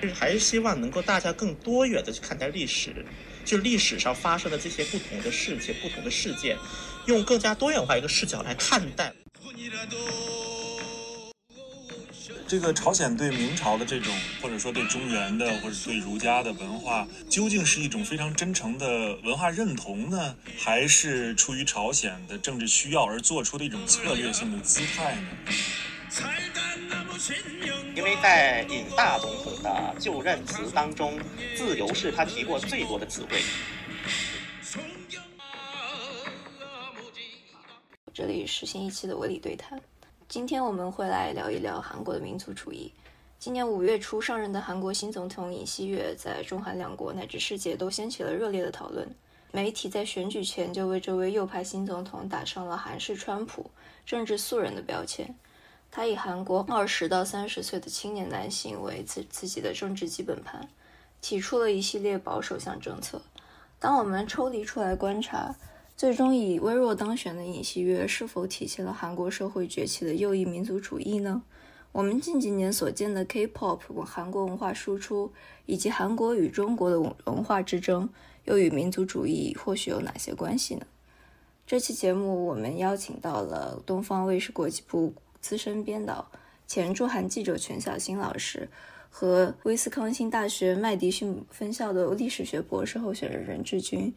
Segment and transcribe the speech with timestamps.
[0.00, 3.04] 就是还是希望能够大家更多元的去看待历史，
[3.44, 6.56] 就历史上发生的这些不同的事情、不同的事件，
[7.06, 9.12] 用更加多元化一个视角来看待。
[12.46, 25.28] 这个朝鲜对明朝的这种，或者说对中原的，或者对儒家的文化，究竟是一种非常真诚的文化认同呢，还是出于朝鲜的政治需要而做出的一种策略性的姿态呢？
[27.94, 31.16] 因为在尹大总统的就任词当中，
[31.56, 33.40] 自由是他提过最多的词汇。
[38.12, 39.80] 这里是新一期的维理对谈。
[40.28, 42.92] 今天我们会来聊一聊韩国的民族主义。
[43.38, 49.08] 今年五月初上任的韩国新总统尹锡悦，在中韩两国乃至世界都掀起了热烈的讨论。
[49.52, 53.70] 媒体在选举前就为这位右派新总统打上了“韩式川普”、
[54.04, 55.32] “政治素人”的标签。
[55.96, 60.68] 他以韩国二十到三十岁的青年男性为自自己的政治基本盘，
[61.20, 63.22] 提出了一系列保守向政策。
[63.78, 65.54] 当我们抽离出来观察，
[65.96, 71.44] 最终以微弱当选的尹锡悦是否体现了韩国社会崛起的右翼民族主义呢？
[71.92, 75.32] 我们近几年所见的 K-pop 韩国文化输出，
[75.64, 78.10] 以及韩国与中国的文化之争，
[78.46, 80.84] 又与民族主义或许有哪些关系呢？
[81.64, 85.14] 这期节目我们邀请到了东方卫视国际部
[85.44, 86.26] 资深编导、
[86.66, 88.66] 前驻韩记者全小新老师
[89.10, 94.14] 和威斯康星大学麦迪逊分校的历史学博士候选人任志军。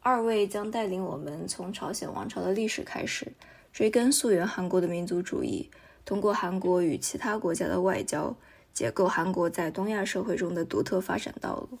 [0.00, 3.32] 二位将带领我们从朝鲜王朝的历史开始，
[3.72, 5.70] 追根溯源韩国的民族主义，
[6.04, 8.36] 通过韩国与其他国家的外交，
[8.74, 11.78] 解构韩国在东亚社会中的独特发展道路。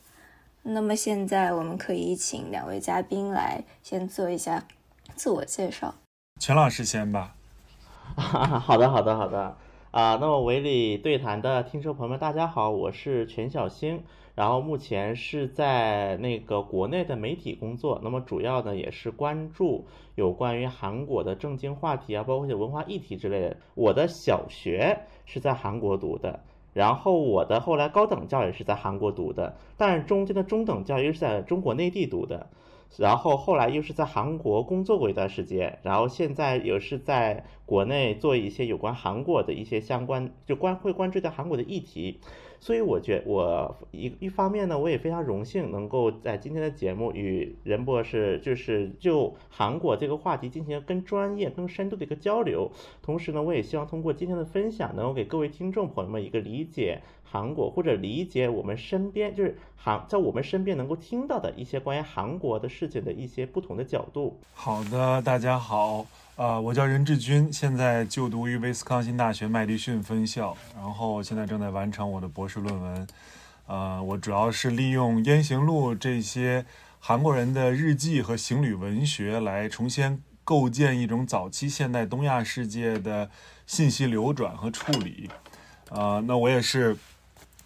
[0.62, 4.66] 那么现在我们可以请两位嘉宾来先做一下
[5.14, 5.96] 自我介绍。
[6.40, 7.34] 全老师先吧。
[8.16, 9.56] 好的，好的，好的。
[9.90, 14.02] 啊，那么维里对谈的听众朋友们，大家好，我是全小星。
[14.34, 23.56] 然后目前是在那个国内的媒体工作，那么主要呢也是关注有关于韩国的政经话题啊，包括一些文化议题之类的。
[23.74, 26.40] 我的小学是在韩国读的，
[26.74, 32.46] 然后我的后来高等教育是在韩国读的，但是中间的中等教育是在中国内地读的，
[32.96, 42.20] 然后后来又是在韩国工作过一段时间，然后现在又是在国内做一些有关韩国的一些相关，就关会关注到韩国的议题。
[42.60, 52.70] 所以我觉我一一方面呢，我也非常荣幸能够在今天的节目与任博士就是就韩国这个话题进行更专业、更深度的一个交流。
[53.02, 64.38] 同时呢，我也希望通过今天的分享，能够给各位听众朋友们一个理解韩国或者理解我们身边就是韩在我们身边能够听到的一些关于韩国的事情的一些不同的角度。
[64.54, 66.04] 好的，大家好。
[66.36, 73.06] 呃，我叫任志军，现在就读于威斯康星大学麦迪逊分校，然后现在正在完成我的博士论文。
[73.66, 76.66] 呃，我主要是利用《燕行录》这些
[77.00, 83.30] 韩国人的日记和行旅文学来重新构建一种早期现代东亚世界的
[83.66, 85.30] 信息流转和处理。
[85.88, 86.98] 呃，那我也是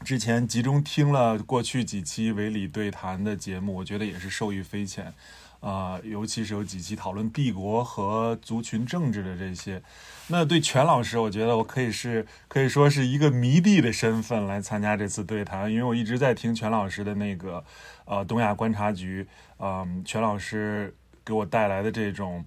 [0.05, 5.13] 之前集中听了过去几期维理对谈的节目，我觉得也是受益匪浅。
[5.61, 9.83] 啊，尤其是有几期讨论帝国和族群政治的这些，
[10.29, 17.63] 那对全老师，我觉得我可以是可以说是一个迷弟的身份来参加这次对谈，因为我一直在听全老师的那个
[18.07, 19.27] 呃东亚观察局，
[19.59, 22.43] 嗯，全老师给我带来的这种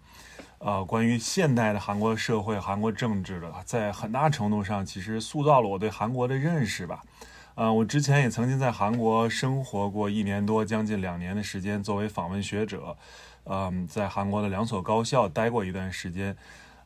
[0.58, 7.04] 呃关于现代的韩国社会、韩国政治的，在很大程度上其实塑造了我对韩国的认识吧。
[7.56, 12.98] 呃，我之前也曾经在韩国生活过一年多，将近两年的时间，作为访问学者，
[13.44, 16.36] 嗯，在韩国的两所高校待过一段时间，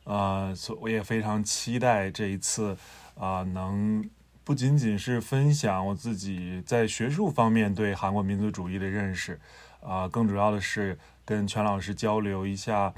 [0.04, 2.76] 呃，所我也非常期待这一次，
[3.18, 4.06] 啊，能
[4.44, 9.40] 不仅仅是分享我自己在学术方面对韩国民族主义的认识，
[9.80, 12.92] 啊，更主要的是跟全老师交流一下，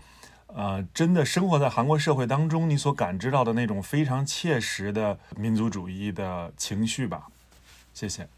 [0.48, 7.28] 呃，真的生活在韩国社会当中，你所感知到的那种非常切实的民族主义的情绪吧。
[7.92, 8.28] 谢谢。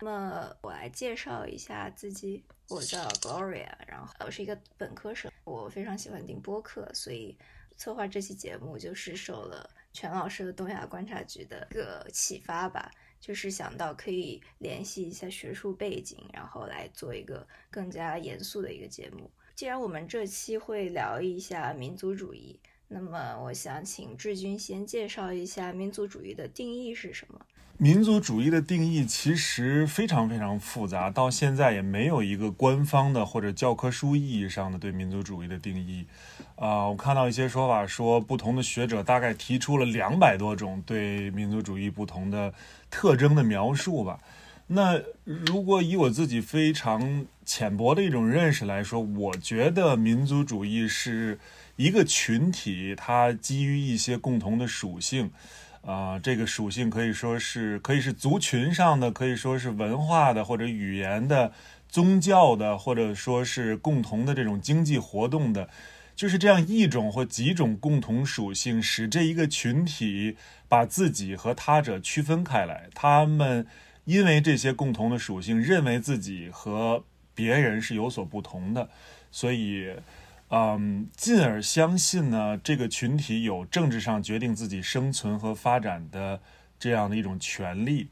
[0.00, 7.36] 那么我来介绍一下自己，我叫 Gloria，然后我是一个本科生，我非常喜欢听播客，所以
[7.78, 12.90] 策划这期节目就是受了全老师的东亚观察局的一个启发吧，
[13.20, 19.30] 就是想到可以联系一下学术背景，然后来做一个更加严肃的一个节目。
[19.54, 27.46] 既然我们这期会聊一下民族主义，那么我想请志军先介绍一下民族主义的定义是什么。
[27.78, 36.06] 民族主义的定义其实非常非常复杂，到现在也没有一个官方的或者教科书意义上的对民族主义的定义。
[36.54, 42.54] 啊，我看到一些说法说，不同的学者大概提出了两百多种对民族主义不同的
[42.90, 44.20] 特征的描述吧。
[44.68, 51.38] 那如果以我自己非常浅薄的一种认识来说，我觉得民族主义是
[51.76, 55.30] 一个群体，它基于一些共同的属性，
[55.86, 61.52] 啊，这个属性可以说是可以是族群上的，可以说是文化的或者语言的、
[61.88, 65.68] 宗教的，或者说是共同的这种经济活动的。
[66.16, 70.36] 就是这样一种或几种共同属性，使这一个群体
[70.66, 72.88] 把自己和他者区分开来。
[72.92, 73.64] 他们
[74.06, 78.88] 因为这些共同的属性，认为自己和别人是有所不同的，
[79.30, 79.92] 所以，
[80.48, 86.40] 嗯，进而相信呢，这个群体有政治上决定自己生存和发展的
[86.78, 88.08] 这样的一种权利。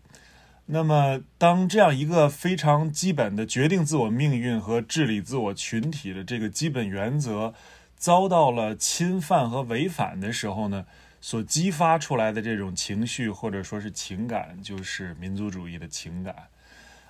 [0.66, 7.54] 那么，当这样一个非常基本的决定自我命运和治理自我群体的这个基本原则。
[7.96, 10.84] 遭到了侵犯和违反的时候呢，
[11.22, 16.34] 所激发出来的这种情绪或者说是情感，就是民族主义的情感。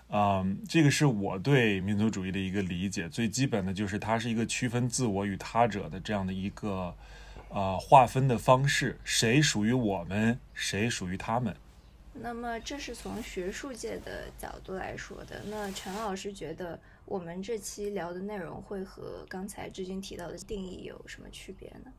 [0.08, 3.08] 嗯，这个是我对民族主义的一个理解。
[3.08, 6.94] 最基本的就是它是一个区分自我与他者的这样的一个
[7.48, 11.56] 呃划分的方式，谁属于我们，谁属于他们。
[12.12, 15.42] 那么这是从学术界的角度来说的。
[15.48, 16.80] 那陈老师觉得？
[17.06, 21.92] 我们这期聊的内容会和刚才志军提到的定义有什么区别呢？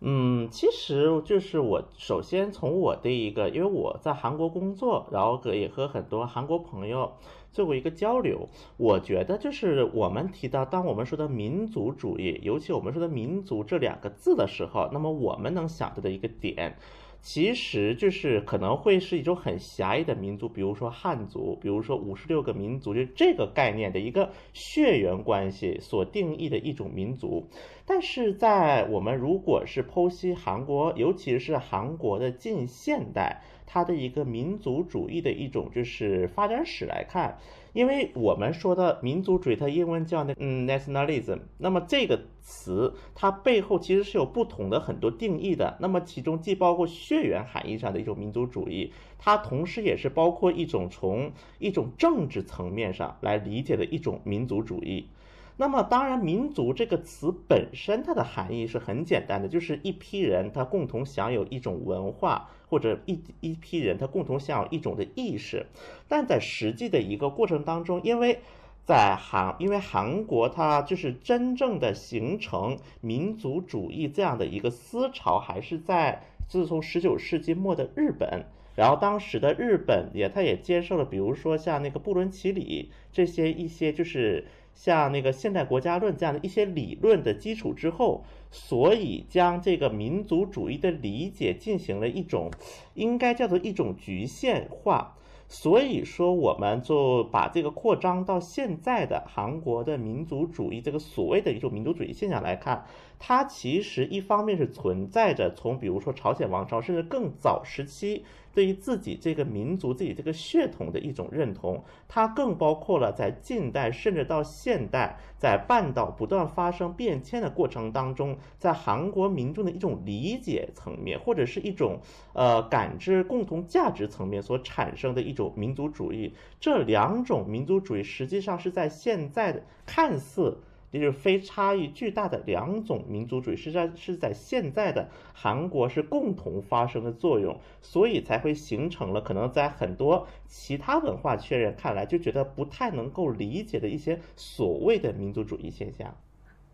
[0.00, 7.12] 嗯，其实就是我首先从我的一个，因为我在韩国工作，然后也和很多韩国朋友
[7.52, 8.48] 做过一个交流。
[8.76, 16.76] 我觉得就是我们提到，当我们说的民族主义，尤其我们说的民族这两个字的时候，那么我们能想到的一个点。
[17.26, 27.48] 其实就是可能会是一种很狭义的民族，比如说汉族，比如说五十六个民族，就这个概念的一个血缘关系所定义的一种民族。
[27.86, 37.38] 但是在我们如果是剖析韩国，尤其是韩国的近现代，它的一个民族主义的一种就是发展史来看。
[37.74, 45.76] 因为我们说的民族主义，它英文叫那嗯 nationalism，那么这个词它背后其实是有不同的很多定义的。
[45.80, 55.08] 那么其中既包括血缘含义上的一种民族主义，它同时也是包括一种从一种政治层面上来理解的一种民族主义。
[55.56, 65.66] 那么，当然，民族这个词本身它的含义是很简单的，就是一批人他共同享有一种文化，或者一一批人他共同享有一种的意识。
[66.08, 68.40] 但在实际的一个过程当中，因为
[68.84, 84.44] 在韩，因为韩国它就是真正的形成民族主义这样的一个思潮，还是在自从十九世纪末的日本，然后当时的日本也，他也接受了，比如说像那个布伦奇里这些一些就是。
[84.74, 92.50] 像那个现代国家论这样的一些理论的基础之后，所以将这个民族主义的理解进行了一种，
[92.94, 95.16] 应该叫做一种局限化。
[95.46, 102.86] 所以说，我们就把这个扩张到现在的韩国的民族主义这个所谓的一种民族主义现象来看，
[103.18, 108.24] 它其实一方面是存在着从比如说朝鲜王朝甚至更早时期。
[108.54, 122.00] 对于自己这个民族、自己这个血统的一种认同，它更包括了在近代甚至到现代，在半岛不断发生变迁的过程当中，在韩国民众的一种理解层面，或者是一种
[122.32, 126.32] 呃感知共同价值层面所产生的一种民族主义。
[126.60, 130.58] 这两种民族主义实际上是在现在的看似。
[130.94, 146.16] 也就是非差异巨大的两种民族主义，实际上是在现在的韩国是共同发生的作用，所以才会形成了可能在很多其他文化圈人看来就觉得不太能够理解的一些所谓的民族主义现象。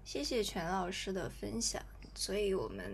[0.05, 1.81] 谢谢全老师的分享。
[2.15, 2.85] 所以我们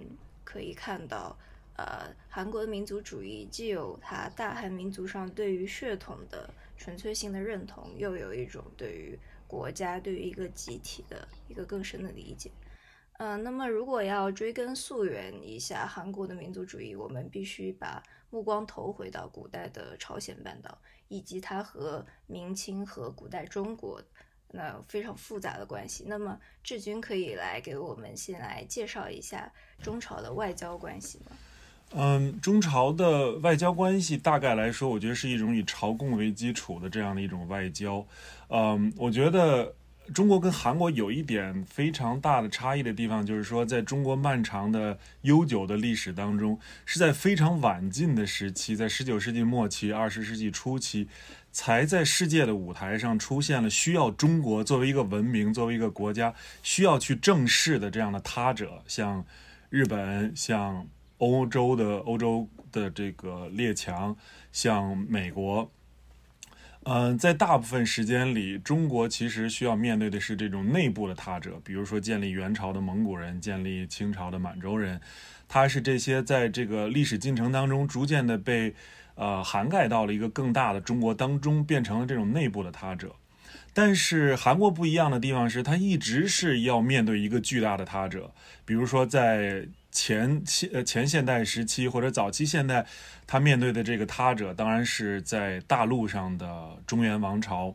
[0.45, 1.37] 可以看到，
[1.75, 9.19] 呃，韩国的民族主义既有它大汉民族上对于血统的纯粹性的认同，又有一种对于。
[9.47, 12.51] 国家对于一个集体的一个更深的理解，
[13.19, 20.77] 嗯，那么如果要追根溯源一下韩国的民族主义，我们必须把目光投回到古代的朝鲜半岛，
[21.09, 24.03] 以及它和明清和古代中国
[24.49, 26.05] 那非常复杂的关系。
[26.07, 31.37] 那么志军可以来给我们先来介绍一下中朝的外交关系吗？
[31.95, 38.05] 嗯，中朝的外交关系大概来说，我觉得是一种以朝贡为基础的这样的一种外交。
[38.49, 39.73] 嗯，我觉得
[40.13, 51.09] 中国跟韩国有一点非常大的差异的地方，就是说，在中国漫长的悠久的历史当中，是在非常晚近的时期，在十九世纪末期、二十世纪初期，
[51.51, 59.25] 才在世界的舞台上出现了需要中国作为一个文明、作为一个国家需要去正视的这样的他者，像
[59.71, 60.87] 日本，像。
[61.19, 64.15] 欧洲的欧洲的这个列强，
[64.53, 65.71] 像美国，
[66.83, 75.01] 嗯，在大部分时间里，中国其实需要面对的是这种内部的他者，比如说建立元朝的蒙古人，建立清朝的满洲人，
[75.49, 78.75] 他是这些在这个历史进程当中逐渐的被
[79.15, 83.17] 呃涵盖到了一个更大的中国当中，变成了这种内部的他者。
[83.73, 88.33] 但是韩国不一样的地方是，他一直是要面对一个巨大的他者，
[88.67, 89.67] 比如说在。
[89.97, 92.85] 前期呃前现代时期或者早期现代，
[93.27, 97.75] 他面对的这个他者当然是在大陆上的中原王朝，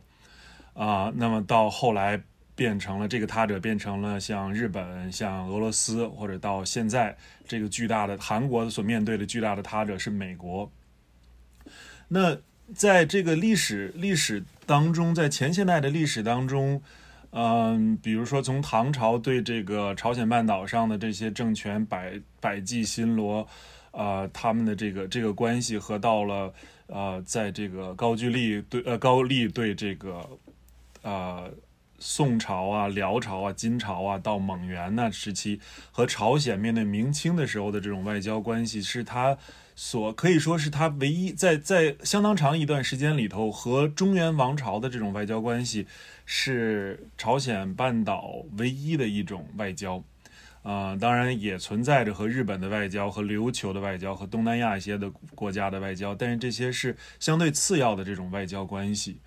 [0.72, 2.22] 啊，那么到后来
[2.54, 7.16] 变成了这个他者变成了像日本、像俄罗斯，或者到现在
[7.48, 10.70] 这个巨大的韩国所面对的巨大的他者是美国。
[12.06, 12.38] 那
[12.72, 16.80] 在这个历史历史当中，在前现代的历史当中。
[17.34, 23.46] 嗯，比如说从唐朝对这个朝鲜半岛上的这些政权百百济新罗，
[23.92, 26.52] 呃，他们的这个这个关系和到了
[26.88, 30.28] 呃，在这个高句丽对呃高丽对这个
[31.00, 31.50] 呃
[31.98, 35.58] 宋朝啊、辽朝啊、金朝啊，到蒙元那时期
[35.90, 39.38] 和朝鲜面对明清的时候的这种外交关系，是他
[39.74, 45.86] 所可以说是他唯一在在相当长一段时间里头和中原王朝的这种外交关系。
[46.24, 50.02] 是朝鲜半岛唯一的一种外交，
[50.62, 59.18] 啊，当然也存在着和日本的外交、和琉球的外交、和东南亚一些的国家的外交，但是这些是相对次要的这种外交关系。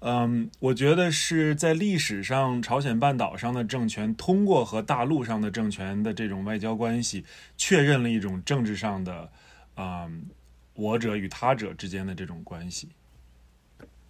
[0.00, 7.24] 嗯，我觉得是在历史上，朝鲜半岛上的政权通过和大陆上的政权的这种外交关系，
[7.56, 9.30] 确认了一种政治上的，
[9.76, 10.26] 嗯，
[10.74, 12.88] 我者与他者之间的这种关系。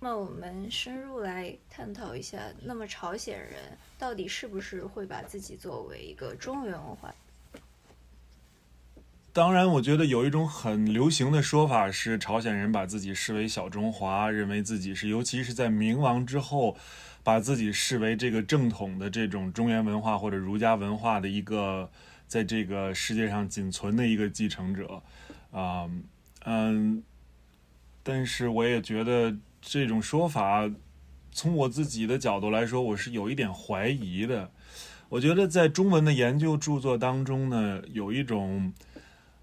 [0.01, 3.57] 那我们深入来探讨一下，那么朝鲜人
[3.99, 7.15] 到底是不是会把自己作为一个中原文化？
[9.33, 16.77] 当然，我觉得有一种很流行的说法是，朝鲜人把自己视为小中华，认为自己是，尤其是在明亡之后，
[17.23, 21.91] 把自己视为这个正统的这种中原文化或者儒家文化的一个，
[22.29, 25.03] 在这个世界上仅存的一个继承者。
[25.55, 25.89] 啊，
[26.45, 27.03] 嗯，
[28.03, 29.35] 但是我也觉得。
[29.67, 30.71] 这种说法，
[31.33, 34.51] 从我自己的角度来说，我是有一点怀疑的。
[35.09, 38.71] 我觉得在中文的研究著作当中呢，有一种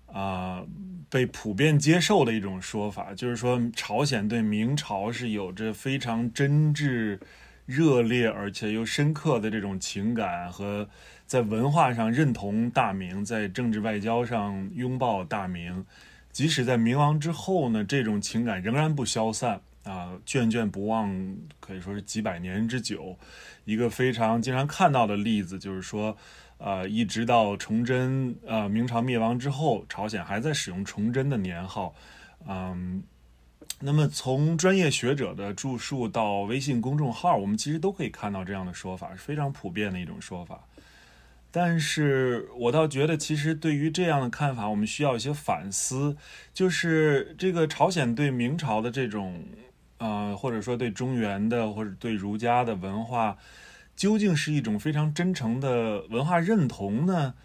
[0.05, 0.63] 啊
[1.09, 7.19] 被普遍接受的一种说法，就是说朝鲜对明朝是有着非常真挚、
[7.65, 10.89] 热烈而且又深刻的这种情感，和
[11.25, 15.85] 在文化上认同大明，在政治外交上拥抱大明，
[16.31, 19.61] 即使在明亡之后呢，这种情感仍然不消散。
[19.83, 23.17] 啊，眷眷不忘，可以说是几百年之久。
[23.65, 26.15] 一个非常经常看到的例子，就是说，
[26.59, 31.95] 呃，一直到崇祯，呃，明朝灭亡之后，朝鲜还在使用崇祯的年号。
[32.47, 33.01] 嗯，
[33.81, 40.61] 那么从专业学者的著述到微信公众号，我们其实都可以看到这样的说法，是非常普遍的一种说法。
[41.51, 46.15] 但是我倒觉得，其实对于这样的看法，我们需要一些反思，
[46.53, 49.43] 就是这个朝鲜对明朝的这种。
[50.03, 53.37] 呃，或者说对中原的或者对儒家的文化，
[53.95, 57.35] 究竟是一种非常真诚的文化认同呢，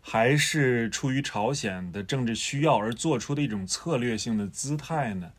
[0.00, 5.32] 还是出于朝鲜的政治需要而做出的一种策略性的姿态呢？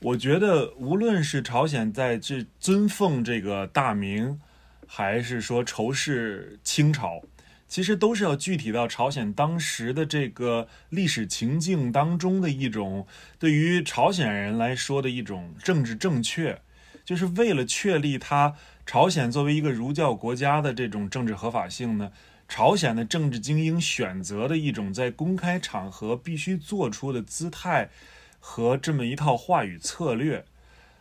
[0.00, 4.40] 我觉得，无论是朝鲜在这尊奉这个大明，
[4.86, 7.22] 还是说仇视清朝。
[7.66, 13.06] 其实都是要具体到朝鲜当时的这个历史情境当中的一种，
[13.40, 16.62] 对于朝鲜人来说的一种政治正确，
[17.04, 18.54] 就是为了确立他
[18.86, 22.12] 朝鲜作为一个儒教国家的这种政治合法性呢，
[22.48, 27.90] 朝鲜的政治精英选择的一种在公开场合必须做出的姿态
[28.50, 30.46] 和这么一套话语策略，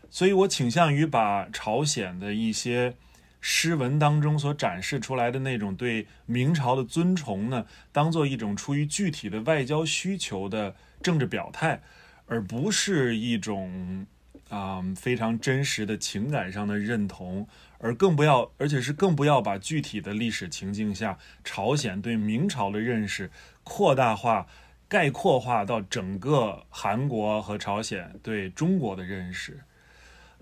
[0.10, 2.96] 所以我倾向于把朝鲜的一些。
[3.40, 11.82] 诗文当中所展示出来的那种对明朝的尊崇呢，当做一种出于具体的外交需求的政治表态，
[12.26, 14.06] 而不是一种
[14.50, 23.32] 啊非常真实的情感上的认同，而更不要，而且是更不要把具体的历史情境下朝鲜对明朝的认识
[23.64, 24.48] 扩大化、
[24.88, 29.60] 概括化到整个韩国和朝鲜对中国的认识。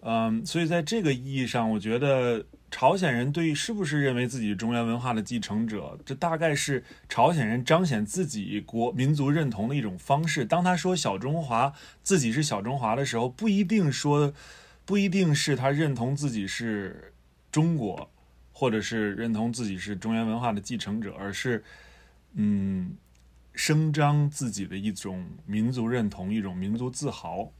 [0.01, 2.45] 嗯，所以在这个意义上，我觉得。
[2.71, 10.43] 朝鲜人对是不是认为自己中原文化的继承者，这大概是朝鲜人彰显自己国民族认同的一种方式。
[10.43, 11.71] 当他说小中华
[12.03, 14.33] 自己是小中华的时候，不一定说，
[14.83, 17.13] 不一定是他认同自己是
[17.49, 18.09] 中国，
[18.51, 21.63] 或者是认同自己是中原文化的继承者，而是
[22.33, 22.91] 嗯，
[23.55, 27.51] 声张自己的一种民族认同，一种民族自豪。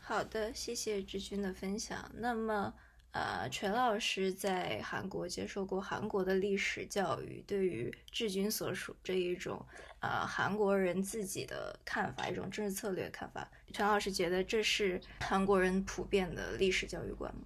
[0.00, 2.10] 好的，谢谢志军的分享。
[2.16, 2.72] 那么，
[3.12, 9.64] 呃，全老师在韩国接受过韩国的历史教育，对于志军所属这一种，
[10.00, 17.42] 呃，韩国人自己的看法，一种政治策略看法，全老师觉得这是韩国人普遍的历史教育观吗？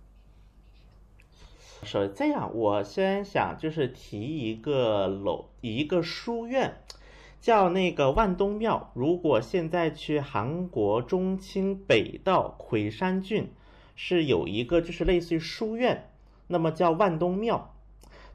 [1.85, 6.77] 说这样，我先想就是提一个楼，一个书院，
[7.43, 8.93] 叫那个万东庙。
[8.95, 13.49] 如果现在去韩国中清北道魁山郡，
[13.97, 16.09] 是有一个就是类似于书院，
[16.47, 17.75] 那么叫万东庙。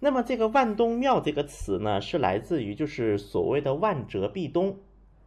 [0.02, 4.78] 那么这个万东庙这个词呢，是来自于就是所谓的万哲壁东，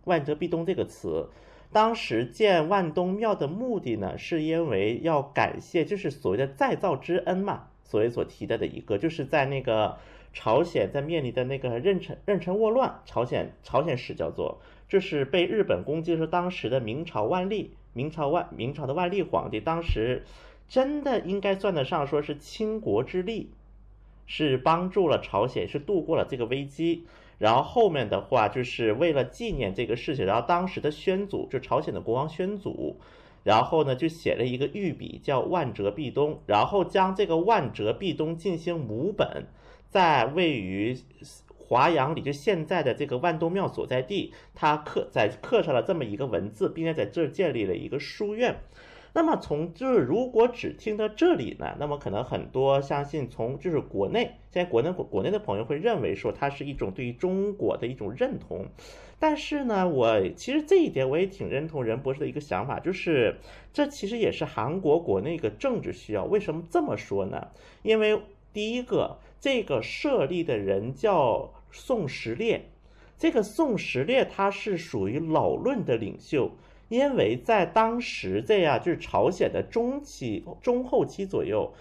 [0.04, 1.30] 万哲壁东这个词。
[1.72, 7.68] 当时建万东庙的目的呢，是因为要感谢就是所谓的再造之恩嘛。
[7.82, 9.96] 所谓所提到的一个，就是在那个
[10.32, 20.24] 朝鲜在面临的那个壬辰壬辰倭乱，朝鲜朝鲜史叫做，这是被日本攻击，是当时的明朝万历，明朝万明朝的万历皇帝，当时
[20.68, 23.50] 真的应该算得上说是倾国之力，
[24.26, 27.04] 是帮助了朝鲜，是度过了这个危机。
[27.38, 32.96] 然后后面的话，就是为了纪念这个事情，然后当时的宣祖，就朝鲜的国王宣祖。
[33.42, 39.46] 然后呢，就写了一个御笔，叫万折壁东，然后将这个万折壁东进行母本，
[39.90, 40.96] 在位于
[41.58, 48.56] 华阳里，就现在的这个万东庙所在地，他刻在刻上了这么一个文字，并且在这儿建立了一个书院。
[49.12, 58.66] 那么从就是如果只听到这里呢，那么可能很多相信从就是国内现在国内国国内的朋友会认为说它是一种对于中国的一种认同，
[59.18, 63.38] 但是呢，我其实这一点我也挺认同任博士的一个想法，就是
[63.72, 66.24] 这其实也是韩国国内一个政治需要。
[66.24, 67.48] 为什么这么说呢？
[67.82, 68.20] 因为
[68.52, 72.66] 第一个，这个设立的人叫宋时烈，
[73.18, 76.50] 这个宋时烈他是属于老论的领袖。
[76.88, 81.72] 因为在当时这样，就是朝鲜的中期、中后期左右，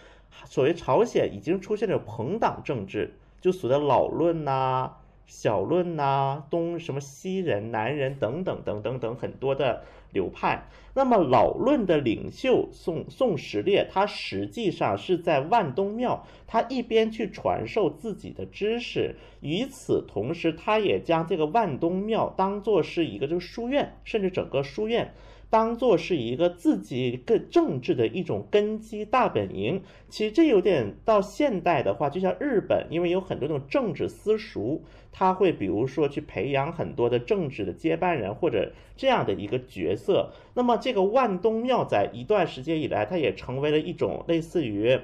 [0.46, 4.98] 所谓朝鲜已经出现了朋党政治，就所谓的老论呐、
[5.30, 9.84] 小论呐、东什么西人、南人等等等等等很多的。
[10.12, 25.14] 流派，那么老论的领袖宋宋时烈，他实际上是在万东庙，他一边去传授自己的知识，与此同时，他也将这个万东庙当做是一个就是书院，甚至整个书院。
[25.52, 40.32] 当做是一个自己更政治的一种根基大本营，其实这有点到现代的话，就像日本，因为有很多那种政治私塾，他会比如说去培养很多的政治的接班人或者这样的一个角色。
[40.54, 45.00] 那么这个万东庙在一段时间以来，它也成为了一种类似于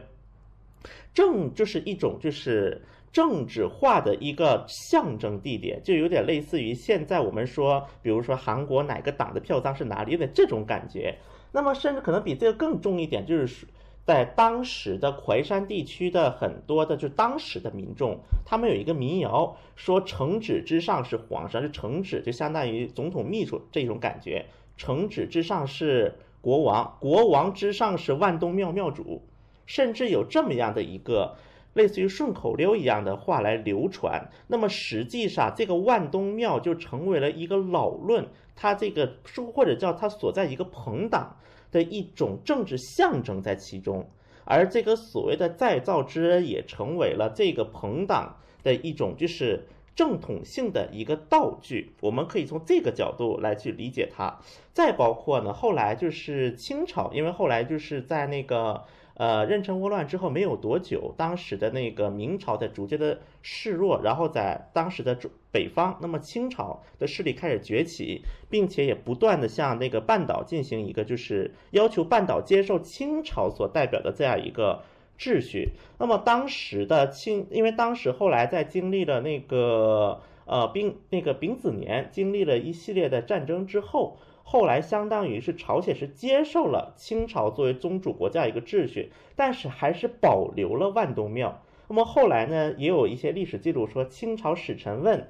[1.13, 2.81] 政，就是一种就是。
[3.15, 11.15] 政治化的一个象征地点，就有点类似于现在我们说，比如说韩国哪个党的票仓是哪里，的这种感觉。
[11.53, 13.65] 那么甚至可能比这个更重一点，就是
[14.05, 24.45] 在当时的淮山地区的很多的，就当时的民众，他们有一个民谣说：“城址之上是皇上，是城址就相当于总统秘书这种感觉，
[24.77, 29.23] 城址之上是国王，国王之上是万东庙庙主，
[29.65, 31.35] 甚至有这么样的一个。”
[31.75, 41.35] 类似于顺口溜一样的话来流传，那么实际上这个万东庙就成为了一个老论，它这个说或者叫它所在一个朋党
[41.75, 44.07] 的一种政治象征在其中，
[44.45, 54.39] 而这个所谓的再造之恩也成为了这个朋党的一种就是正统性的一个道具，我们可以从这个角度来去理解它。
[54.71, 58.85] 再包括呢，后来就是清朝，因为后来就是在那个。
[59.17, 65.17] 呃，壬辰倭乱之后没有多久，当时的那个明朝在逐渐的示弱，然后在当时的
[65.54, 74.84] 北方，那么清朝的势力开始崛起，并且也不断的向那个半岛进行一个，就是要求半岛接受清朝所代表的这样一个
[75.17, 75.69] 秩序。
[75.97, 84.17] 那么当时的清，因为当时后来在经历了那个呃丙那个丙子年，经历了一系列的战争之后。
[84.47, 91.62] 后来相当于是朝鲜是接受了清朝作为宗主国家一个秩序，但是还是保留了万东庙。
[91.89, 95.27] 那么后来呢，也有一些历史记录说，清朝使臣问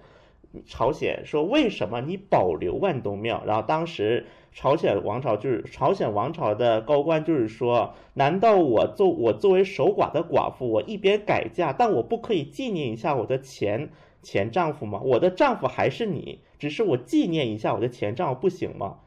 [0.65, 13.89] 朝鲜说：“为什么你保留万东庙？”然后当时朝鲜王朝就是朝鲜王朝的高官就是说：“难道我作我作为守寡的寡妇，我一边改嫁，但我不可以纪念一下我的前
[14.21, 15.01] 前丈夫吗？
[15.03, 18.97] 我的丈夫还是你，只是我纪念一下我的前丈夫不行吗？”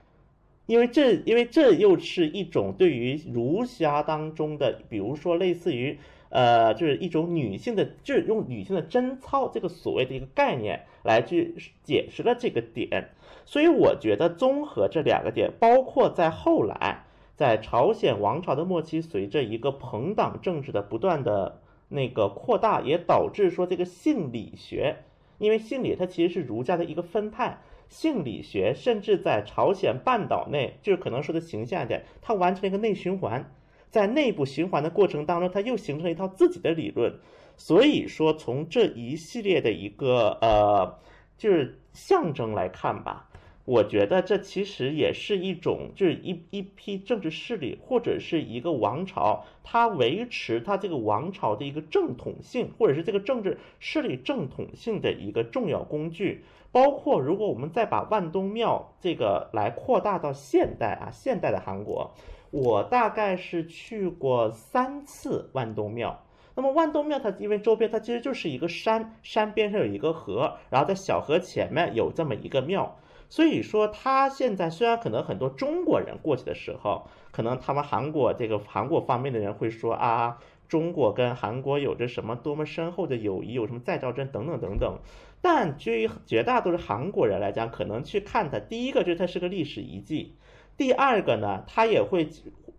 [0.68, 13.08] 因为这，因为这又是一种对于儒家当中的，比如说类似于，呃，就是一种女性的，就是用女性的贞操这个所谓的一个概念来去解释了这个点。
[13.46, 24.96] 所以我觉得综合这两个点，包括在后来，在朝鲜王朝的末期，随着一个朋党政治的不断的那个扩大，也导致说这个性理学，
[25.38, 33.52] 因为性理它其实是儒家的一个分派，性理学甚至在朝鲜半岛内，就是可能说的形象一点，它完成了一个内循环，
[33.90, 37.18] 在内部循环的过程当中，它又形成了一套自己的理论。
[37.56, 40.98] 所以说，从这一系列的一个呃，
[41.36, 43.24] 就是象征来看吧。
[43.64, 56.44] 我觉得这其实也是一种，就是一一批政治势力或者是一个王朝，它维持它这个王朝的一个正统性，或者是这个政治势力正统性的一个重要工具。
[56.70, 62.12] 包括如果我们再把万东庙这个来扩大到现代啊，现代的韩国，
[62.50, 66.22] 我大概是去过三次万东庙。
[66.54, 72.96] 那么万东庙它因为周边它其实就是一个山，山边上有一个河，然后在小河前面有这么一个庙。
[73.30, 84.98] 所以说，他现在虽然可能很多中国人过去的时候，可能他们韩国这个韩国方面的人会说啊，中国跟韩国有着什么多么深厚的友谊，有什么再造真等等等等。
[85.40, 90.34] 但对于绝大多数韩国人来讲，可能去看它，第一个就是它是个历史遗迹，
[90.76, 92.28] 第二个呢，他也会，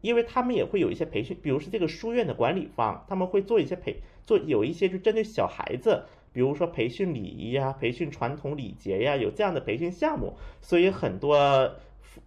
[0.02, 6.04] 因为他们也会有一些培训，比如是这个书院的管理方，他们会做一些培做有一些就针对小孩子。
[6.32, 11.74] 比如说培训礼仪呀，培训传统礼节呀，有这样的培训项目，所以很多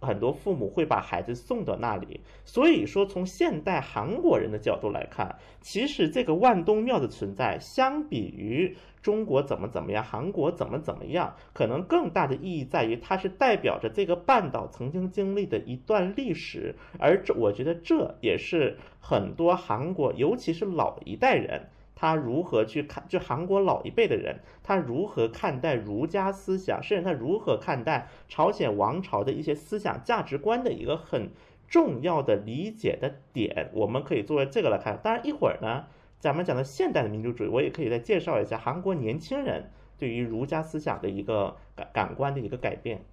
[0.01, 2.19] 很多父母会把孩子送到那里。
[2.43, 16.73] 所以说，从现代韩国人的角度来看，其实这个万东庙的存在，相比于中国怎么怎么样，韩国怎么怎么样，可能更大的意义在于，它是代表着这个半岛曾经经历的一段历史。
[16.97, 21.69] 而这，我觉得这也是很多韩国，尤其是老一代人。
[21.95, 23.05] 他如何去看？
[23.07, 31.29] 就韩国老一辈的人，他如何看待儒家思想，甚至他如何看待朝鲜王朝的一些思想价值观的一个很
[31.69, 34.99] 重要的理解的点，我们可以作为这个来看。
[35.01, 35.85] 当然，一会儿呢，
[36.23, 43.03] 咱们讲的现代的民主主义，我也可以再介绍一下韩国年轻人对于儒家思想的一个感感官的一个改变。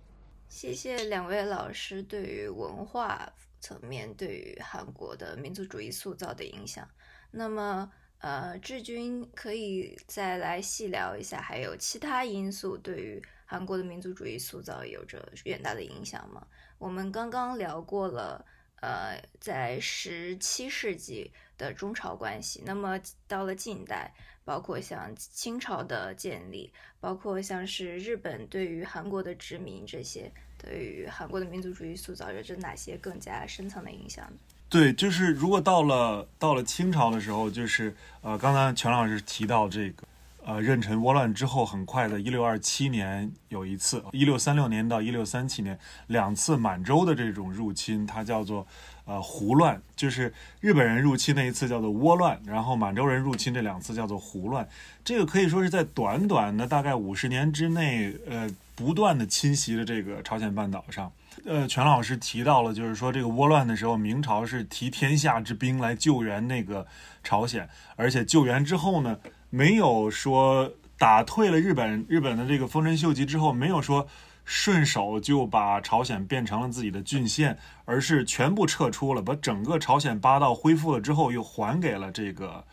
[0.46, 6.88] 谢谢两位老师对于文化层面对于韩国的民族主义塑造的影响。
[7.32, 7.90] 那么。
[8.22, 16.46] 呃，志军可以再来细聊一下，还有其他因素对于韩国的民族主义塑造有着远大的影响吗？
[16.76, 18.44] 我们刚刚聊过了，
[18.82, 24.10] 呃，在十七世纪的中朝关系，那么到了近代，
[24.46, 34.38] 包括像清朝的建立，包括像是日本对于韩国的殖民，这些对于韩国的民族主义塑造有着哪些更加深层的影响呢？
[34.70, 40.06] 对，就是如果到了到了清朝的时候，就是呃，刚才全老师提到这个，
[40.44, 48.66] 呃，壬辰倭乱之后，很快的，一六二七年有一次，一六三六年到一六三七年两次满洲的这种入侵，它叫做
[49.10, 54.68] 呃胡乱，就是日本人入侵那一次叫做倭乱，然后满洲人入侵这两次叫做胡乱，
[55.04, 61.10] 这个可以说是在短短的大概五十年之内，呃，不断的侵袭了这个朝鲜半岛上。
[61.44, 66.86] 呃，全老师提到了，就是说这个倭乱的时候，明朝是提天下之兵来救援那个
[67.24, 69.18] 朝鲜，而且救援之后呢，
[69.48, 74.06] 没有说打退了日本日本的这个丰臣秀吉之后，没有说
[74.44, 77.56] 顺手就把朝鲜变成了自己的郡县，
[77.90, 82.64] 而是全部撤出了，把整个朝鲜八道恢复了之后，又还给了这个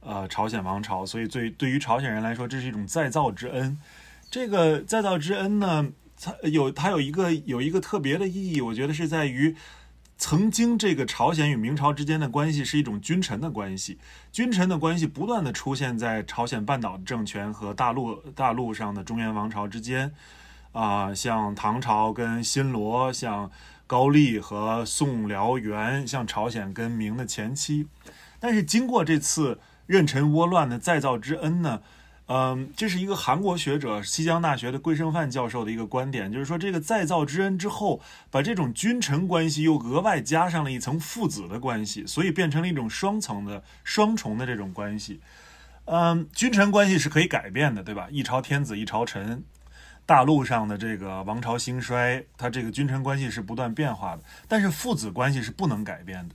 [0.00, 1.06] 呃朝鲜王朝。
[1.06, 3.78] 所以，对对于朝鲜人来说，这是一种再造之恩。
[4.30, 5.88] 这个再造之恩呢？
[6.22, 9.56] 它有它有一个有一个特别的意义，我觉得是在于，
[10.18, 13.98] 曾经这个朝鲜与明朝之间的关系是一种君臣的关系，
[14.30, 20.12] 君臣的关系不断的出现在朝鲜半岛政权和大陆大陆上的中原王朝之间，
[20.72, 23.50] 啊，像唐朝跟新罗，像
[23.90, 27.88] 高丽和宋辽元，像朝鲜跟明的前期，
[28.38, 31.82] 但是经过这次壬辰倭乱的再造之恩呢？
[32.26, 38.00] 嗯，这是一个韩国学者西江大学的桂胜范教授的一个观点，就是说这个再造之恩之后，
[38.30, 45.20] 把这种君臣关系又额外加上了一层父子的关系，所以变成了一种双层的双重的这种关系。
[45.86, 48.06] 嗯，君臣关系是可以改变的，对吧？
[48.12, 49.42] 一朝天子一朝臣，
[50.10, 56.34] 大陆上的这个王朝兴衰，它这个君臣关系是不断变化的，但是父子关系是不能改变的。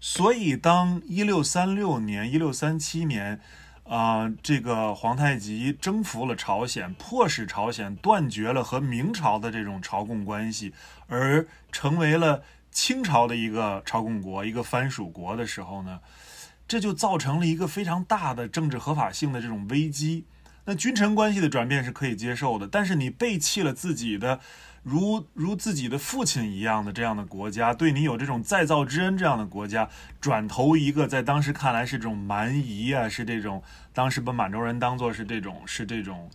[0.00, 3.40] 所以，当一六三六年、一六三七年。
[3.88, 10.74] 啊，这个皇太极征服了朝鲜，迫使朝鲜断绝了和明朝的这种朝贡关系，
[11.06, 16.00] 而成为了清朝的一个朝贡国、一个藩属国的时候呢，
[16.66, 20.24] 这就造成了一个非常大的政治合法性的这种危机。
[20.66, 24.38] 那君臣关系的转变是可以接受的，但是你背弃了自己的
[24.82, 29.88] 如如自己的父亲一样的这样的国家，对你有这种再造之恩这样的国家，
[30.20, 33.62] 转投一个在当时看来是这种蛮夷啊，是这种
[33.94, 36.28] 当时把满洲人当做是这种是这种。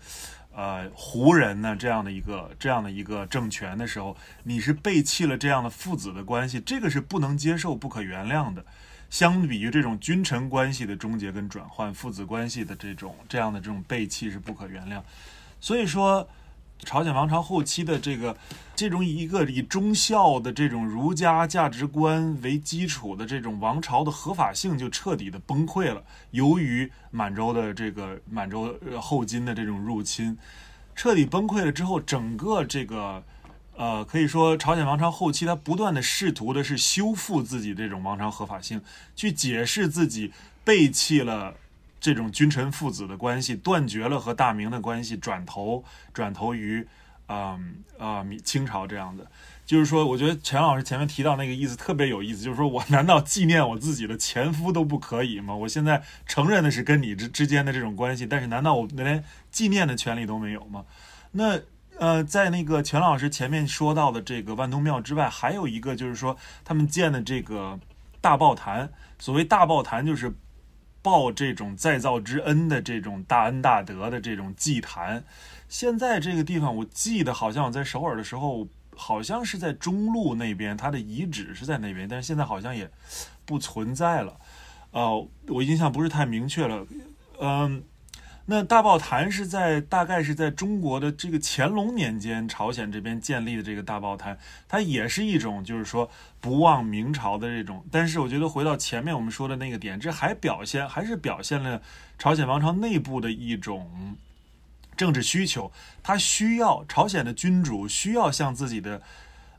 [0.54, 8.66] 呃，胡人呢这样的一个这样的一个政权的时候，你是背弃了这样的父子的关系，这个是不能接受、不可原谅的。
[9.12, 15.00] 相比于这种君臣关系的终结跟转换，父子关系的这种这样的这种背弃是不可原谅。
[15.60, 16.28] 所以说。
[16.84, 18.36] 朝鲜王朝后期的这个，
[18.76, 26.04] 这种以一个以忠孝的这种儒家价值观为基础的这种王朝的合法性就彻底的崩溃了。
[26.32, 30.36] 由于满洲的这个满洲后金的这种入侵，
[30.96, 33.24] 彻底崩溃了之后，整个这个，
[33.82, 38.80] 呃，可以说朝鲜王朝后期，他不断的试图的是修复自己这种王朝合法性，
[39.16, 40.32] 去解释自己
[40.64, 41.56] 背弃了。
[42.00, 46.88] 这种君臣父子的关系断绝了和大明的关系，转头转投于，
[47.28, 49.26] 嗯啊清朝这样的，
[49.68, 55.56] 就是说，我觉得钱老师前面提到那个意思特别有意思，就是说我难道纪念我自己的前夫都不可以吗？
[55.56, 60.86] 我现在承认的是跟你之之间的这种关系，但是难道我连纪念的权利都没有吗？
[61.34, 61.60] 那
[62.02, 66.36] 呃，在那个钱老师前面说到的这个万通庙之外，还有一个就是说
[66.66, 67.80] 他们建的这个
[68.20, 70.34] 大报坛，所谓大报坛就是。
[71.04, 75.24] 报这种再造之恩的这种大恩大德的这种祭坛，
[75.68, 82.88] 现在这个地方，我记得好像我在首尔的时候，好像是在中路那边，它的遗址是在那边，但是现在好像也
[83.46, 84.40] 不存在了。
[84.92, 86.86] 呃，我印象不是太明确了，
[87.40, 87.84] 嗯。
[88.46, 97.86] 那大报坛是在大概是在中国的这个乾隆年间，朝鲜这边建立的这个大报坛，它也是一种就是说不忘明朝的这种。
[97.92, 101.82] 但是我觉得回到前面我们说的那个点，这还表现还是表现了
[102.18, 104.18] 朝鲜王朝内部的一种
[104.98, 109.02] 政治需求，他需要朝鲜的君主需要向自己的。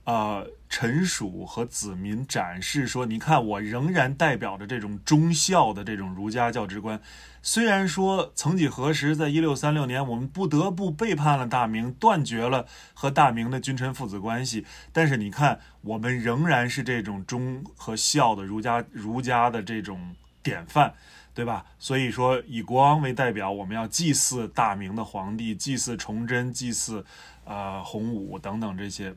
[0.05, 7.01] 呃，臣属和子民展示说：“你看，我仍然代表着这种忠孝的这种儒家教职观。
[7.45, 20.95] 虽然说，曾几何时，在一六三六年，我们不得不背叛了大明，断绝了和大明的君臣父子关系，但是你看，我们仍然是这种忠和孝的儒家儒家的这种典范，
[21.35, 21.67] 对吧？
[21.81, 27.05] 所以说，以国王为代表，我们要祭祀大明的皇帝，祭祀崇祯，祭祀
[27.45, 29.17] 呃洪武等等这些。”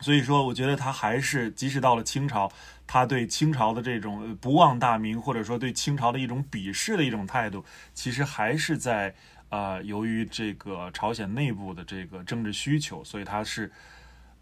[0.00, 2.50] 所以说，我觉得他还是，即使到了清朝，
[2.86, 9.14] 他对清朝的这种不忘大明，或者说对清朝的一种鄙视的一种态度，其实还是在
[9.48, 13.70] 呃，由于这个朝鲜内部的这个政治需求，所以他是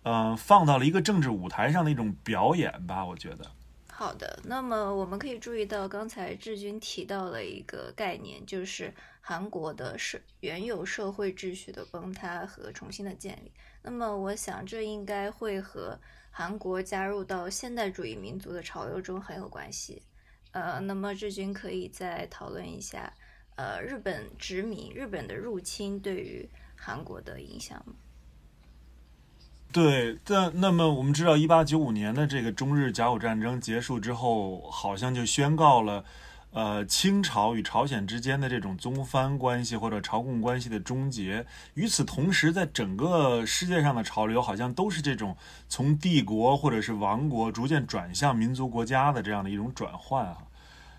[0.05, 3.51] 嗯，放到了一个政治舞台上的一种表演吧，我觉得。
[3.87, 13.53] 好的，那么我们可以注意到，刚才志军提到了一个概念，就是韩国的社原有社会秩序的崩塌和重新的建立。
[13.83, 15.97] 那么，我想这应该会和
[16.35, 20.03] 韩国加入到现代主义民族的潮流中很有关系。
[20.53, 23.13] 呃，那么志军可以再讨论一下，
[23.57, 27.95] 呃，日本殖民、日本的入侵对于韩国的影响吗？
[29.73, 36.05] 对，但那么我们知道，一八九五年的这个中日甲午战争结束之后，好像就宣告了。
[36.53, 45.35] 呃，清朝与朝鲜之间的这种宗藩关系或者朝贡关系的终结，与此同时，在整个世界上的潮流好像都是这种
[45.67, 50.37] 从帝国或者是王国逐渐转向民族国家的这样的一种转换啊。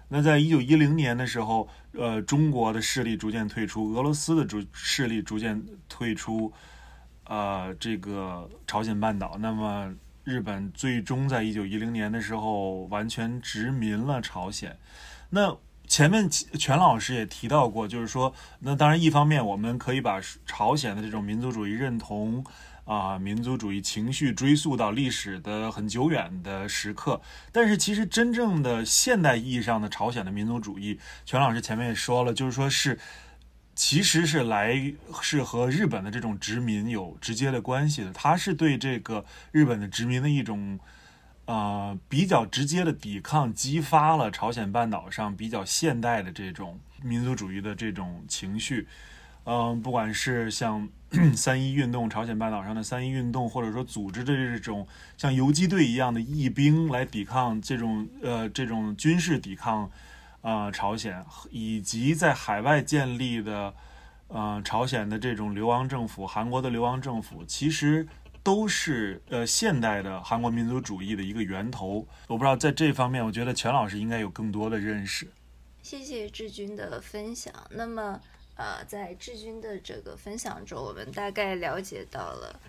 [0.09, 6.51] 那在一九一零年的时候，呃，中国的势力逐渐退出，俄罗斯的主势力逐渐退出，
[7.25, 9.37] 呃，这个朝鲜半岛。
[9.39, 14.75] 那么，日本最终在一九一零年的时候完全殖民了朝鲜。
[15.35, 22.45] 那前面全老师也提到过，就是说，那当然一方面我们可以把朝鲜的这种民族主义认同
[22.85, 27.19] 啊、民族主义情绪追溯到历史的很久远的时刻，
[27.51, 32.99] 但是其实真正的现代意义上的朝鲜的民族主义，全老师前面也说了，就是说是
[33.73, 40.79] 其实是来是和日本的这种殖民有直接的关系的，它是对这个日本的殖民的一种。
[41.45, 48.87] 呃，比较直接的抵抗，激发了朝鲜半岛上比较现代的这种民族主义的这种情绪。
[49.43, 50.87] 嗯，不管是像
[51.35, 59.91] 三一运动，朝鲜半岛上的三一运动，或者说组织的这种像游击队一样的义兵来抵抗这种呃这种军事抵抗，
[60.41, 63.73] 啊，朝鲜以及在海外建立的，
[64.29, 68.07] 呃，朝鲜的这种流亡政府，韩国的流亡政府，其实。
[68.43, 72.05] 都是呃现代的韩国民族主义的一个源头。
[72.27, 75.27] 我不知道在这方面，我觉得全老师应该有更多的认识。
[75.81, 77.53] 谢谢志军的分享。
[77.71, 78.19] 那么
[78.55, 82.59] 呃，在志军的这个分享中，我们大概了解到了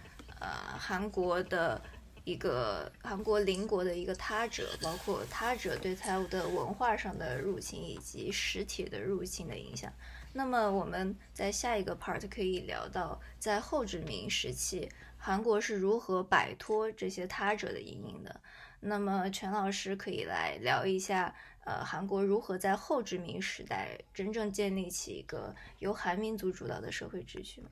[0.40, 1.80] 呃韩国的
[2.24, 9.92] 一个韩国邻国的一个他者，包括他者对他的文化上的入侵以及实体的入侵的影响。
[10.32, 14.88] 那么我们在下一个 part 可以聊到，在后殖民时期，
[15.26, 18.42] 韩国是如何摆脱这些他者的阴影的。
[18.80, 21.34] 那么全老师可以来聊一下，
[21.64, 27.70] 呃，韩国如何在后殖民时代真正建立起一个由韩民族主导的社会秩序吗？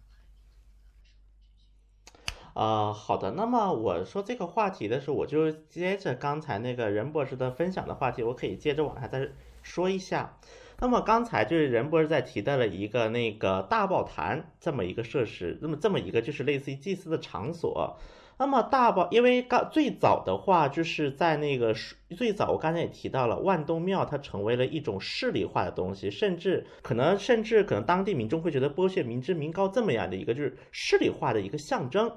[2.55, 3.33] 啊，好的。
[3.33, 9.29] 那么我说这个话题的时候，我就接着刚才那个任博士的分享的话题，我可以接着往下再
[9.63, 10.39] 说一下。
[10.83, 17.97] 那么刚才就是任博士在提到了一个那个大宝坛这么一个设施，那么这么一个就是类似于祭祀的场所。
[18.37, 21.73] 那么大宝，因为刚最早的话就是在那个
[22.17, 32.11] 最早，我刚才也提到了万东庙，它成为了一种势力化的东西，甚至可能甚至可能当地民众会觉得剥削民脂民膏这么样的一个就是势力化的一个象征。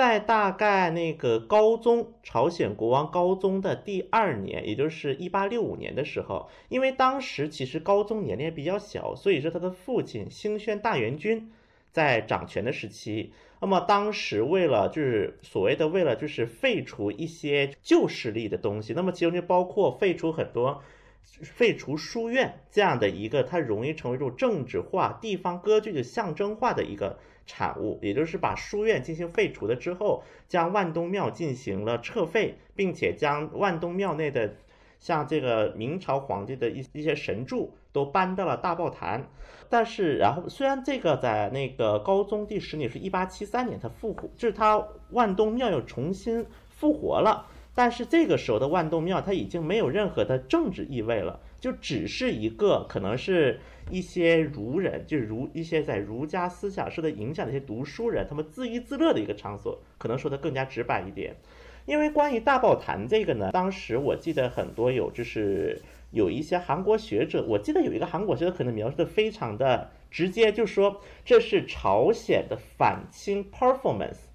[0.00, 11.52] 在大概那个高宗朝鲜国王高宗的第二年，也就是一八六五年的时候，因为当时其实高宗年龄比较小，所以说他的父亲兴宣大元君
[11.92, 20.82] 在掌权的时期，那么当时为了就是所谓的为了就是废除一些旧势力的东西，那么其中就包括废除很多
[21.22, 27.18] 废除书院这样的一个它容易成为这种政治化、地方割据的象征化的一个。
[27.46, 34.54] 产物，也就是把书院进行废除了之后，将万东庙进行了撤废，并且将万东庙内的
[35.00, 39.28] 像这个明朝皇帝的一一些神柱都搬到了大报坛。
[39.68, 51.40] 但是，然后虽然这个在那个高宗第十年是一八七三年，他复活，就是他万东庙又重新复活了，但是这个时候的万洞庙它已经没有任何的政治意味了。
[51.60, 61.36] 就只是一个可能是一些儒人，就是儒一些在儒家思想受的影响的一些读书人，他们自娱自乐的一个场所，可能说的更加直白一点。
[61.84, 65.80] 因为关于大宝坛这个呢，当时我记得很多有就是
[66.12, 74.28] 有一些韩国学者，我记得有一个韩国学者可能描述的非常的直接，就说这是朝鲜的反清 performance，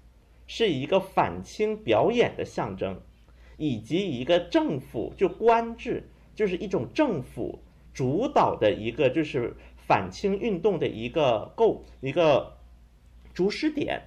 [0.46, 3.00] 是一个反清表演的象征，
[3.56, 6.08] 以及一个政府就官制。
[6.34, 7.60] 就是一种政府
[7.94, 12.58] 主导的一个，就是反清运动的一个构一个
[13.32, 14.02] 主始点。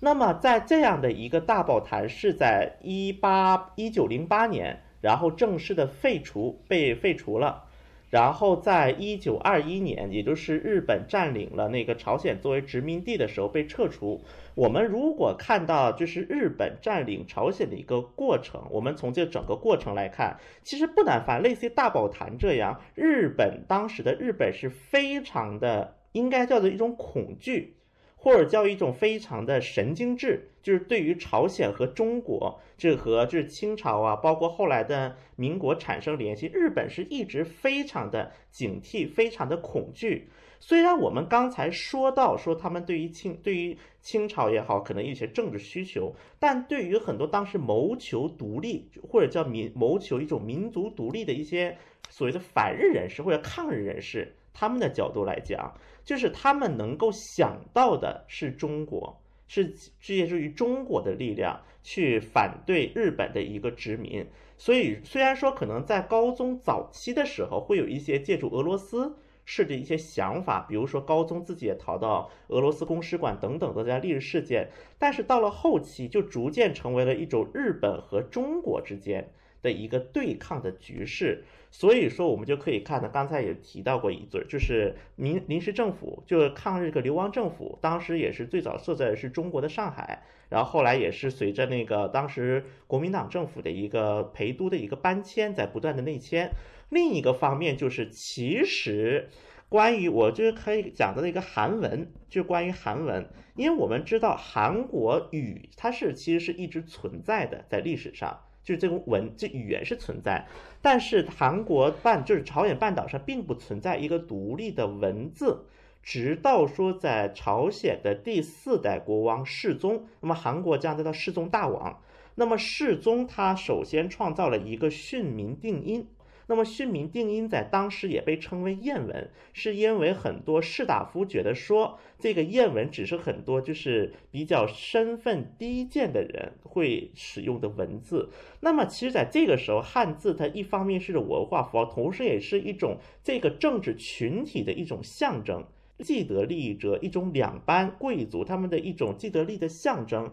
[0.00, 7.67] 那么在这样的一个大宝坛是在一八一九零八年，然后正式的废除被废除了。
[8.10, 14.22] 然后在一九二一年，也就是日本占领了那个朝鲜作为殖民地的时候被撤除。
[14.54, 27.77] 我们如果看到就是日本占领朝鲜的一个过程，我们从这整个过程来看，其实不难发现，类似于大宝坛这样，日本当时的日本是非常的应该叫做一种恐惧。
[28.20, 40.28] 或者叫一种非常的神经质，就是对于朝鲜和中国，这和就是清朝啊，包括后来的民国产生联系，日本是一直非常的警惕，非常的恐惧。
[40.60, 51.78] 虽然我们刚才说到说他们对于清对于清朝也好，可能一些政治需求，但对于很多当时谋求独立或者叫民谋求一种民族独立的一些
[52.10, 54.34] 所谓的反日人士或者抗日人士。
[54.52, 55.72] 他们的角度来讲，
[56.08, 64.26] 就是他们能够想到的是中国，是借助于中国的力量去反对日本的一个殖民。
[64.56, 81.44] 所以，虽然说可能在高宗早期的时候会有一些借助俄罗斯式的一些想法，比如说高宗自己也逃到俄罗斯公使馆等等的这样历史事件，但是到了后期就逐渐成为了一种日本和中国之间的一个对抗的局势。
[81.70, 96.50] 所以说，我们就可以看到，刚才也提到过一嘴，就是民临时政府，就是抗日这个流亡政府，当时也是最早设在是中国的上海，然后后来也是随着那个当时国民党政府的一个陪都的一个搬迁，在不断的内迁。
[96.88, 99.28] 另一个方面就是，其实
[99.68, 108.40] 关于我就是可以讲到的一个韩文，就关于韩文，因为我们知道韩国语它是其实是一直存在的，在历史上。
[108.68, 110.46] 就这种文，这语言是存在，
[110.82, 115.64] 但是韩国半就是朝鲜半岛上并不存在一个独立的文字，
[116.02, 121.98] 直到说在朝鲜的第四代国王世宗，那么韩国将叫他世宗大王，
[122.34, 126.06] 那么世宗他首先创造了一个训民定音。
[126.48, 138.30] 那么训民定音在当时也被称为谚文，是因为很多士大夫觉得说这个谚文只是很多就是比较身份低贱的人会使用的文字。
[138.60, 145.66] 那么其实在这个时候，汉字它一方面是文化符号，同时也是一种这个政治群体的一种象征，
[145.98, 150.32] 既得利益者一种两班贵族他们的一种既得利的象征。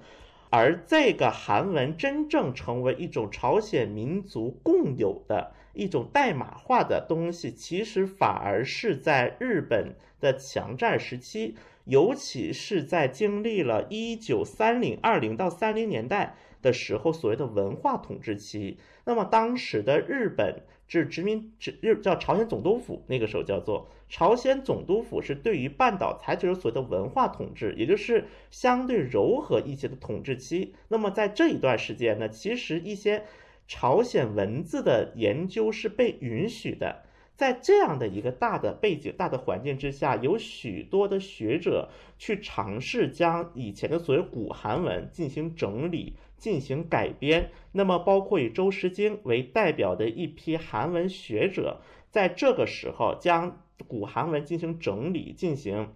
[0.52, 18.78] 而这个韩文真正成为一种朝鲜民族共有的一种代码化的东西，其实反而是在日本的强占时期，尤其是在经历了一九三零二零到三零年代的时候，所谓的文化统治期。
[19.04, 20.64] 那么当时的日本。
[20.88, 30.76] 是殖民，殖日叫朝鲜总督府，那个时候叫做朝鲜总督府，是对于半岛采取了所谓的文化统治，也就是相对柔和一些的统治期。
[30.90, 33.24] 那么在这一段时间呢，其实一些
[33.68, 37.04] 朝鲜文字的研究是被允许的。
[37.36, 46.16] 在这样的一个大的背景、大的环境之下，有许多的学者去尝试将以前的所谓古韩文进行整理。
[46.38, 51.80] 进行改编，那么包括以周时京为代表的一批韩文学者，
[52.12, 55.94] 在这个时候将古韩文进行整理、进行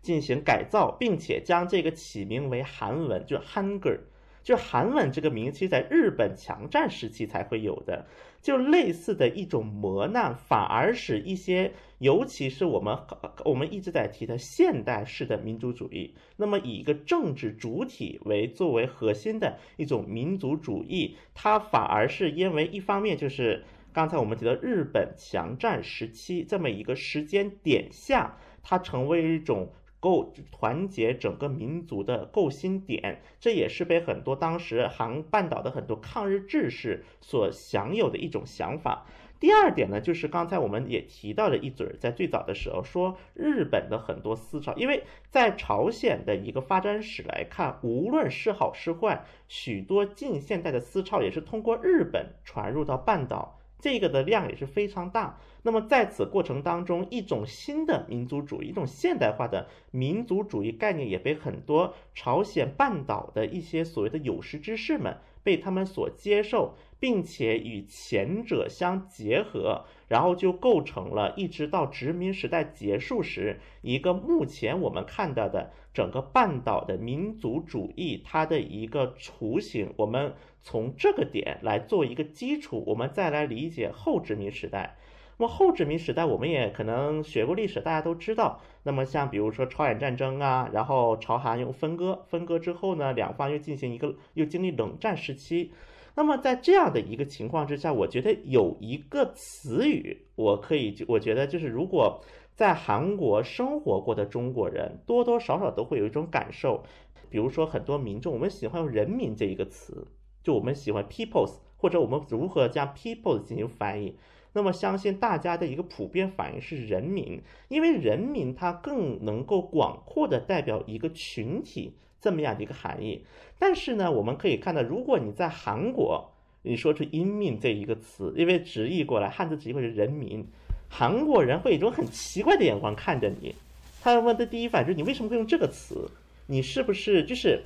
[0.00, 3.98] 进行改造，并且将这个起名为韩文，就是 Hangul。
[4.42, 8.06] 就韩文这个名，其实在日本强占时期才会有的，
[8.40, 12.96] 就类似的一种磨难，反而使一些，尤其是我们
[13.44, 29.70] 我们一直在提的现代式的民族主义，那么以一个政治主体为作为核心的一种民族主义，它反而是因为一方面就是刚才我们提到日本强占时期这么一个时间点下，它成为一种。
[30.00, 39.06] 构团结整个民族的构心点，这也是被很多当时韩半岛的很多抗日志士所享有的一种想法。
[39.38, 53.58] 第二点呢，就是刚才我们也提到了一嘴，在最早的时候说日本的很多思潮，因为在朝鲜的一个发展史来看，无论是好是坏，许多近现代的思潮也是通过日本传入到半岛。
[53.78, 55.38] 这个的量也是非常大。
[55.62, 79.92] 那么在此过程当中，一种新的民族主义，一种现代化的民族主义概念也被很多朝鲜半岛的一些所谓的有识之士们被他们所接受，并且与前者相结合，然后就构成了一直到殖民时代结束时一个目前我们看到的整个半岛的民族主义它的一个雏形。
[79.96, 84.96] 我们从这个点来做一个基础，我们再来理解后殖民时代。
[85.40, 88.60] 那么后殖民时代，我们也可能学过历史，大家都知道。
[88.82, 95.72] 那么像比如说朝鲜战争啊，然后朝韩又分割，分割之后呢，两方又进行一个又经历冷战时期。
[96.14, 102.20] 那么在这样的一个情况之下，我觉得有一个词语，我可以，我觉得就是如果
[102.54, 106.82] 在韩国生活过的中国人，多多少少都会有一种感受。
[107.30, 110.06] 比如说很多民众，我们喜欢用“人民”这一个词，
[110.42, 114.18] 就我们喜欢 “peoples”，或者我们如何将 “peoples” 进行翻译。
[114.52, 123.24] 那么，相信大家的一个普遍反应是人民，因为人民它更能够广阔的代表一个群体这么样的一个含义。
[123.58, 126.32] 但是呢，我们可以看到，如果你在韩国，
[126.62, 130.44] 你说出“英民”这一个词，因为直译过来，汉字直译过来“人民”，
[130.90, 133.54] 韩国人会一种很奇怪的眼光看着你。
[134.02, 136.10] 他问的第一反应就是：你为什么会用这个词？
[136.46, 137.62] 你是不是就是？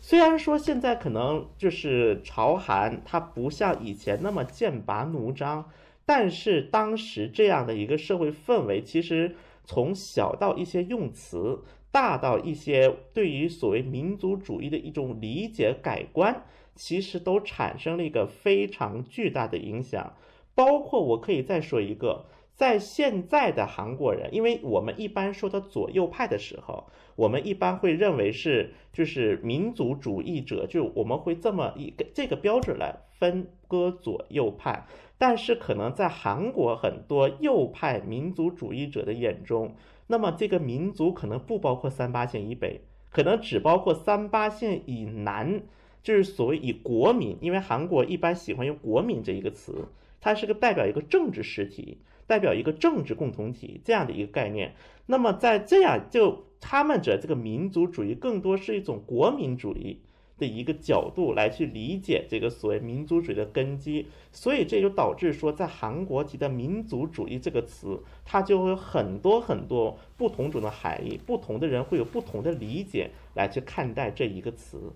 [0.00, 5.68] 虽然说现在可能就是朝韩，它不像以前那么剑拔弩张。
[6.08, 9.36] 但是当时这样的一个社会氛围，其实
[9.66, 11.58] 从小到一些用词，
[11.92, 20.14] 大到一些对于所谓民族主义的一种理解改观，其实都产生了一个非常巨大的影响。
[20.54, 26.86] 包括我可以再说一个，在现在的韩国人，因为我们一般说到左右派的时候，
[27.16, 34.86] 我们一般会认为是就是民族主义者，就我们会这么一个这个标准来分割左右派。
[35.18, 39.74] 但是可能在韩国很多右派民族主义者的眼中，
[40.06, 45.60] 那么这个民族可能不包括三八线以北，可能只包括三八线以南，
[46.02, 49.88] 就是所谓以国民，因为韩国一般喜欢用国民这一个词，
[50.20, 51.98] 它是个代表一个政治实体，
[52.28, 54.74] 代表一个政治共同体这样的一个概念。
[55.06, 60.00] 那么在这样就他们者这个民族主义更多是一种国民主义。
[60.38, 74.92] 的一个角度来去理解这个所谓民族主义的根基，所以这就导致说，在韩国提的民族主义这个词，它就会有很多很多不同种的含义，不同的人会有不同的理解来去看待这一个词。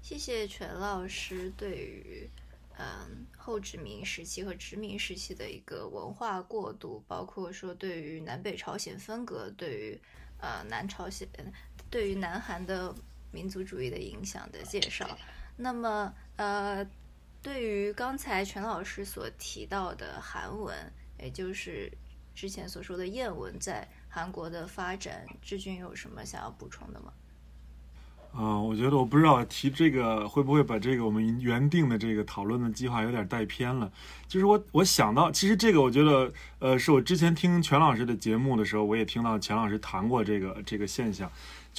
[0.00, 2.30] 谢谢全老师对于
[2.78, 10.00] 嗯后殖民时期和殖民时期的一个文化过渡，包括说对于南北朝鲜分隔，对于
[10.38, 11.28] 呃南朝鲜，
[11.90, 12.94] 对于南韩的。
[13.32, 15.06] 民族主义的影响的介绍。
[15.56, 16.86] 那么，呃，
[17.42, 20.74] 对于刚才全老师所提到的韩文，
[21.18, 21.90] 也就是
[22.34, 27.12] 之前所说的谚文，在韩国的发展，志军有什么想要补充的吗？
[28.32, 33.90] 啊，我觉得我不知道提这个会不会把这个我们原定的这个讨论的计划有点带偏了。
[34.28, 41.28] 就是我我想到，其实这个我觉得，呃，是我之前听全老师的节目的时候，我也听到钱老师谈过这个这个现象，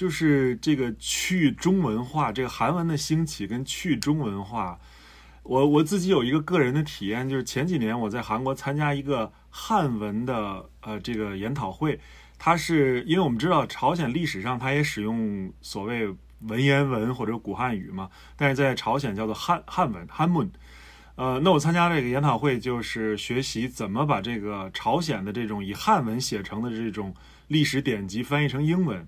[0.01, 4.79] 就是这个去中文化，这个韩文的兴起跟去中文化。
[5.43, 11.99] 我我自己有一个个人的体验，就是前几年我在韩国参加一个汉文的呃这个研讨会，
[12.39, 16.11] 它是因为我们知道朝鲜历史上它也使用所谓
[16.47, 20.51] 文言文或者古汉语嘛，但是在朝鲜叫做汉汉文汉文。
[21.15, 27.13] 呃，那我参加这个研讨会就是学习怎么把这个朝鲜的这种以汉文写成的这种
[27.49, 29.07] 历史典籍翻译成英文。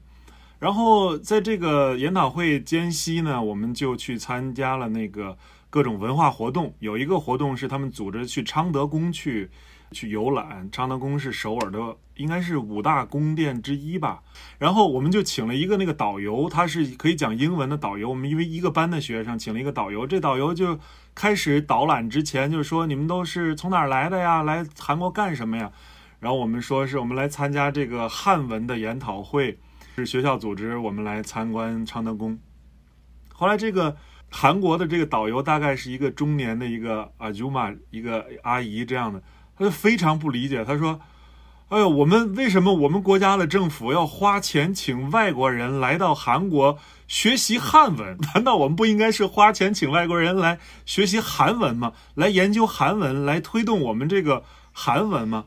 [0.59, 5.37] 然后在这个研讨会间隙呢，我们就去参加了那个。
[5.73, 9.49] 各种文化活动，有一个活动是他们组织去昌德宫去
[9.91, 10.69] 去游览。
[10.71, 14.21] 昌德宫是首尔的，应该是五大宫殿之一吧。
[14.59, 18.11] 然后我们就请了一个那个导游，他是可以讲英文的导游。
[18.11, 20.77] 我们因为一个班的学生请了一个导游，这导游就
[21.15, 24.43] 开始导览之前就说：“你们都是从哪儿来的呀？
[24.43, 25.71] 来韩国干什么呀？”
[26.21, 29.57] 然后我们说是我们来参加这个汉文的研讨会，
[29.95, 32.39] 是学校组织我们来参观昌德宫。
[33.33, 33.95] 后来这个。
[34.35, 39.21] 韩国的这个导游大概是一个中年的一个阿舅妈，一个阿姨这样的，
[39.55, 40.65] 他就非常不理解。
[40.65, 40.99] 他说
[41.69, 48.17] ：“哎呦，我们为什么我们国家的政府要花钱请外国人来到韩国学习汉文？
[48.33, 51.93] 难道我们不应该是花钱请外国人来学习韩文吗？
[52.15, 55.45] 来研究韩文，来推动我们这个韩文吗？”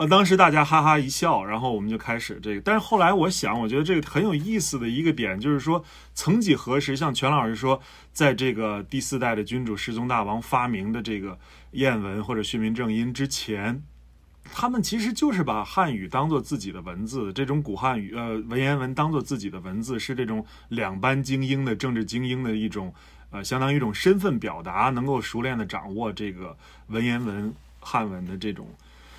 [0.00, 2.60] 呃，当时大家哈哈一笑，然后我们就开始这个。
[2.62, 5.84] 但是后来我想，我觉得这个很有意思的一个点，就是说，
[6.14, 7.78] 曾几何时，像全老师说，
[8.10, 11.38] 在这个第四代的君主世宗大王发明的这个
[11.74, 13.82] 谚文或者训民正音之前，
[14.54, 22.94] 他们其实就是把汉语当做自己的文字，这种古汉语呃文言文当做自己的文字，是这种两班精英的政治精英的一种
[23.28, 28.66] 呃，相当于一种身份表达，能够熟练的掌握这个文言文汉文的这种。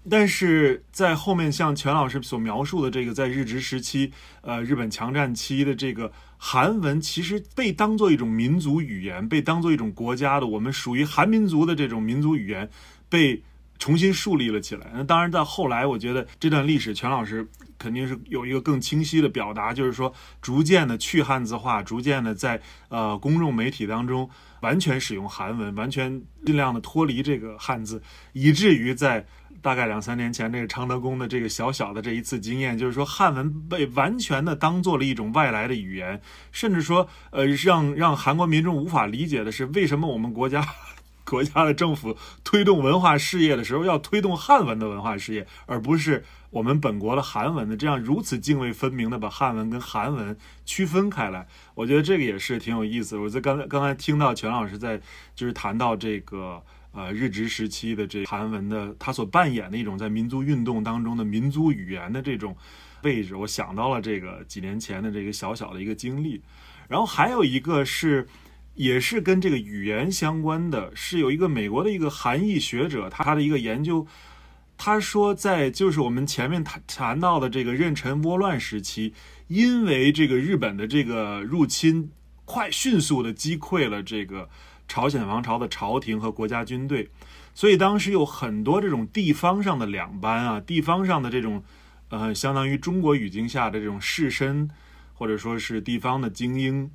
[0.09, 12.67] 但是在后面，像全老师所描述的这个，在日治时期，呃，日本强占期的这个韩文，其实被当做一种民族语言，被当做一种国家的，我们属于韩民族的这种民族语言，
[13.09, 13.43] 被
[13.77, 14.91] 重新树立了起来。
[14.95, 17.47] 那当然，在后来，我觉得这段历史，全老师
[17.77, 24.27] 肯定是有一个更清晰的表达，就是说，逐渐的去汉字化，逐渐的在呃公众媒体当中
[24.61, 28.01] 完全使用韩文，完全尽量的脱离这个汉字，
[28.33, 29.27] 以至于在。
[29.61, 36.19] 大概两三年前，这个昌德宫的这个小小的这一次经验，就是说汉文被完全的当做了一种外来的语言，
[36.51, 40.65] 甚至说，呃，让让韩国民众无法理解的是，为什么我们国家
[41.23, 50.35] 国家的政府推动文化事业的时候要推动汉文的文化事业，而不是我们本国的韩文的，这样如此泾渭分明的把汉文跟韩文
[50.65, 53.15] 区分开来，我觉得这个也是挺有意思。
[53.15, 54.99] 我在刚才刚才听到全老师在
[55.35, 56.63] 就是谈到这个。
[56.93, 62.53] 呃，日治时期的这韩文的，他所扮演的一种在民族运动当中的民族语言的这种
[63.03, 66.41] 位置，我想到了这个几年前的这个小小的一个经历。
[66.89, 68.27] 然后还有一个是，
[68.75, 74.05] 也是跟这个语言相关的，是有一个美国的一个韩裔学者，他的一个研究，
[74.77, 79.13] 他说在就是我们前面谈谈到的这个壬辰倭乱时期，
[79.47, 82.11] 因为这个日本的这个入侵，
[82.43, 84.49] 快迅速的击溃了这个。
[84.91, 87.07] 朝鲜王朝的朝廷和国家军队，
[87.53, 91.63] 所以当时有很多这种地方上的两班啊，地方上的这种，
[92.09, 94.67] 呃，相当于中国语境下的这种士绅，
[95.13, 96.91] 或者说是地方的精英，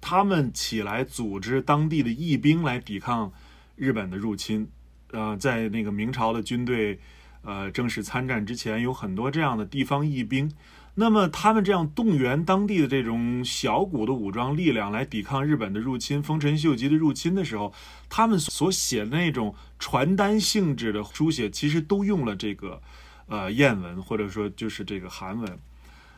[0.00, 3.32] 他们起来组织当地的义兵来抵抗
[3.74, 4.68] 日本的入侵。
[5.10, 7.00] 呃，在那个明朝的军队，
[7.42, 10.50] 呃，正式参战之前，有很多这样的地方义兵。
[10.94, 17.72] 那么他们这样动员当地的这种小股的武装力量来抵抗日本的入侵、丰臣秀吉的入侵的时候，
[18.10, 22.82] 他们所写的那种传单性质的书写，其实都用了这个
[23.26, 25.58] 呃谚文，或者说就是这个韩文。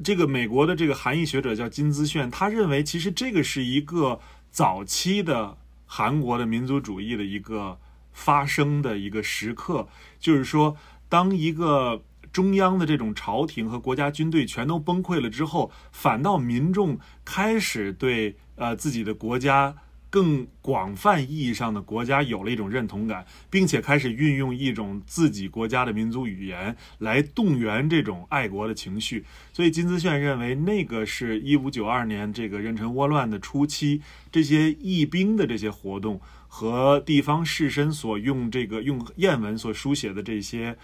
[0.03, 4.19] 这个美国的这个韩裔学者叫金资炫，他认为其实这个是一个
[4.51, 5.57] 早期的
[5.87, 7.79] 韩国的民族主义的一个
[8.13, 9.87] 发生的一个时刻，
[10.19, 10.77] 就是说
[11.15, 12.03] 当一个。
[12.35, 19.77] 中央的这种朝廷和国家军队全都崩溃了之后，反倒民众开始对呃自己的国家
[20.11, 29.25] 更广泛意义上的国家有了一种认同感，并且开始运用一种自己国家的民族语言来动员这种爱国的情绪。
[29.53, 34.03] 所以金兹炫认为，那个是一五九二年这个壬辰倭乱的初期，
[34.33, 40.77] 这些义兵的这些活动和地方士绅所用这个用谚文所书写的这些。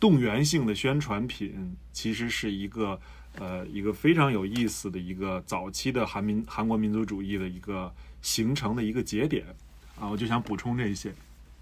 [0.00, 3.00] 动员性的宣传品其实是一个
[3.36, 7.92] 呃一个非常有意思的一个早期的韩民韩国民族主义的一个
[8.22, 9.44] 形成的一个节点
[9.98, 11.12] 啊，我就想补充这些。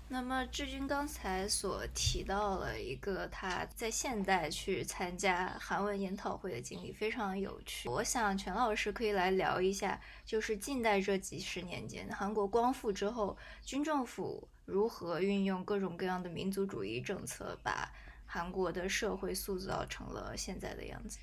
[0.08, 7.88] 那么志军刚才所提到了一个他在现代去参加韩文研讨会的经历，非常有趣。
[7.88, 17.90] 我想全老师可以来聊一下，就是近代这几十年间，韩国光复之后，军政府如何运用各种各样的民族主义政策，把
[18.26, 21.18] 韩国的社会塑造成了现在的样子。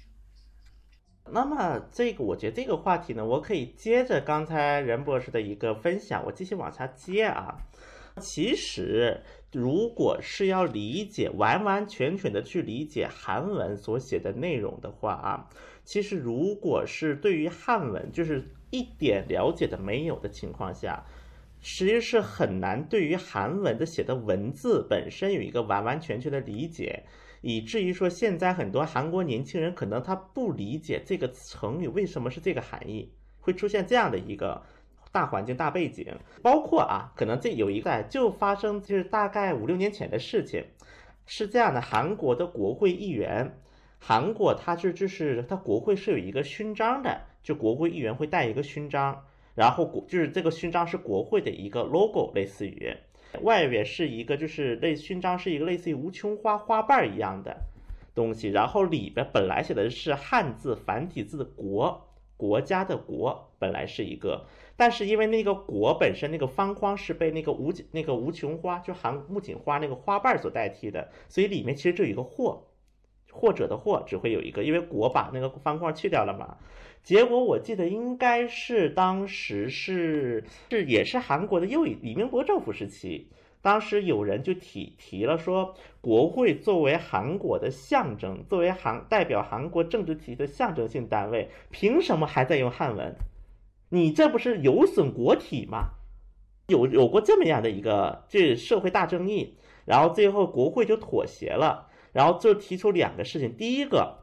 [1.31, 7.59] 那么这个，我觉得这个话题呢，我可以接着刚才任博士的一个分享，我继续往下接啊。
[8.19, 15.49] 其实，如果是要理解完完全全的去理解韩文所写的内容的话啊，
[15.83, 21.03] 其实如果是对于汉文就是一点了解的没有的情况下，
[21.63, 27.03] 实际是很难对于韩文的写的文字本身有一个完完全全的理解，
[27.41, 34.61] 以至于说现在很多韩国年轻人可能他不理解这个成语为什么是这个含义，会出现这样的一个。
[35.11, 36.07] 大环境、大背景，
[36.41, 40.65] 包括啊，可能这有一个就发生，就是大概五六年前的事情，
[41.27, 43.59] 是这样的：韩国的国会议员，
[43.99, 49.23] 韩国他是就是他国会是有一个勋章的，就国会议员会带一个勋章，
[49.55, 52.95] 然后国就是这个勋章是国会的一个 logo，类似于
[53.41, 57.55] 外边是一个就是类勋章是一个类似于无穷花花瓣一样的
[58.15, 64.45] 东西，然后里边本来写的是汉字繁体字国，国家的国本来是一个。
[64.75, 72.65] 但是因为那个国本身那个方框是被那个无那个无穷花就含木槿花那个花瓣所代替的，所以里面其实就有一个或，
[73.31, 76.57] 或者的或只会有一个，因为国把那个方框去掉了嘛。
[77.03, 83.27] 结果我记得应该是当时是是也是韩国的右翼李明博政府时期，
[83.61, 93.13] 当时有人就提提了说，国会作为韩国的象征，作为韩代表韩国政治体系的象征性单位，凭什么还在用汉文？
[93.89, 95.89] 你这不是有损国体吗？
[96.67, 104.22] 有有过这么样的一个这社会大争议，然后最后国会就妥协了，然后就提出两个事情：第一个，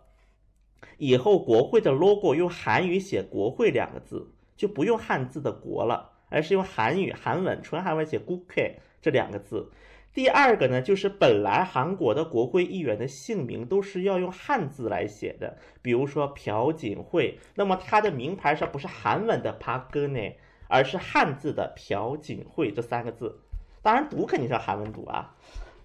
[0.98, 9.70] 以后国会的 logo 用韩语写“国会”两个字，就不用汉字的“国”了，而是用韩语韩文纯韩文写 g u k 这两个字。
[10.12, 20.34] 第二个呢，就是本来韩国的国会议员的姓名都是要用汉字来写的，比如说朴槿惠，那么他的名牌上不是韩文的 Park Geun，
[20.66, 23.40] 而是汉字的朴槿惠这三个字，
[23.82, 25.36] 当然读肯定是韩文读啊。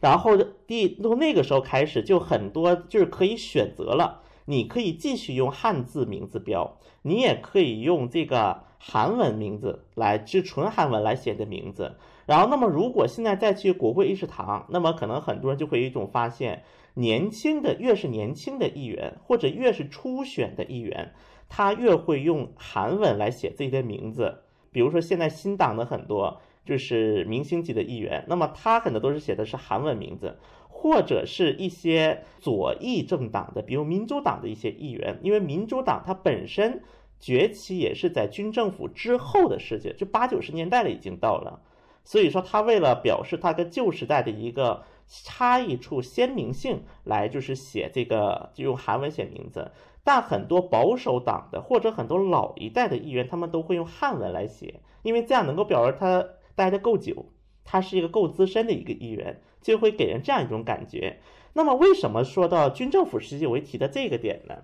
[0.02, 11.98] 然后第从那个时候开始，就很多就是可以选择了，你可以继续用汉字名字标，你也可以用这个韩文名字来，就纯韩文来写的名字。
[12.26, 16.64] 然后，那么如果现在再去国会议事堂，那么可能很多人就会有一种发现：
[16.96, 21.14] 年轻的越是年轻的议员，或者越是初选的议员，
[21.50, 24.42] 他越会用韩文来写自己的名字。
[24.72, 30.38] 比如说，现在新党的很多就是明星级的议员，那么他很多都是写的是韩文名字，
[30.86, 36.84] 或者是一些左翼政党的，比如民主党的一些议员，因为民主党它本身
[37.20, 41.60] 崛起也是在军政府之后的世界，就八九十年代了，已经到了。
[42.04, 49.72] 所以说，他为了表示他跟旧时代的一个差异处鲜明性，来就是写这个，就用韩文写名字。
[50.04, 56.24] 但很多保守党的或者很多老一代的议员，他们都会用汉文来写，因为这样能够表示他
[56.54, 57.26] 待的够久，
[57.64, 61.18] 他是一个够资深的一个议员，就会给人这样一种感觉。
[61.54, 64.56] 那么，为什么说到军政府时期我会提到这个点呢？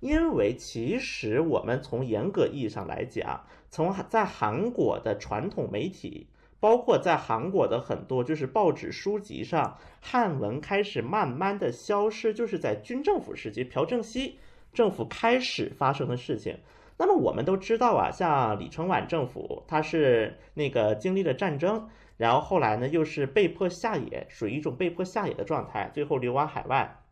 [0.00, 6.28] 因为其实我们从严格意义上来讲，从在韩国的传统媒体。
[6.58, 14.38] 包括在韩国的很多就是报纸书籍上，汉文开始慢慢的消失，就是在军政府时期，朴正熙
[14.72, 16.56] 政府开始发生的事情。
[16.98, 27.02] 那么我们都知道啊，像李承晚政府，他是那个经历了战争，然后后来呢又是被迫下野，属于一种被迫下野的状态，最后流亡海外。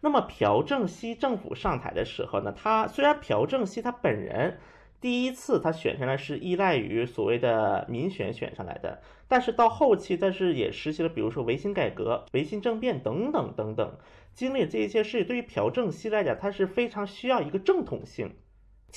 [0.00, 4.58] 那么朴正熙政府上台的时候呢，他虽然朴正熙他本人。
[4.98, 13.98] 第一次他选上来是依赖于所谓的民选选上来的，但是到后期，但是也实行了，比如说维新改革、维新政变等等等等，
[14.32, 18.34] 经历这一些事，对于朴正熙来讲，他是非常需要一个正统性。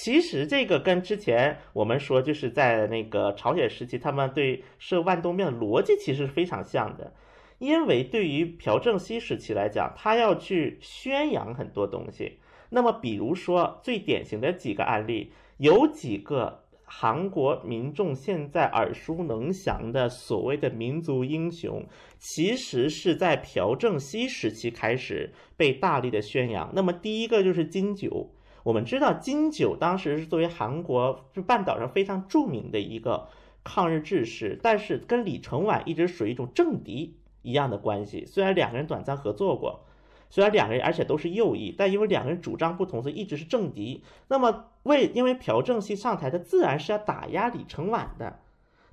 [0.01, 7.11] 其实这个跟之前我们说，就是在那个朝鲜时期，他们对设万东面的逻辑其实是非常像的，
[7.57, 12.39] 因为对于朴正熙时期来讲，他要去宣扬很多东西。
[12.69, 15.31] 那么比如说最典型的几个案例。
[15.59, 21.85] 有几个韩国民众现在耳熟能详的所谓的民族英雄，
[22.17, 26.71] 其实是在朴正熙时期开始被大力的宣扬。
[26.73, 28.29] 那么第一个就是金九，
[28.63, 33.27] 我们知道金九当时是作为韩国就半岛上非常著名的一个
[33.63, 38.25] 抗日志士，但是跟李承晚一直属于一种政敌一样的关系。
[38.25, 39.85] 虽然两个人短暂合作过。
[40.31, 44.03] 虽然两个人而且都是右翼，但因为两个人主张不同，所以一直是政敌。
[44.27, 48.37] 那么为因为朴正熙上台，他自然是要打压李承晚的。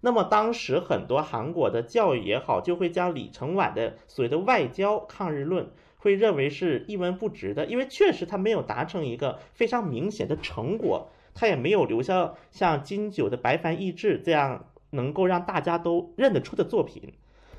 [0.00, 17.14] 那么当时很多韩国的教育也好，就会将李承晚的所谓的外交抗日论，会认为是一文不值的，因为确实他没有达成一个非常明显的成果，他也没有留下像金九的白帆意志这样能够让大家都认得出的作品。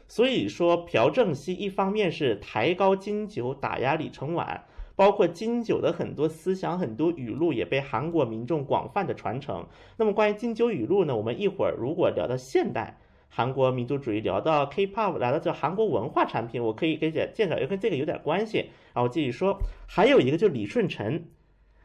[0.08, 4.64] 所以说，朴正熙一方面是抬高金九，打压李承晚，
[4.96, 9.68] 包括金九的很多思想、很多语录也被韩国民众广泛的传承。
[9.98, 11.18] 那么关于金九语录呢？
[11.18, 12.98] 我们一会儿如果聊到现代
[13.30, 18.70] 韩国民族主义，聊到 K-pop，聊到这韩国文化产品，我可以给介介绍，也跟这个有点关系。
[18.94, 21.28] 然后继续说，还有一个就李舜臣，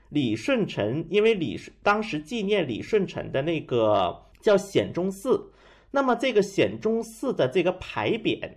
[0.08, 5.50] 李舜臣，因为李当时纪念李舜臣的那个叫显忠寺。
[5.90, 8.52] 那么这个显忠寺的这个牌匾，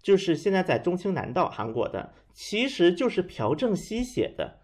[0.00, 4.58] 就是现在在中青南道韩国的，其实就是朴正熙写的。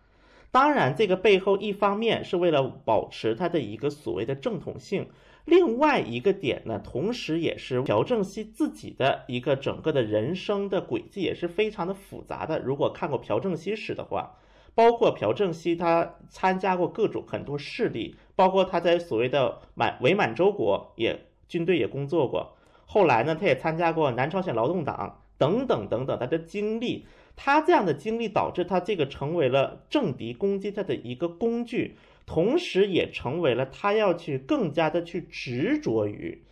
[0.50, 5.08] 当然，这个背后一方面是为了保持他的一个所谓的正统性，
[5.44, 12.58] 另外一个点呢，同时也是朴正熙自己的一个整个的人生的轨迹也是非常的复杂的。
[12.58, 14.36] 如果看过朴正熙史的话，
[14.74, 21.26] 包括朴正熙他参加过各种很多势力，包括他在所谓的满伪满洲国也。
[21.46, 26.18] 军队也工作过，后来呢，他也参加过南朝鲜劳动党等等等等。
[26.18, 31.96] 他的经历，他这样的经历导致他这个成为了政敌攻击他的一个工具，
[32.26, 36.42] 同时也成为了他要去更加的去执着于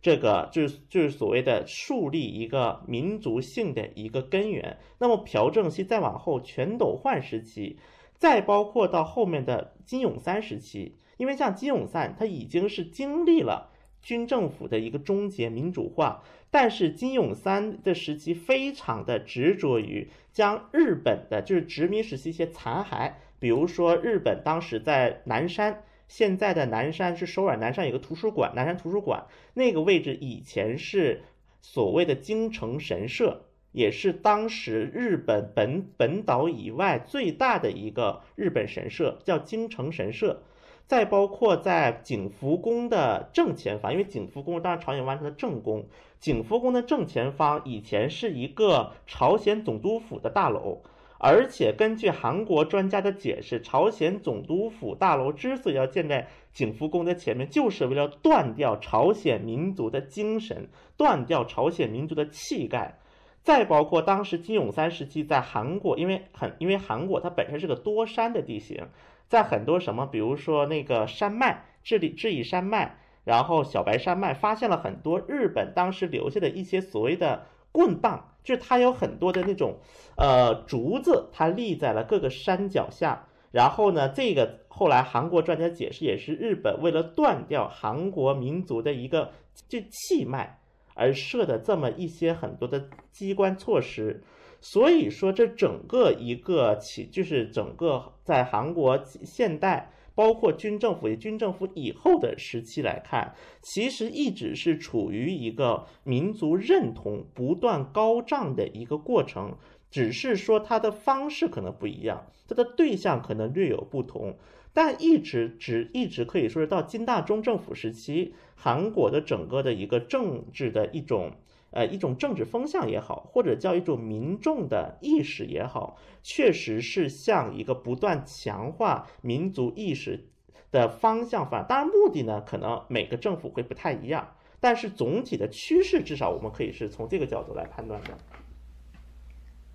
[0.00, 4.78] 这个，就是就是所谓的树立一个民族性的一个根源。
[4.98, 7.78] 那么朴正熙再往后全斗焕时期，
[8.16, 13.70] 再包括到后面的金永三时期，因为像金永三他已经是经历了。
[14.02, 23.12] 军政府的一个终结民主化，但是金永三的时期非常的执着于将日本的，就是殖民时期一些残骸，
[23.42, 31.24] 比如说日本当时在南山，现在的南山是首尔南山有个图书馆，南山图书馆那个位置以前是
[31.60, 40.44] 所谓的京城神社，也是当时日本本本岛以外最大的一个日本神社，叫京城神社。
[40.86, 45.86] 再包括在景福宫的正前方，因为景福宫当然朝鲜王朝的正宫，
[46.20, 50.82] 景福宫的正前方以前是一个朝鲜总督府的大楼，
[51.24, 62.98] 而且根据韩国专家的解释，朝鲜总督府大楼之所以要建在景福宫的前面，就是为了断掉朝鲜民族的精神，断掉朝鲜民族的气概。
[63.44, 68.88] 再包括当时金永三时期在韩国，因为很因为韩国它本身是个多山的地形。
[69.28, 79.76] 在很多什么，比如说那个山脉，智利智异山脉，然后小白山脉，发现了很多日本当时留下的一些所谓的棍棒，就是它有很多的那种，
[80.16, 83.26] 呃，竹子，它立在了各个山脚下。
[83.50, 89.30] 然后呢，这个后来韩国专家解释，也是日本为了断掉韩国民族的一个
[89.68, 90.58] 就气脉
[90.94, 94.22] 而设的这么一些很多的机关措施。
[94.62, 109.56] 所以说，这整个一个起，就是整个在韩国现代，包括军政府、军政府以后的时期来看，其实一直是处于一个民族认同不断高涨的一个过程，
[109.90, 114.36] 只是说它的方式可能不一样，它的对象可能略有不同，
[114.72, 121.32] 但一直只一直可以说是到金大中政府时期，韩国的整个的一个政治的一种。
[121.72, 130.28] 呃，一种政治风向也好，或者叫一种民众的意识也好，确实是向一个不断强化民族意识
[130.70, 131.66] 的方向发展。
[131.68, 138.18] 当然，目的呢，可能每个政府会不太一样，但是总体的趋势，至少我们可以是从这个角度来判断的。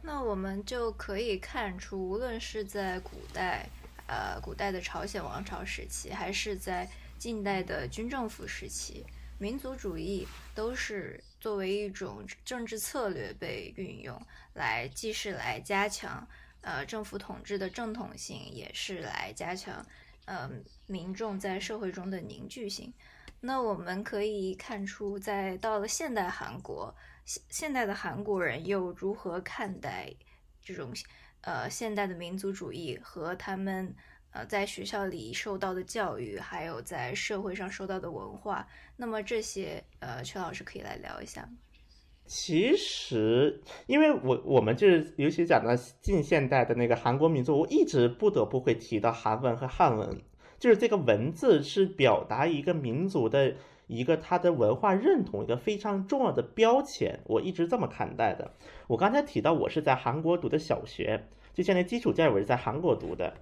[0.04, 3.68] 那我们就可以看出，无论是在古代，
[4.08, 6.88] 呃，古代的朝鲜王朝时期，还是在
[7.18, 9.04] 近代的军政府时期。
[9.40, 10.26] 民族主义
[10.56, 14.20] 都是作为一种政治策略被运用
[14.54, 16.28] 来，既是来加强
[16.62, 19.86] 呃政府统治的正统性，也是来加强
[20.26, 20.50] 呃
[20.86, 22.94] 民众在社会中的凝聚性。
[23.40, 30.14] 那我们可以看出，在到了现代韩国，现现代的韩国人又如何看待
[30.64, 30.92] 这种
[31.42, 33.96] 呃现代的民族主义和他们？
[34.38, 38.68] 呃，在学校里受到的教育，还有在社会上受到的文化。
[38.96, 41.50] 那么这些，呃，邱老师可以来聊一下。
[42.28, 50.22] 其实，因为我我们就是尤其讲到近现代的那个韩国民族，我一直不得不会提到韩文和汉文，
[50.60, 53.56] 就是这个文字是表达一个民族的
[53.88, 58.54] 一个他的文化认同一个非常重要的标签，我一直这么看待的。
[58.86, 63.34] 我刚才提到我是在韩国读的小学，就现在基础教育我是在韩国读的，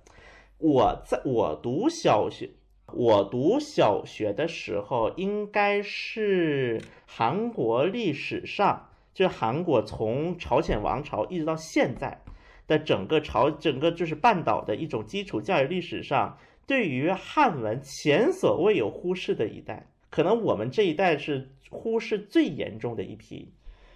[0.58, 2.52] 我在我读小学。
[2.94, 12.22] 我读小学的时候，应该是韩国历史上，就是韩国从朝鲜王朝一直到现在
[12.68, 16.38] 的整个朝，整个就是半岛的一种基础教育历史上，
[16.68, 19.88] 对于汉文前所未有忽视的一代。
[20.12, 23.52] 可能我们这一代是忽视最严重的一批，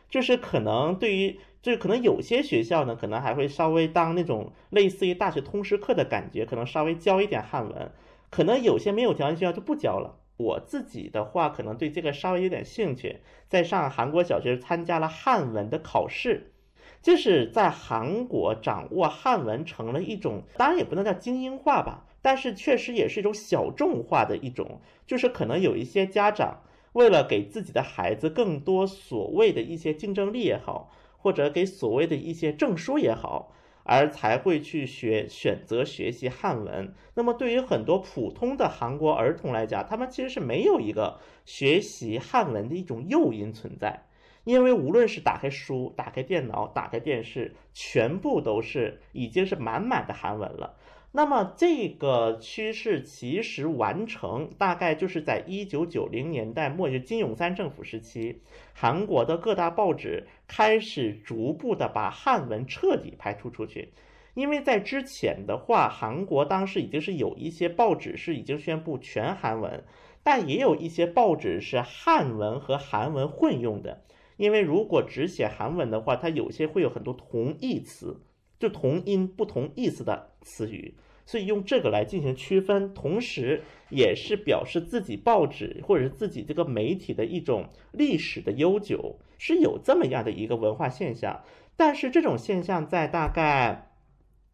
[0.09, 7.91] 就是可能对于，就是可能有些学校呢，可能还会稍微当那种类似于大学通识课的感觉，可能稍微教一点汉文。
[8.29, 10.19] 可能有些没有条件学校就不教了。
[10.37, 16.53] 我自己的话，可能对这个稍微有点兴趣，在上韩国小学参加了汉文的考试，
[17.01, 26.61] 就是在韩国掌握汉文成了一种，当然也不能叫精英化吧，但是确实也是一种小众化的一种，就是可能有一些家长
[26.93, 30.89] 为了给自己的孩子更多所谓的一些竞争力也好，
[31.19, 33.53] 或者给所谓的一些证书也好。
[33.91, 36.93] 而才会去学选择学习汉文。
[37.15, 44.03] 那么对于很多普通的韩国儿童来讲，他们其实是没有一个学习汉文的一种诱因存在，
[44.43, 50.75] 因为无论是打开书、打开电脑、打开电视，全部都是已经是满满的韩文了。
[51.11, 58.41] 那么这个趋势其实完成大概就是在一九九零年代末，就金永三政府时期，
[58.73, 63.91] 韩国的各大报纸开始逐步的把汉文彻底排除出去。
[64.35, 69.83] 因为在之前的话，韩国当时已经是有一些报纸是已经宣布全韩文，
[70.21, 74.03] 但也有一些报纸是汉文和韩文混用的。
[74.37, 78.21] 因为如果只写韩文的话，它有些会有很多同义词。
[78.59, 80.93] 就同音不同意思的词语，
[81.25, 91.41] 所以用这个来进行区分，同时也是表示自己报纸或者是自己这个媒体的一种历史的悠久，是有这么样的一个文化现象。
[91.77, 93.93] 但是这种现象在大概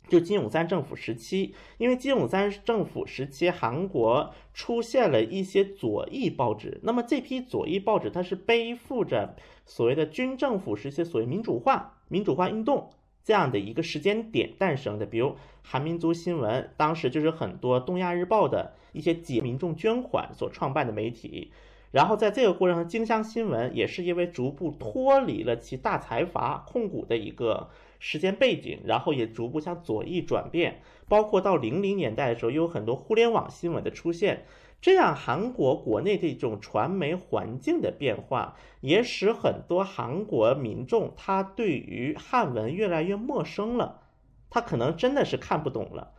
[0.07, 9.35] 就金永三政府时期，因为金永三政府时期韩国出现了一些左翼报纸，那么这批左翼报纸它是背负着
[9.65, 12.91] 所谓的军政府时期所谓民主化、民主化运动。
[13.25, 21.51] 这样的一个时间点诞生的，比如韩民族新闻，当时就是很多东亚日报的一些解民众捐款所创办的媒体，
[21.89, 34.45] 然后在这个过程中，京香新闻也是因为逐步脱离了其大财阀控股的一个时间背景，然后也逐步向左翼转变，包括到零零年代的时候，又有很多互联网新闻的出现。
[34.85, 44.01] 这样，韩国国内的一种传媒环境的变化，也使很多韩国民众他对于汉文越来越陌生了，
[44.47, 46.11] 他可能真的是看不懂了，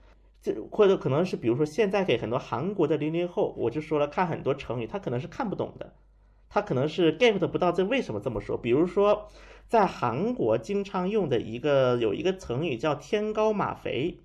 [0.43, 5.93] 这或者可能是比如说现在给很多韩国的零零后，我就说了看很多成语，他可能是看不懂的，
[6.49, 8.59] 他可能是 get 不到这为什么这么说。
[8.59, 9.29] 比如说，
[9.69, 14.19] 在韩国经常用的一个有一个成语叫天高马肥。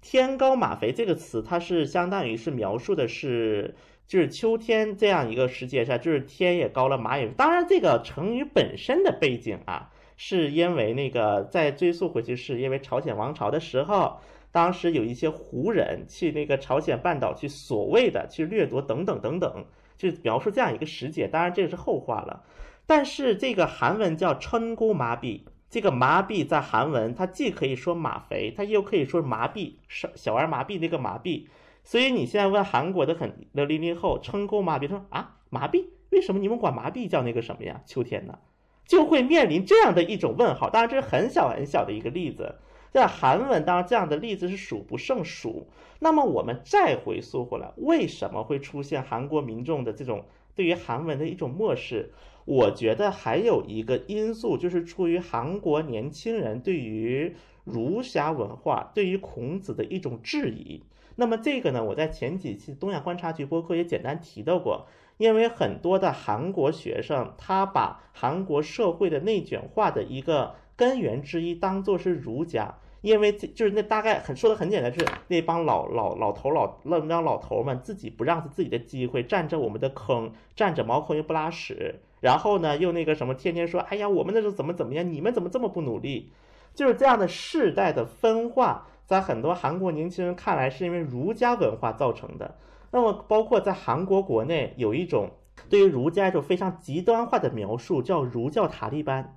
[0.00, 3.74] 天高马肥这个词，它是相当于是描述的是，
[4.06, 7.28] 就是秋天这样一个时节上，就是天也高了，马也。
[7.28, 14.18] 当然，这个成语本身的背景啊，是因为那个再追溯回去，是因为朝鲜王朝的时候，
[14.50, 19.64] 当时有一些胡人去那个朝鲜半岛去所谓的去掠夺等等等等，
[19.98, 21.28] 就描述这样一个时节。
[21.28, 22.42] 当然，这是后话了。
[22.86, 25.42] 但是这个韩文叫春姑麻痹。
[25.70, 31.46] 这个麻痹在韩文，它既可以说马肥，它又可以说麻痹，小小儿麻痹那个麻痹。
[31.84, 37.80] 所以你现在问韩国的很的零零后称呼麻痹，他说啊麻痹，为什么你们管麻痹叫那个什么呀？
[37.86, 38.38] 秋天呢，
[38.84, 40.68] 就会面临这样的一种问号。
[40.68, 42.56] 当然这是很小很小的一个例子，
[42.90, 45.68] 在韩文当然这样的例子是数不胜数。
[46.00, 50.24] 那么我们再回溯回来，为什么会出现韩国民众的这种
[50.56, 52.12] 对于韩文的一种漠视？
[52.44, 60.82] 我觉得还有一个因素，就是出于韩国年轻人对于儒侠文化、对于孔子的一种质疑。
[61.16, 64.86] 那么这个呢，我在前几期东亚观察局播客也简单提到过。
[65.18, 72.78] 因为很多的韩国学生，他把韩国社会的内卷化的一个根源之一当做是儒家。
[73.02, 82.00] 因为这就是那大概很说的很简单，是那帮老老老头老那帮老头们自己不让自己的机会，占着我们的坑，占着茅坑又不拉屎。
[82.20, 86.32] 然后呢，又那个什么，天天说，哎呀，我们那时候怎么怎么样，你们怎么这么不努力？
[86.74, 92.58] 就是这样的世代的分化，在很多韩国年轻人看来是因为儒家文化造成的。
[92.92, 95.30] 那么，包括在韩国国内有一种
[95.68, 99.36] 对于儒家一种非常极端化的描述，叫儒教塔利班。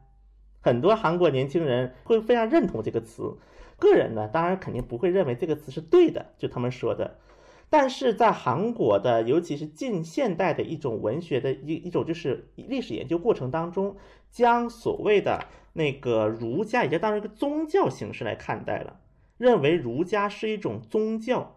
[0.61, 3.37] 很多韩国年轻人会非常认同这个词。
[3.77, 7.17] 个人呢，当然肯定不会认为这个词是对的，就他们说的。
[7.73, 13.95] 但是在韩国的，尤其是近现代的一种文学的一一种就是历史研究过程当中，
[14.29, 18.99] 将所谓的那个儒家已经当成一个宗教形式来看待了，
[19.39, 21.55] 认为儒家是一种宗教，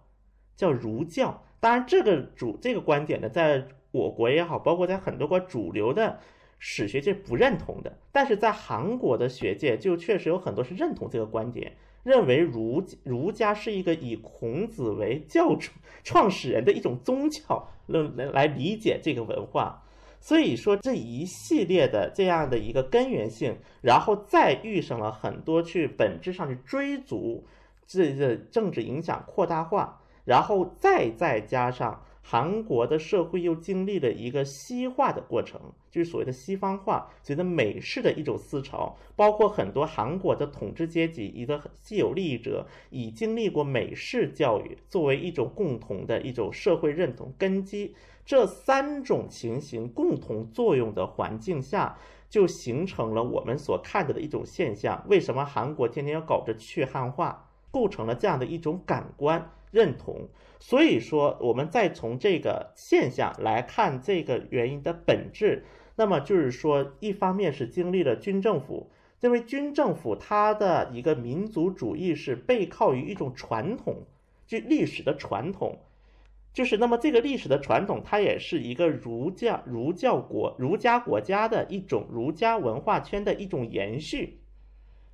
[0.57, 1.43] 叫儒教。
[1.61, 6.19] 当然，这个主这个观点呢，在我国也好，包括在很多国主流的。
[6.59, 15.73] 史学界不认同的，但是在韩国的学界就确实有很多是认同这个观点，认为儒儒家是一个以孔子为教主、
[16.05, 19.83] 创始人的一种宗教，来来理解这个文化。
[20.21, 27.45] 所以说这一系列的这样的一个根源性，然后再遇上了很多去本质上去追逐
[27.89, 32.05] 这这政治影响扩大化，然后再再加上。
[32.29, 35.61] 韩国的社会又经历了一个西化的过程，
[35.93, 51.97] 就是所谓的西方化，随着美式的一种思潮，包括很多韩国的统治阶级，一个既有利益者，已经历过美式教育，作为一种共同的一种社会认同根基，这三种情形共同作用的环境下，
[52.29, 55.01] 就形成了我们所看到的一种现象。
[55.09, 60.29] 为什么韩国天天要搞着去汉化，构成了这样的一种感官认同？
[60.59, 65.65] 所以说，我们再从这个现象来看这个原因的本质，
[65.97, 68.91] 那么就是说，一方面是经历了军政府，
[69.21, 74.05] 因为军政府它的一个民族主义是背靠于一种传统，
[74.47, 75.79] 就历史的传统，
[76.55, 84.39] 就是那么这个历史的传统，它也是一个儒教儒教国儒家国家的一种儒家文化圈的一种延续，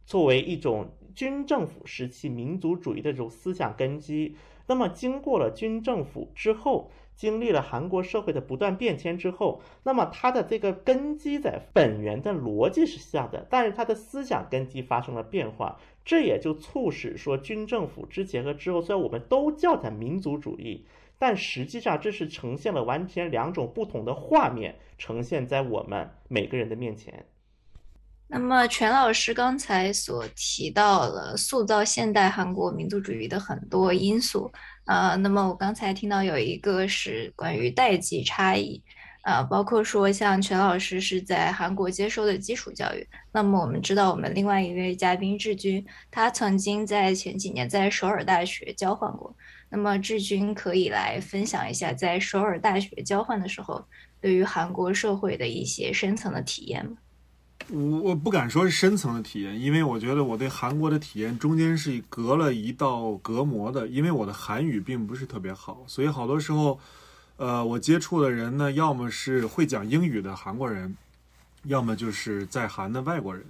[0.06, 4.34] 作为一种军政府时期民族主义的这种思想根基。
[4.66, 20.86] 那么，经过了军政府之后，经历了韩国社会的不断变迁之后，那么它的这个根基在本源的逻辑是下的，但是它的思想根基发生了变化，这也就促使说军政府之前和之后，虽然我们都叫它民族主义，
[21.18, 27.26] 但实际上这是呈现了完全两种不同的画面，呈现在我们每个人的面前。
[28.34, 34.50] 那么，全老师刚才所提到了塑造现代韩国民族主义的很多因素，
[34.86, 38.82] 啊，那么我刚才听到有一个是关于代际差异，
[39.20, 49.36] 啊，包括说像全老师是在韩国接受的基础教育，那么我们知道我们另外一位嘉宾志军，他曾经在前几年在首尔大学交换过，
[49.68, 53.84] 那么志军可以来分享一下在首尔大学交换的时候
[54.22, 56.96] 对于韩国社会的一些深层的体验吗？
[57.70, 66.78] 我我不敢说是深层的体验，因为我觉得我对韩国的体验中间是隔了一道隔膜的，因为我的韩语并不是特别好，所以好多时候，
[67.36, 70.94] 呃，我接触的人呢，要么是会讲英语的韩国人，
[71.64, 73.44] 要么就是在韩的外国人，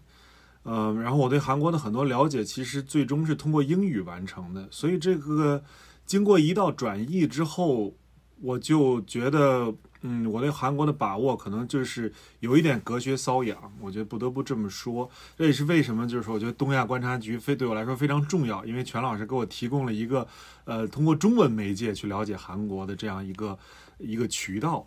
[0.65, 5.63] 嗯，然后我对韩国的很多了解，其实最终是通过英语完成的，所以这个
[6.07, 7.95] 经过一道转译之后，
[8.41, 9.75] 我就觉得。
[10.05, 15.09] 嗯，我对韩国的把握可能就是有一点隔靴搔痒，我觉得不得不这么说。
[15.39, 20.27] 这也是为什么，就是说，我觉得东亚观察局非对我来说非常重要，因为全老师给我提供了一个，
[20.65, 23.57] 呃，通过中文媒介去了解韩国的这样一个
[23.99, 24.85] 一个渠道。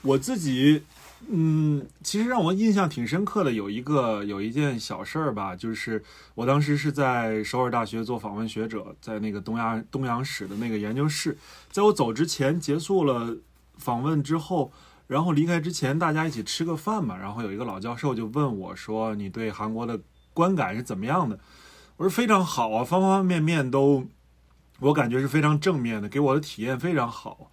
[0.00, 0.82] 我自己，
[1.28, 6.02] 嗯，其实让我印象挺深刻的有一个有一件小事儿吧，就是
[6.34, 11.36] 我当时是在首尔大学做访问学者，在那个东亚东洋史的那个研究室，
[11.70, 13.36] 在我走之前结束了。
[13.78, 14.70] 访问之后，
[15.06, 17.16] 然后离开之前，大家一起吃个饭嘛。
[17.16, 19.98] 然后有一个老教授就问我说：“你对韩国的
[20.34, 21.38] 观感是怎么样的？”
[21.96, 24.04] 我说：“非常好啊，方方面面都，
[24.80, 27.50] 我感觉是非常正面的，给我的体验非常好。”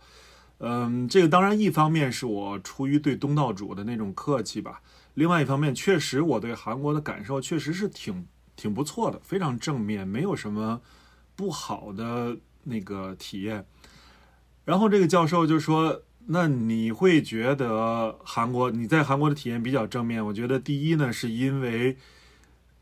[0.59, 4.81] 嗯，这个当然一方面是我出于对东道主的那种客气吧，
[5.13, 10.81] 另外一方面确实我对韩国的感受确实是挺挺不错的，非常正面，没有什么
[11.35, 13.65] 不好的那个体验。
[14.63, 16.01] 然后这个教授就说。
[16.27, 20.25] 那你会觉得韩国你在韩国的体验比较正面？
[20.25, 21.97] 我觉得第一呢，是因为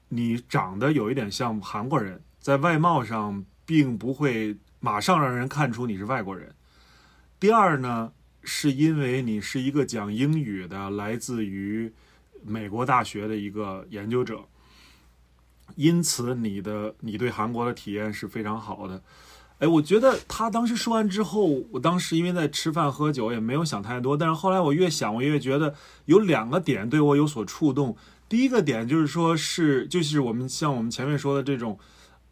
[0.07, 6.55] 你长得有一点像韩国人，在外貌上并不会马上让人看出你是外国人。
[7.39, 8.13] 第二呢，
[8.43, 11.91] 是因为你是一个讲英语的，来自于
[12.45, 14.47] 美国大学的一个研究者，
[15.75, 19.03] 因此你的你对韩国的体验是非常好的。
[19.63, 24.17] 哎，我觉得他当时说完之后，我当时因为在吃饭喝酒，也没有想太多。
[24.17, 27.95] 但是后来我越想，我越觉得有两个点对我有所触动。
[28.27, 31.79] 第一个点就是说，是就是我们像我们前面说的这种，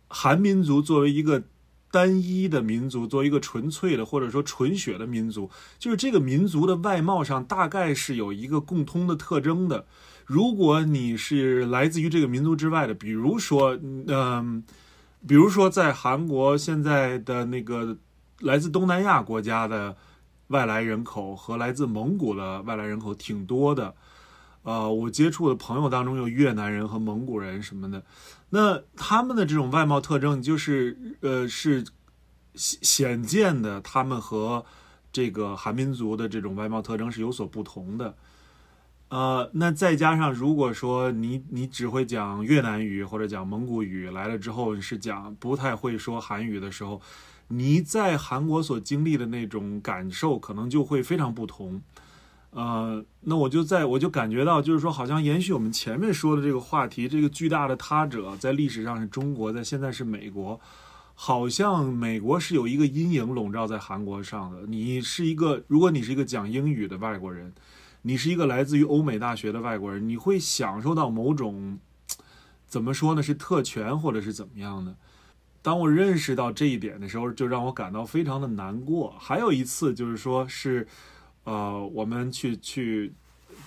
[0.10, 1.42] 韩民族作为一个
[1.90, 9.86] 单一的民族，作为一个纯粹的或者说纯血的民族，就是这个民族的外貌上大概是有一个共通的特征的。
[10.26, 14.64] 如果你是来自于这个民族之外的，比如说，嗯，
[15.28, 17.98] 比如说在韩国现在的那个
[18.40, 19.96] 来自东南亚国家的
[20.48, 23.94] 外来人口和来自蒙古的外来人口挺多的。
[24.64, 28.04] 呃，我接触的朋友当中有越南人和蒙古人什么的，
[28.52, 31.84] 那他们的这种外貌特征就是呃是
[32.54, 34.64] 显显见的，他们和
[35.12, 38.16] 这个韩民族的这种外貌特征是有所不同的。
[39.12, 47.02] 呃，那再加上如果说你你只会讲越南语或者讲蒙古语，来了之后是讲不太会说韩语的时候，
[47.50, 51.82] 你在韩国所经历的那种感受可能就会非常不同。
[52.52, 60.58] 呃，那我就在我就感觉到，就是说，好像延续我们前面说的这个话题，这个巨大的他者，在历史上是中国，在现在是美国，
[61.16, 64.62] 好像美国是有一个阴影笼罩在韩国上的。
[64.68, 67.52] 你是一个，如果你是一个讲英语的外国人，
[68.02, 71.80] 你是一个来自于欧美大学的外国人，你会享受到某种
[72.68, 73.24] 怎么说呢？
[73.24, 74.96] 是特权或者是怎么样的？
[75.62, 79.16] 当我认识到这一点的时候，就让我感到非常的难过。
[79.20, 80.88] 还有一次，就是说是。
[81.44, 83.14] 呃，我们去去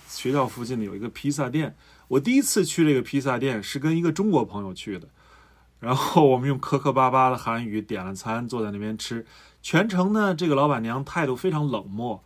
[0.07, 1.75] 学校附近的有一个披萨店。
[2.07, 5.09] 我第一次去这个披萨店是跟一个中国朋友去的，
[5.81, 9.25] 然后我们用磕磕巴巴的韩语点了餐，坐在那边吃。
[9.61, 12.23] 全程呢，这个老板娘态度非常冷漠，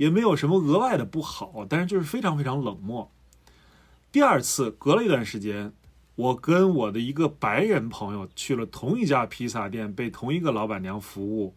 [0.00, 3.12] 也没有什么额外的不好，但是就是非常非常冷漠。
[4.10, 5.74] 第二次隔了一段时间，
[6.14, 11.54] 我跟我的一个白人朋友去了同一家披萨店，被同一个老板娘服务。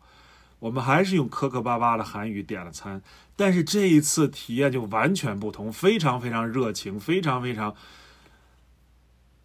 [0.59, 3.01] 我们还是用磕磕巴巴的韩语点了餐，
[3.37, 7.73] 但是这一次体验就完全不同，非常非常热情，非常非常。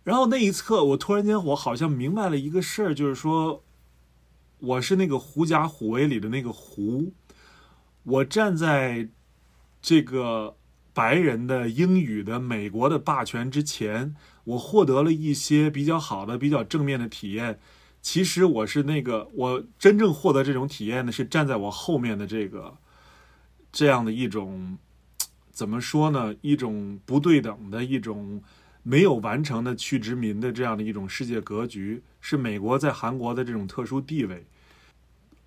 [0.03, 3.63] 然后那一刻，我突然间我好像明白了一个事儿，就是说，
[4.59, 7.13] 我是那个狐假虎威里的那个狐，
[8.09, 9.09] 我站在
[9.83, 10.57] 这个
[10.95, 17.61] 白人的英语的美国的霸权之前，我获得了一些比较好的、比较正面的体验。
[18.01, 22.79] 其实我是那个，我真正获得这种体验的是站在我后面的这个，
[23.71, 24.79] 这样的一种，
[25.51, 26.35] 怎么说呢？
[26.41, 28.43] 一种不对等的一种
[28.83, 34.47] 没有完成的去殖民的这样的一种世界格局，是美国在韩国的这种特殊地位。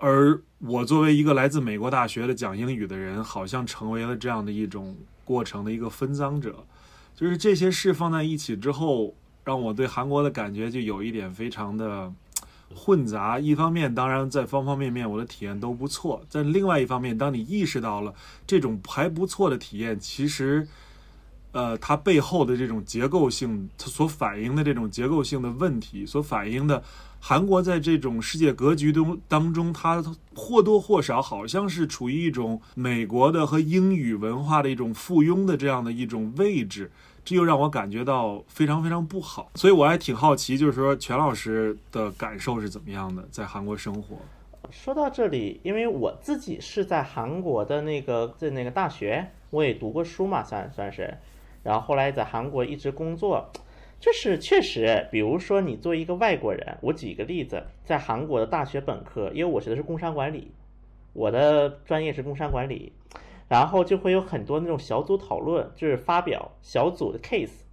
[0.02, 6.66] 而我作为一个来自美国大学的讲英语的人，好像成为了这样的一种过程的一个分赃者。
[7.16, 12.12] 就是这些事放在一起之后，让我对韩国的感觉就有一点非常的。
[12.74, 18.16] 混杂，一方面当然在方方面面我的体验都不错，在另外一方面，当你意识到了
[18.48, 20.66] 这种还不错的体验，其实，
[21.52, 26.82] 呃，它背后的这种结构性，它所反映的这种结构性的问题，所反映的
[27.24, 30.04] 韩国在这种世界格局中当中，它
[30.36, 36.92] 或多或少好像是处于一种美国的和英语文化的一种附庸的这样的一种位置。
[37.24, 44.18] 这又让我感觉到非常非常不好，所以我还挺好奇，就是说全老师的感受是怎么样的，在韩国生活。
[44.72, 51.16] 说到这里，因为我自己是在韩国的那个在那个大学，我也读过书嘛，算算是，
[51.62, 53.48] 然后后来在韩国一直工作，
[54.02, 60.52] 就是确实，比如说你作为一个外国人，我举一个例子，在韩国的大学本科，因为我学的是工商管理，
[61.14, 62.92] 我的专业是工商管理。
[63.48, 67.64] 然后就会有很多那种小组讨论，就是发表小组的 case，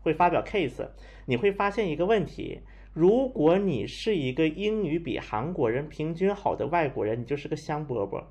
[0.00, 0.88] 会发表 case。
[1.26, 2.60] 你会发现一个问题：
[2.94, 8.24] 如果你是一个英语比韩国人平均好的外国人，你就是个香饽饽。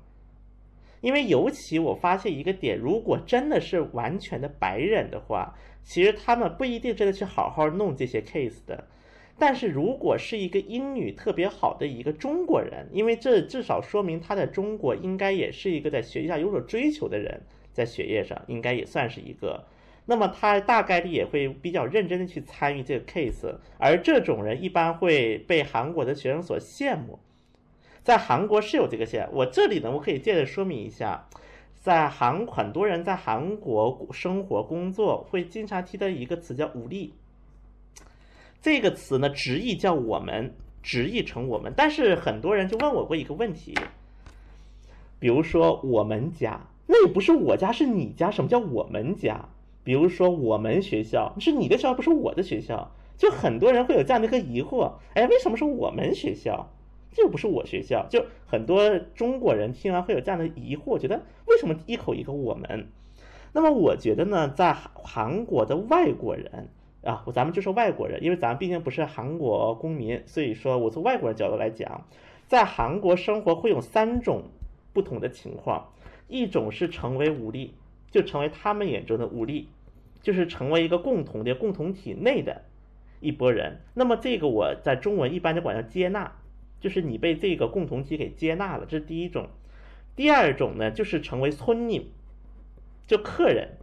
[1.06, 5.54] 因为尤其我发现一个点，如果真的是完全的白人的话，
[5.84, 8.88] 其实他们不一定真的去好好弄这些 case 的。
[9.38, 17.40] 但是如果是一个英语特别好的一个中国人，因为这至少说明他在中国应该也是一个在学习上有所追求的人，
[17.72, 19.64] 在学业上应该也算是一个，
[20.06, 27.16] 那么他大概率也会比较认真的去参与这个 case，而这种人一般会被韩国的学生所羡慕，
[28.06, 31.26] 在韩国是有这个线，我这里呢我可以借着说明一下，
[31.74, 37.14] 在韩很多人在韩国生活工作会经常提到一个词叫武力。
[38.62, 40.54] 这个词呢，直译叫我们，
[40.84, 41.74] 直译成我们。
[41.76, 43.74] 但是很多人就问我过一个问题，
[45.18, 48.30] 比如说我们家，那也不是我家，是你家。
[48.30, 49.48] 什么叫我们家？
[49.82, 52.88] 比如说我们学校是你的学校，不是我的学校。
[53.18, 56.70] 就很多人会有这样的一个疑惑，哎，为什么是我们学校？
[57.16, 58.06] 这又不是我学校。
[58.10, 62.86] 就很多中国人听完会有这样的疑惑，觉得为什么一口一个我们？
[63.54, 66.68] 那么我觉得呢，在韩国的外国人。
[67.02, 72.04] 啊，咱们就说外国人，因为咱们毕竟不是韩国公民，所以说我从外国人角度来讲，
[72.48, 74.42] 在韩国生活会有三种
[74.92, 75.92] 不同的情况，
[76.26, 77.74] 一种是成为武力，
[78.10, 79.68] 就成为他们眼中的武力，
[80.20, 82.62] 就是成为一个共同的共同体内的
[83.20, 83.82] 一拨人。
[83.94, 86.32] 那么这个我在中文一般就管叫接纳，
[86.80, 89.48] 就是你被这个共同体给接纳了，这是第一种。
[90.14, 92.10] 第二种呢，就是成为村民，
[93.06, 93.76] 就客人，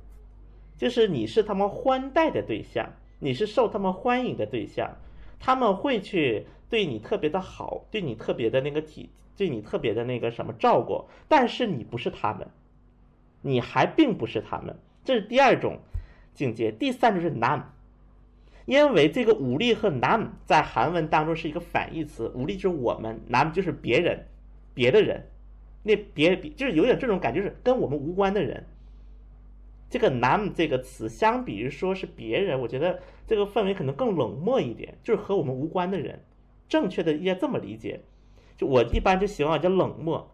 [0.78, 2.94] 就是你是他们欢待的对象。
[3.20, 4.98] 你是受他们欢迎的对象，
[5.40, 12.50] 他们会去对你特别的好，对你特别的那个体，对你特别的那个什么照顾，但是你不是他们，
[13.42, 15.80] 你还并不是他们，这是第二种
[16.34, 16.70] 境界。
[16.70, 17.73] 第三就是男，
[18.66, 24.26] 因为这个武力和男在韩文当中是一个反义词，武力就是我们，男就是别人，
[24.74, 25.26] 别的人，
[25.84, 28.66] 那别就是有点这种感觉，是跟我们无关的人。
[29.90, 36.24] 这个“男”这个词，相比于说是别人，我觉得这个氛围可能更冷漠一点，就是和我们无关的人。
[36.68, 38.02] 正确的应该这么理解，
[38.58, 40.32] 就我一般就喜欢叫冷漠。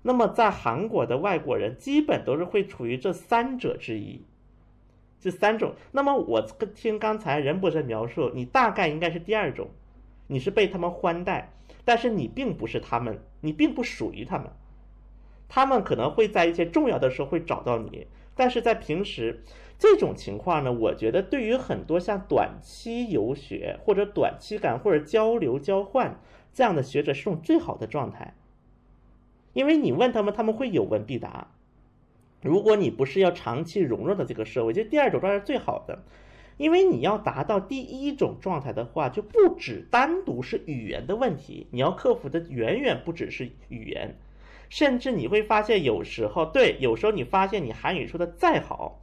[0.00, 4.24] 那么在韩国的外国人，基本都是会处于这三者之一，
[5.22, 5.72] 这三种。
[5.92, 6.42] 那么我
[6.74, 9.68] 听刚才任博士描述，你大概应该是第二种，
[10.26, 11.52] 你是被他们欢待，
[11.84, 14.50] 但是你并不是他们，你并不属于他们。
[15.48, 18.08] 他们可能会在一些重要的时候会找到你。
[18.34, 19.44] 但是在平时
[19.78, 26.18] 这种情况呢，我觉得对于很多像短期游学或者短期感或者交流交换
[26.52, 28.34] 这样的学者是种最好的状态，
[29.52, 31.52] 因为你问他们，他们会有问必答。
[32.42, 36.04] 如果你不是要长期融入到这个社会，就第二种状态是最好的，
[36.56, 44.16] 因为你要达到第一种状态的话，就不只单独是语言的问题，你要克服的远远不只是语言。
[44.68, 49.00] 甚至你会发现，有时候对，有时候你发现你韩语说的再好，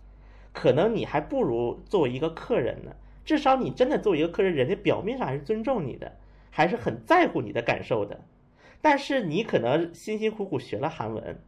[0.51, 2.91] 可能你还不如作为一个客人呢。
[3.23, 6.17] 至少你真的作为一个客人，人家表面上还是尊重你的，
[6.49, 8.19] 还是很在乎你的感受的。
[8.81, 11.39] 但是你可能辛辛苦苦学了韩文，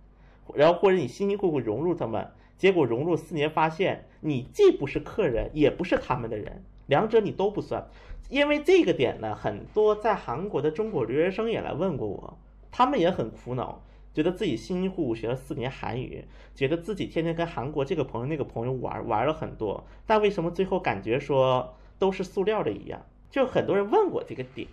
[0.53, 7.87] 然后或者你辛辛苦苦融入他们，结果融入四年发现你既不是客人，也不是他们的人，两者你都不算。
[8.29, 12.37] 因为这个点呢，很多在韩国的中国留学生也来问过我，
[12.71, 13.83] 他们也很苦恼。
[14.13, 23.05] 觉得自己辛辛苦苦学了四年韩语，觉得自己天天跟韩国这个朋友那个朋友玩玩了很多，但为什么最后感觉说都是塑料的一样？
[23.29, 24.67] 就很多人问我这个点，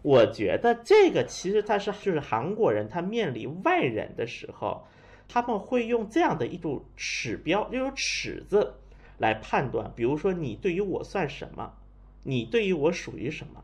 [0.00, 4.86] 我觉得这个其实他是就是韩国人他面临外人的时候，
[5.30, 8.74] 他们会用这样的一种尺标，这种尺子
[9.18, 11.74] 来判断，比如说你对于我算什么，
[12.24, 13.62] 你对于我属于什么，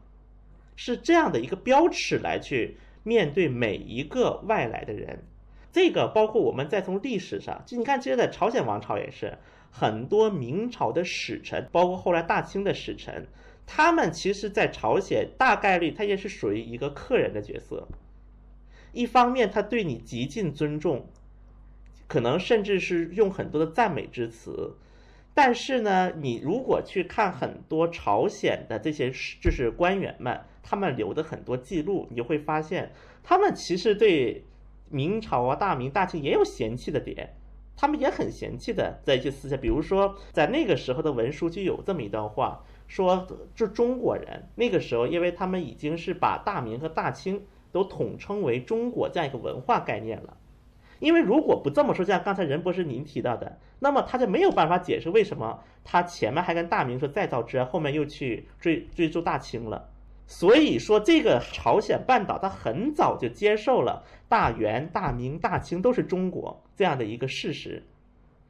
[0.76, 2.76] 是这样的一个标尺来去。
[3.09, 5.22] 面对每一个外来的人，
[5.70, 9.38] 这个包括我们再从历史上，就你看，其实，在朝鲜王朝也是
[9.70, 13.28] 很多明朝的使臣，包括后来大清的使臣，
[13.64, 17.86] 他们其实，在朝鲜大概率他也是属于一个客人的角色。
[18.90, 21.06] 一方面，他对你极尽尊重，
[22.06, 24.76] 可能甚至是用很多的赞美之词。
[25.34, 32.90] 但是呢，你如果去看很多朝鲜的这些就是官员们，他们留的很多记录，你就会发现，
[33.22, 34.46] 他们其实对
[34.88, 37.34] 明朝啊、大明、大清也有嫌弃的点，
[37.76, 50.34] 他们也很嫌弃的在一些思想，比如说在那个时候的文书就有这么一段话，说就中国人那个时候，因为他们已经是把大明和大清都统称为中国这样一个文化概念了。
[50.98, 59.89] 因为如果不这么说，像刚才任博士您提到的，那么他就没有办法解释为什么他前面还跟大明说再造之，后面又去追追逐大清了。
[60.27, 67.82] 所以说，这个朝鲜半岛他很早就接受了大元、大明、大清都是中国这样的一个事实。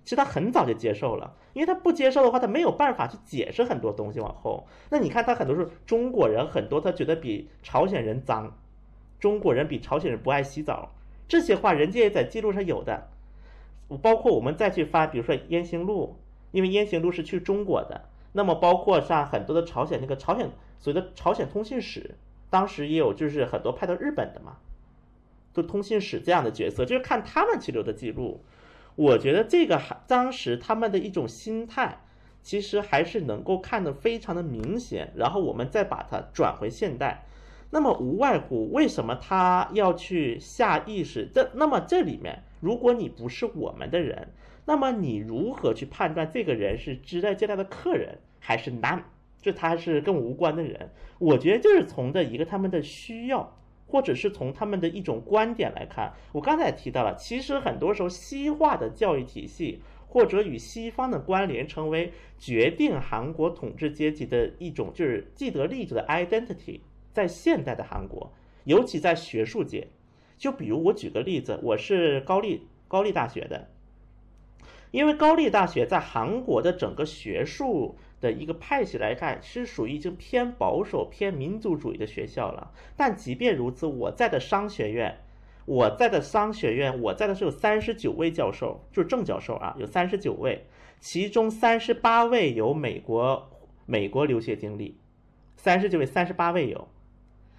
[0.02, 4.64] 其实他很早就接受了，因为他不接受的话，他没有办法去解释很多东西往后。
[4.88, 8.56] 那你看他很多是中国人，很多他觉得比朝鲜人脏，
[9.18, 10.92] 中国人比朝鲜人不爱洗澡。
[11.28, 13.08] 这些话人家也在记录上有的，
[14.00, 16.16] 包括我们再去翻，比如说《燕行录》，
[16.52, 22.14] 因为《燕行录》是去中国的，那么包括像很多的朝鲜那个朝鲜所谓的朝鲜通信史，
[22.48, 24.58] 当时也有就是很多派到日本的嘛，
[25.52, 28.44] 就通信史这样的角色，就是看他们去留的记录，
[28.94, 32.00] 我觉得这个还当时他们的一种心态，
[32.42, 37.26] 其实还是能够看得非常的明显，然后我们再把它转回现代。
[37.76, 41.28] 那么无外乎为什么他要去下意识？
[41.30, 44.32] 这那么这里面，如果你不是我们的人，
[44.64, 49.04] 那么你如何去判断这个人是直来接待的客人还是男？
[49.42, 50.90] 就他是跟我无关的人？
[51.18, 56.14] 我觉得就是从的一个他们的需要，或者是从他们的一种观点来看。
[56.32, 66.80] 我刚才也提到了，其实很多时候西化的教育体系或者与西方的关联，成为决定韩国统治阶级的一种就是既得利益者的 identity。
[67.16, 68.30] 在现代的韩国，
[68.64, 69.88] 尤其在学术界，
[70.36, 73.68] 就比如我举个例子，我是高丽高丽大学的，
[74.90, 77.96] 因为高丽大学在韩国的整个学术。
[78.18, 82.72] 的一个派系来看，是属于已经偏保守、偏民族主义的学校了。
[82.96, 85.18] 但即便如此，我在的商学院，
[85.66, 90.64] 我在的商学院，我在的是有三十九位教授，就是正教授啊，有三十九位，
[90.98, 93.50] 其中三十八位有美国
[93.84, 94.96] 美国留学经历，
[95.58, 96.88] 三十九位，三十八位有。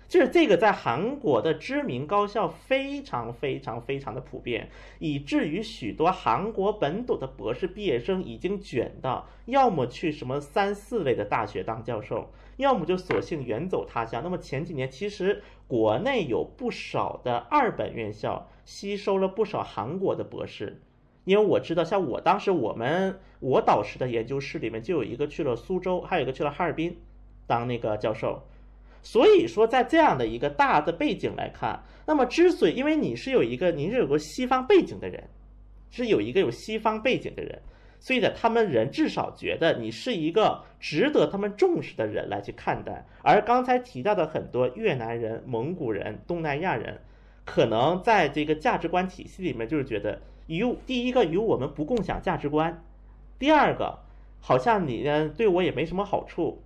[0.07, 4.69] 就是这个在韩国的知名高校非常非常非常的普遍，
[4.99, 14.21] 以至于许多韩国本土的博士毕业生已经卷到，要么去什么三四类的大学当教授，要么就索性远走他乡。
[14.23, 20.81] 那么前几年其实国内有不少的二本院校吸收了不少韩国的博士，
[21.25, 26.97] 因为我知道，像我当时我们我导师的研究室里面就有一个去了苏州，还有一个去了哈尔滨
[27.45, 28.41] 当那个教授。
[29.01, 35.23] 所以说，在这样的一个大的背景来看，那么之所以，因为你是有一个，您是有个西方背景的人，
[35.89, 37.61] 是有一个有西方背景的人，
[37.99, 43.05] 所以呢，他们人至少觉得你是一个值得他们重视的人来去看待。
[43.21, 46.99] 而刚才提到的很多越南人、蒙古人、东南亚人，
[47.45, 52.83] 可能在这个价值观体系里面，就是觉得与第一个与我们不共享价值观，
[53.39, 53.99] 第二个
[54.41, 56.61] 好像你呢对我也没什么好处。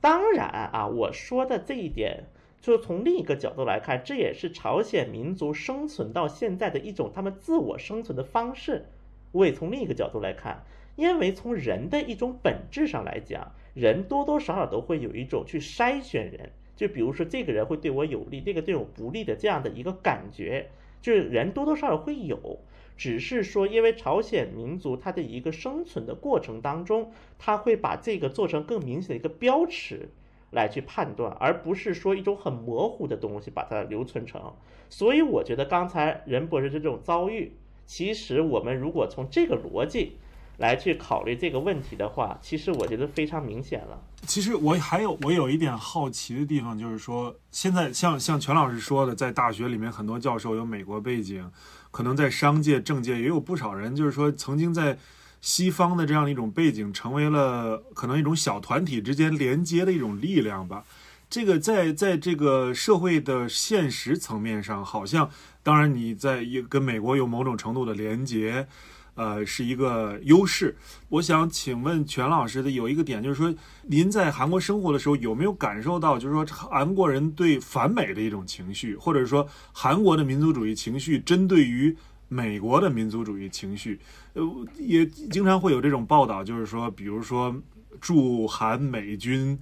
[0.00, 2.24] 当然啊，我说的这一点，
[2.60, 8.86] 就从另一个角度来看，这也是朝鲜民族生存到现在的一种他们自我生存的方式。
[9.32, 10.64] 我也从另一个角度来看，
[10.96, 20.70] 因为从人的一种本质上来讲，人多多少少都会有一种去筛选人，就比如说这个人会对我有利，这个对我不利的这样的一个感觉，
[21.02, 22.58] 就是人多多少少会有。
[23.00, 30.10] 只是说，因为朝鲜民族它的一个生存的过程当中，他会把这个做成更明显的一个标尺
[30.50, 34.52] 来去判断，而不是说一种很模糊的东西把它留存成。
[34.90, 37.56] 所以我觉得刚才任博士这种遭遇，
[37.86, 40.18] 其实我们如果从这个逻辑。
[40.58, 43.98] 来去考虑这个问题的话，其实我觉得非常明显了。
[44.26, 51.50] 其实我还有我有一点好奇的地方，就是说现在像像全老师说的，在大学里面很多教授有美国背景，
[51.90, 54.98] 可能在商界、政界也有不少人，就是说曾经在
[55.40, 60.84] 西方的这样的一种背景，成为了可能一种小团体之间连接的一种力量吧。
[61.28, 65.30] 这个在在这个社会的现实层面上，好像
[65.62, 68.66] 当然你在也跟美国有某种程度的连接。
[69.14, 70.76] 呃，是一个优势。
[71.08, 81.94] 我想请问全老师的有一个点，就是说，您在韩国生活的时候，有没有感受到，就是说，韩国人对反美的一种情绪，或者说，韩国的民族主义情绪针对于
[82.28, 83.98] 美国的民族主义情绪？
[84.34, 84.42] 呃，
[84.78, 87.54] 也经常会有这种报道，就是说，比如说
[88.00, 89.58] 驻韩美军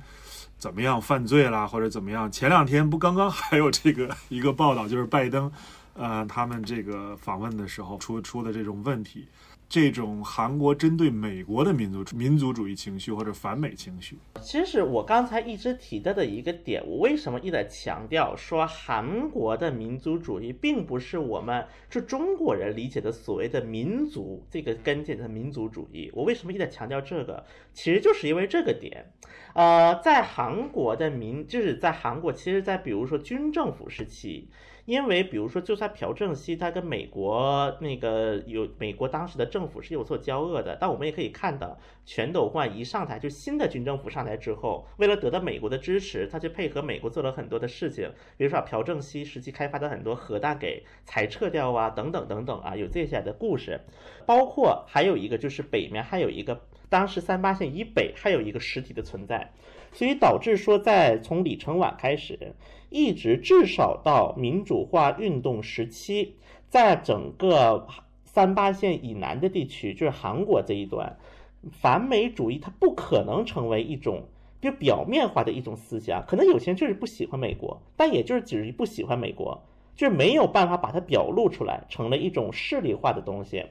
[0.59, 2.31] 怎么样犯罪啦，或者怎么样？
[2.31, 5.51] 前两天不刚刚还有这个一个报道，就是拜登，
[5.99, 9.27] 呃，他们这个访问的时候出出的这种问题。
[9.71, 26.11] 这种韩国针对美国的民族民族主义情绪或者反美情绪，其实我刚才一直提到的一个点，我为什么一直强调说韩国的民族主义并不是我们是中国人理解的所谓的民族这个根基的民族主义？
[26.15, 27.45] 我为什么一直强调这个？
[27.75, 29.13] 其实就是因为这个点，
[29.53, 34.49] 呃，在韩国的民就是在韩国，其实，在比如说军政府时期。
[34.89, 53.79] 因为，比如说，就算朴正熙他跟美国那个有美国当时的政府是有所交恶的，但我们也可以看到，全斗焕一上台，就新的军政府上台之后，为了得到美国的支持，他就配合美国做了很多的事情，比如说朴正熙时期开发的很多核弹给裁撤掉啊，等等等等啊，有这些的故事，
[54.25, 59.53] 包括还有一个就是北面还有一个，当时三八线以北还有一个实体的存在。
[59.93, 62.55] 所以导致说，在从李承晚开始，
[62.91, 66.37] 一直至少到民主化运动时期，
[66.69, 67.87] 在整个
[68.25, 71.17] 三八线以南的地区，就是韩国这一端，
[71.73, 74.23] 反美主义它不可能成为一种
[74.61, 76.25] 就表面化的一种思想。
[76.27, 79.61] 可能有些人就是不喜欢美国，但也就是只是不喜欢美国，
[79.97, 83.65] 就是没有办法把它表露出来，成了一种势力化的东西。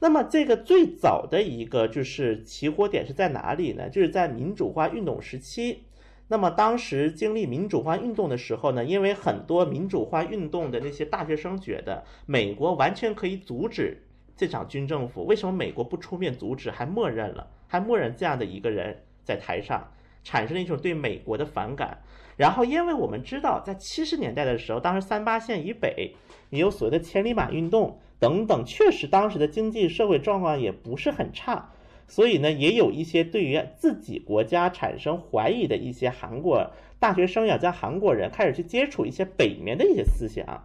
[0.00, 3.88] 那么这个最早的一个就是起火点是在哪里呢？
[3.88, 5.84] 就是在民主化运动时期。
[6.28, 14.02] 那么当时经历民主化运动的时候呢，因为很多民主化运动的那些大学生觉得美国完全可以阻止
[14.36, 19.92] 这场军政府，为什么美国不出面阻止，还默认了，还默认这样的一个人在台上，
[20.22, 21.98] 产生了一种对美国的反感。
[22.36, 26.16] 然后，因为我们知道，在七十年代的时候，当时三八线以北，
[26.50, 28.00] 你有所谓的千里马运动。
[28.18, 31.70] 等等，确实当时的经济社会状况也不是很差，
[32.06, 40.64] 所以呢，也有一些对于自己国家产生怀疑的一些韩国大学生呀，在韩国人开始去接触一些北面的一些思想，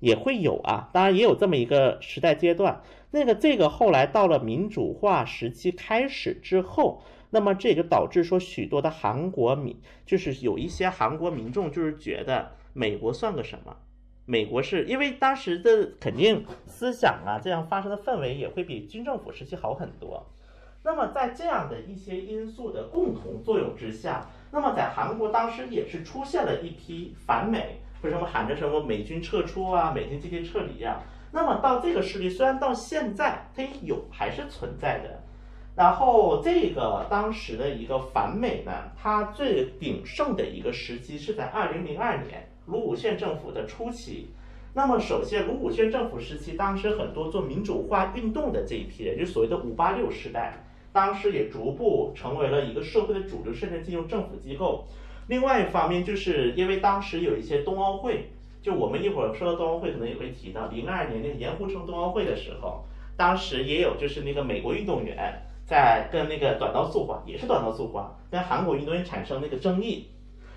[0.00, 0.90] 也会有啊。
[0.92, 2.82] 当然也有这么一个时代阶段。
[3.14, 9.76] 那个这个后来到了民主化时期开始之后，那么这也就导致说许多的韩国民，
[10.06, 13.76] 就是有一些韩国民众就是觉得美国算个什么？
[14.24, 20.24] 美国是因为当时的肯定思想啊，这样发生的氛围也会比军政府时期好很多。
[20.84, 31.00] 那么在这样的一些因素的共同作用之下，那么在韩国当时也是出现了一批反美，为什么喊着什么美军撤出啊，美军集体撤离呀？
[31.32, 35.20] 那么到这个势力，虽然到现在它也有，还是存在的。
[35.74, 44.28] 然后这个当时的一个反美呢，它最鼎盛的一个时期是在二零零二年卢武铉政府的初期。
[44.74, 54.86] 那么首先，卢武铉政府时期，当时很多做民主化运动的这一批人，就所谓的五八六时代，当时也逐步成为了一个社会的主流，甚至进入政府机构。
[55.28, 58.30] 另外一方面，就是因为当时有一些冬奥会。
[58.62, 62.84] 就我们一会儿说到冬奥会，可能也会提到零二年那个盐湖城冬奥会的时候，
[63.16, 65.34] 当时也有就是那个美国运动员
[65.66, 70.06] 在跟那个短道速滑，也是短道速滑，跟韩国运动员产生那个争议，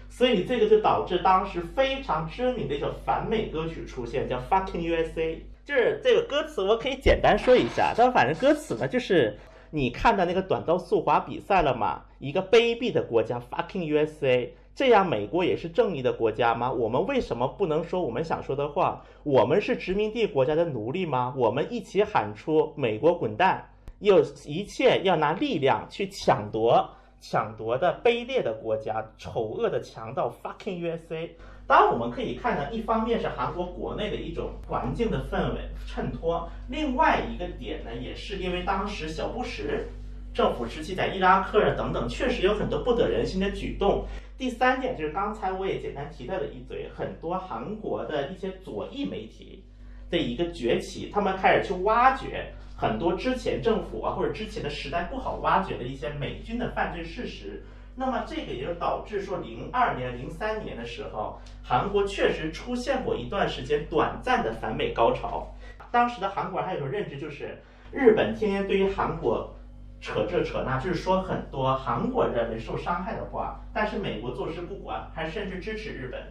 [0.10, 5.38] 所以这个就导致当时非常知名的一首反美歌曲出现，叫 Fucking USA。
[5.66, 9.38] 就是这个歌词我可以简单说一下，但反正歌词呢，就是
[9.72, 12.04] 你看到那个短道速滑比赛了吗？
[12.20, 14.50] 一个卑鄙的国家 Fucking USA。
[14.76, 16.70] 这样，美国也是正义的国家吗？
[16.70, 19.02] 我们为什么不能说我们想说的话？
[19.24, 21.34] 我们是殖民地国家的奴隶吗？
[21.38, 23.70] 我们一起喊出“美国滚蛋”，
[24.00, 31.30] 又一切要拿力量去抢夺、抢夺的卑劣的国家、丑恶的强盗 “fucking USA”。
[31.68, 39.88] 当然，我们可以看到，一方面是韩国国内的一种环境的氛围衬托，另外一个点呢，也是因为当时小布什
[40.32, 44.06] 政府时期在伊拉克啊等等，确实有很多不得人心的举动。
[44.38, 49.64] 第三点就是刚才我也简单提到了一嘴，很多韩国的一些左翼媒体
[50.12, 57.64] 的一个崛起，他们开始去挖掘很多之前政府啊或者之前的时代不好挖掘的一些美军的犯罪事实。
[57.96, 65.48] 那么这个也就导致说，零二年、零三年的时候，韩国确实出现过一段时间短暂的反美高潮。
[65.92, 67.58] 当时的韩国人还有种认知，就是
[67.92, 69.56] 日本天天对于韩国。
[70.02, 76.22] 扯这扯那，就是说很多韩国认为受伤害的话，但是美国坐视不管，还甚至支持日本。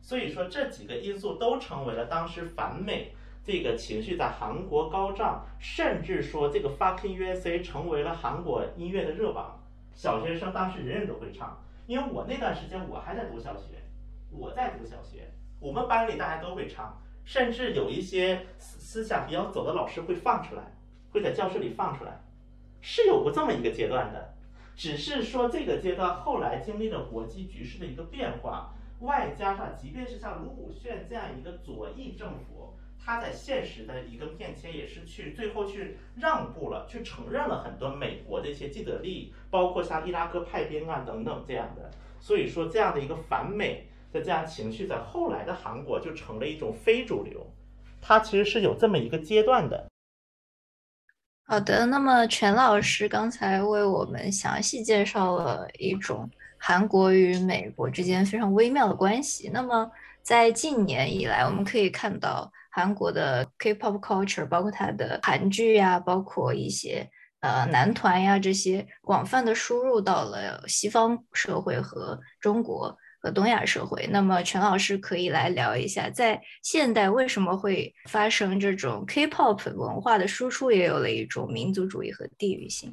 [0.00, 3.12] 所以说这几个因素都成为了当时反美
[3.46, 9.62] 这个情绪在韩国高涨，甚至说这个 Fucking USA 成为了韩国音乐的热榜。
[9.94, 11.56] 小学生当时人人都会唱，
[11.86, 13.76] 因为我那段时间我还在读小学，
[14.32, 20.62] 我在读小学，我们班里大家都会唱，甚至有一些思思想比较走的老师会放出来，
[21.12, 22.20] 会在教室里放出来。
[22.80, 24.34] 是有过这么一个阶段的，
[24.74, 32.75] 只是说这个阶段后来经历了国际局势的一个变化，外加上即便是像卢武铉这样一个左翼政府，
[33.06, 41.88] 他在现实的一个面前也是去最后去让步了，去承认了很多美国的一些既得利益，包括像伊拉克派兵啊等等这样的。
[42.18, 47.46] 所以说这样的一个反美的这样情绪，在后来的韩国就成了一种非主流，
[48.02, 49.86] 它其实是有这么一个阶段的。
[51.44, 56.28] 好的，那么全老师刚才为我们详细介绍了一种
[56.58, 59.48] 韩国与美国之间非常微妙的关系。
[59.54, 59.88] 那么
[60.22, 67.08] 在近年以来，我们可以看到韩国的 K-pop culture，包括它的韩剧呀，包括一些
[67.40, 73.30] 呃男团呀，这些广泛的输入到了西方社会和中国和。
[73.30, 82.92] 东亚社会，那么全老师可以来聊一下，在现代为什么会发生这种 K-pop 文化的输出，也有了一种民族主义和地域性。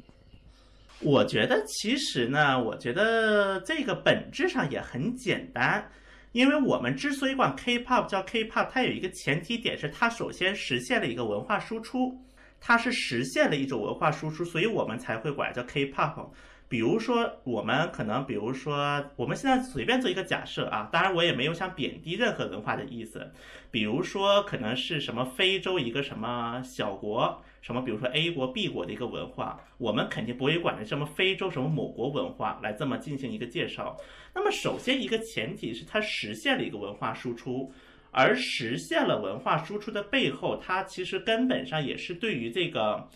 [1.00, 5.86] 我觉得其实呢，我觉得这个本质上也很简单，
[6.34, 12.20] 因为我们之所以管 K-pop 叫 K-pop，它有一个前提点是它首先实现了一个文化输出，
[12.60, 16.30] 它是实现了一种文化输出，所以我们才会管叫 K-pop。
[16.68, 23.30] 比如说，我们可能，比如说，我们现在随便做一个假设啊，当然我也没有想贬低任何文化的意思。
[23.70, 33.96] 比如说，可能是什么非洲一个什么小国，什么比如说 A 国、B 国的一个文化，我们肯定不会管着什么非洲什么某国文化来这么进行一个介绍。
[34.34, 37.72] 那么，首先一个前提是它实现了一个文化输出，
[38.10, 43.08] 而实现了文化输出的背后，它其实根本上也是对于这个。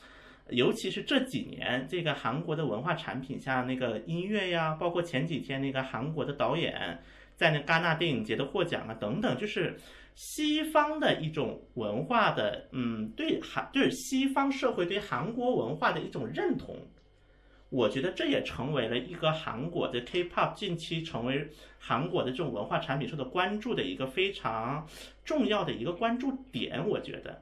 [0.50, 6.98] 尤其是这几年，这个韩国的文化产品，像那个音乐呀，包括前几天那个韩国的导演
[7.36, 9.76] 在那戛纳电影节的获奖啊等等，就是
[10.20, 16.74] 西方的一种文化的，嗯，对韩就是西方社会对韩国文化的一种认同。
[17.68, 24.88] 我觉得这也成为了一个韩国的 K-pop 近期成为韩国的这种文化产品受到关注的一个非常
[25.24, 26.88] 重要的一个关注点。
[26.88, 27.40] 我觉得，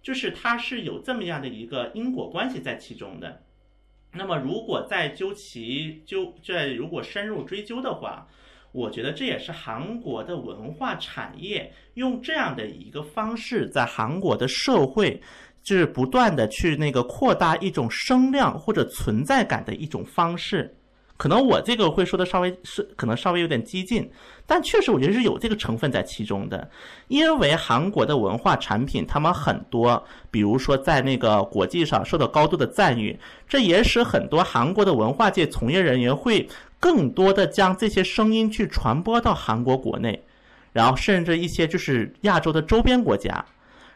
[0.00, 3.42] 就是它是有这么样的一个因果关系在其中的。
[4.12, 8.28] 那么，如果再究其究，再如果深入追究的话，
[8.72, 15.22] 我觉得这也是韩国的文化产业用这样的一个方式，在韩国的社会。
[15.64, 20.74] 就是不断的去那个扩大一种声量或者存在感的一种方式，
[21.16, 24.10] 可能我这个会说的稍微是可能稍微有点激进，
[24.44, 26.68] 但确实我觉得是有这个成分在其中的。
[27.06, 33.16] 因为韩国的文化产品，他们很多，比如说在那个国际上受到高度的赞誉，
[33.46, 36.44] 这也使很多韩国的文化界从业人员会
[36.82, 40.20] 更多的将这些声音去传播到韩国国内，
[40.72, 43.44] 然后甚至一些就是亚洲的周边国家。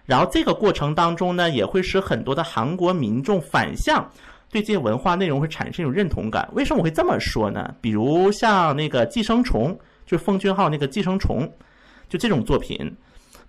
[0.04, 4.08] 然后这个过程当中呢，也会使很多的韩国民众反向
[4.52, 6.48] 对这些文化内容会产生一种认同感。
[6.52, 7.74] 为什么我会这么说呢？
[7.80, 9.74] 比如像那个《寄生虫》，
[10.06, 11.42] 就是奉俊昊那个《寄生虫》，
[12.08, 12.78] 就这种作品。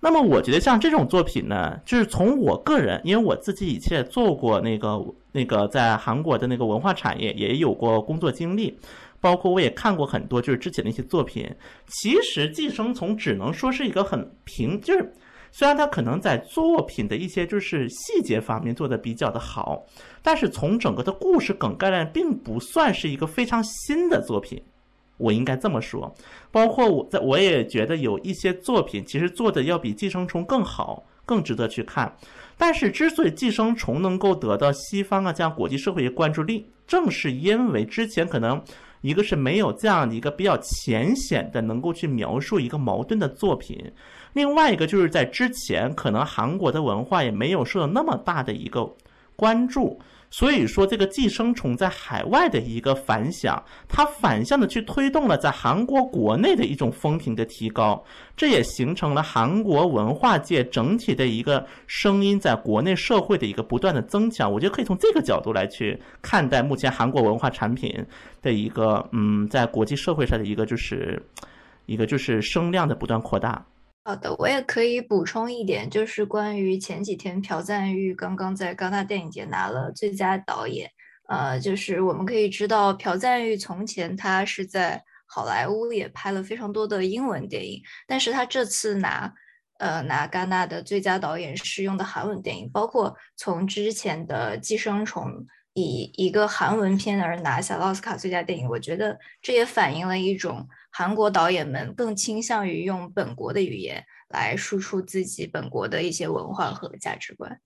[0.00, 5.00] 那么我觉得像这种作品呢，就是从我个人，因为我自己以前做过那个
[5.32, 8.78] 那个在韩国的那个文化产业，也有过工作经历，
[9.20, 11.48] 包括我也看过很多就是之前的一些作品。
[11.86, 15.12] 其实《寄生虫》只能说是一个很平，就是。
[15.50, 19.82] 虽然它可能在作品的一些就是细节方面做的比较的好，
[20.22, 24.62] 但是从整个的故事梗概念，并不算是一个非常新的作品，
[25.16, 26.14] 我应该这么说。
[26.52, 32.14] 包括我在我也觉得有一些作品其实做的要比《寄生虫》更好，更值得去看。
[32.58, 38.62] 但是之所以《寄生虫》能够得到西方啊这样国际社会的关注力，正是因为之前可能
[39.00, 43.92] 一个是没有这样的一个比较浅显的能够去描述一个矛盾的作品。
[44.32, 48.88] 另外一个就是在之前，可能韩国的文化也没有受到那么大的一个
[49.36, 50.00] 关注，
[50.30, 58.04] 所以说这个寄生虫在海外的一个反响，它反向的去推动了在韩国国内的一种风评的提高，
[58.36, 64.52] 这也形成了韩国文化界整体的一个声音在国内社会的一个不断的增强。
[64.52, 68.04] 我觉得可以从这个角度来去看待目前韩国文化产品
[68.42, 71.22] 的一个嗯，在国际社会上的一个就是
[71.86, 73.64] 一个就是声量的不断扩大。
[74.04, 80.90] 好的，我也可以补充一点，就是关于前几天朴赞玉刚刚在戛纳电影节拿了最佳导演。
[81.28, 89.30] 呃，就是我们可以知道，朴赞玉从前他是在好莱坞也拍了非常多的英文电影，但是他这次拿
[89.78, 95.24] 呃拿戛纳的最佳导演是用的韩文电影，包括从之前的《寄生虫》
[95.74, 100.66] 以一个韩文片而拿下奥斯卡最佳电影，我觉得这也反映了一种。
[100.98, 107.60] 韩国导演们更倾向于用本国的语言来输出自己本国的一些文化和价值观。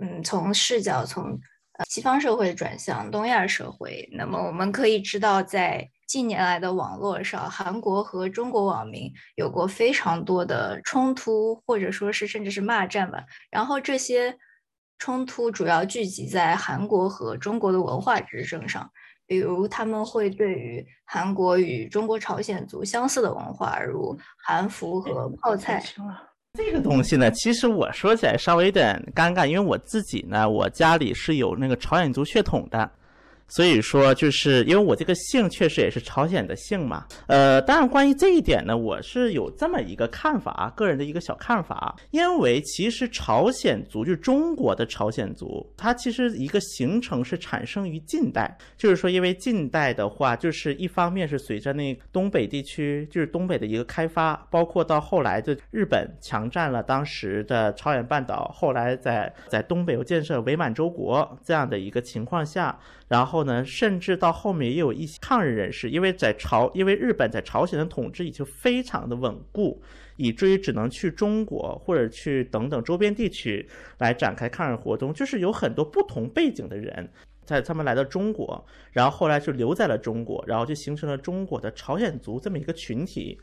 [0.00, 1.38] 嗯，从视角从
[1.72, 13.22] 呃西方社会转向东亚社会，那么我们可以知道，在近年来的网络上，韩国和中国网民有过非常多的冲突，或者说是甚至是骂战吧。
[13.50, 14.34] 然后这些
[14.96, 18.90] 冲突主要聚集在韩国和中国的文化之争上。
[19.26, 25.82] 比如他们会对于韩国与中国朝鲜族相似的文化，如韩服和泡菜。
[26.54, 32.90] 这个东西呢，其实我说起来稍微有点尴尬，因为我自己呢，我家里是有那个朝鲜族血统的。
[33.54, 41.94] 所以说，就是因为我这个姓确实也是朝鲜的姓嘛，呃，当然关于这一点呢，我是有这么一个看法啊，个人的一个小看法。
[42.12, 62.78] 因为其实朝鲜族就是中国的朝鲜族，它其实一个形成是产生于近代，就是说，因为近代的话，就是一方面是随着那东北地区，就是东北的一个开发，包括到后来的日本强占了当时的朝鲜半岛，后来在在东北又建设伪满洲国这样的一个情况下。
[63.08, 69.82] 然后呢，甚至到后面也有一些抗日人士，因为在朝，因为日本在朝鲜的统治已经非常的稳固，
[70.16, 75.12] 以至于只能去中国或者去等等周边地区来展开抗日活动。
[75.12, 77.10] 就是有很多不同背景的人，
[77.44, 83.38] 在他们来到中国，然后后来就留在了中国，然后就形成了中国的朝鲜族这么一个群体。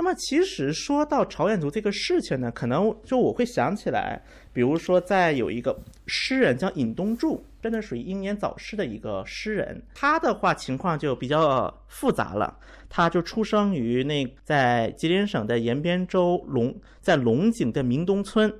[0.00, 4.18] 那么其实说到朝鲜族这个事情呢，可能就我会想起来，
[4.50, 7.44] 比如说在有一个诗人叫尹东柱。
[7.60, 12.56] 真的属于英年早逝的一个诗人，他的话情况就比较复杂了。
[12.88, 18.50] 他就出生于那在吉林省的延边州龙在龙井的明东村，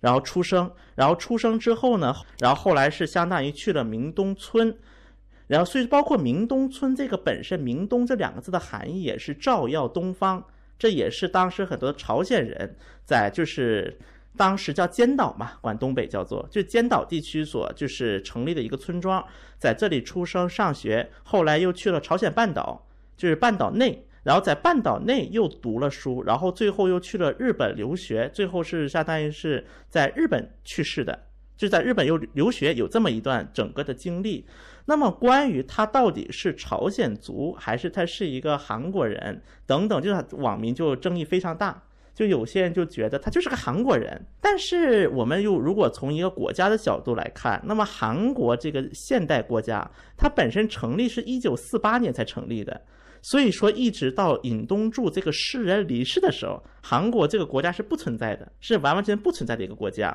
[0.00, 4.74] 然后出生，然后出生之后呢，然后后来是相当于去了明东村，
[5.48, 10.42] 然后所以包括明东村这个本身“明东”这两个字的含义也是照耀东方。
[10.82, 14.00] 这也是当时很多朝鲜人在就是
[14.36, 19.24] 当时叫尖岛嘛，管东北叫做就尖岛地区所就是成立的一个村庄，
[19.56, 22.84] 在这里出生上学，后来又去了朝鲜半岛，
[23.16, 31.26] 就是半岛内，然后在半岛内又读了书，然后最后又去了日本留学，最后是相当于是在日本去世的，
[31.56, 34.46] 就在日本又留学，有这么一段整个的经历。
[34.84, 41.82] 那么关于他到底是朝鲜族还是他是一个韩国人等等，就是网民就争议非常大。
[42.14, 52.78] 就有些人就觉得他就是个韩国人，但是我们又如果从一个国家的角度来看，那么韩国这个现代国家，它本身成立是一九四八年才成立的，
[53.22, 60.14] 所以说一直到尹东柱这个诗人离世的时候，韩国这个国家是不存在的，是完完全全不存在的一个国家。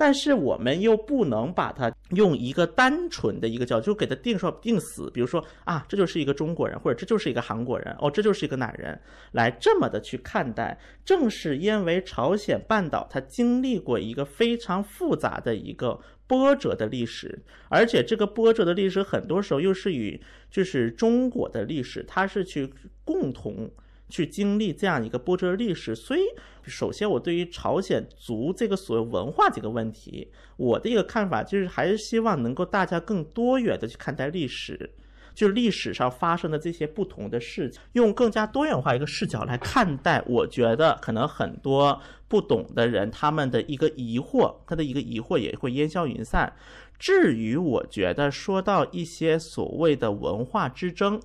[0.00, 8.98] 但是我们又不能把它用一个单纯的一个叫，就给它定说定死，比如说啊，这就是一个中国人，或者这就是一个韩国人，哦，这就是一个哪人，
[9.32, 10.80] 来这么的去看待。
[11.04, 20.18] 正是因为朝鲜半岛它经历过一个非常复杂的一个波折的历史，而且这个波折的历史很多时候又是与
[20.50, 22.72] 就是中国的历史，它是去
[23.04, 23.70] 共同。
[24.10, 26.20] 去经历这样一个波折历史，所以
[26.64, 34.90] 首先我对于朝鲜族这个所谓文化这个问题，我的一个看法就是还是希望能够大家更多元的去看待历史，
[35.34, 40.22] 就是历史上发生的这些不同的事情，用更加多元化一个视角来看待。
[40.26, 46.52] 我觉得可能很多不懂的人他们的一个疑惑，他的一个疑惑也会烟消云散。
[46.98, 51.18] 至于我觉得说到一些所谓的文化之争。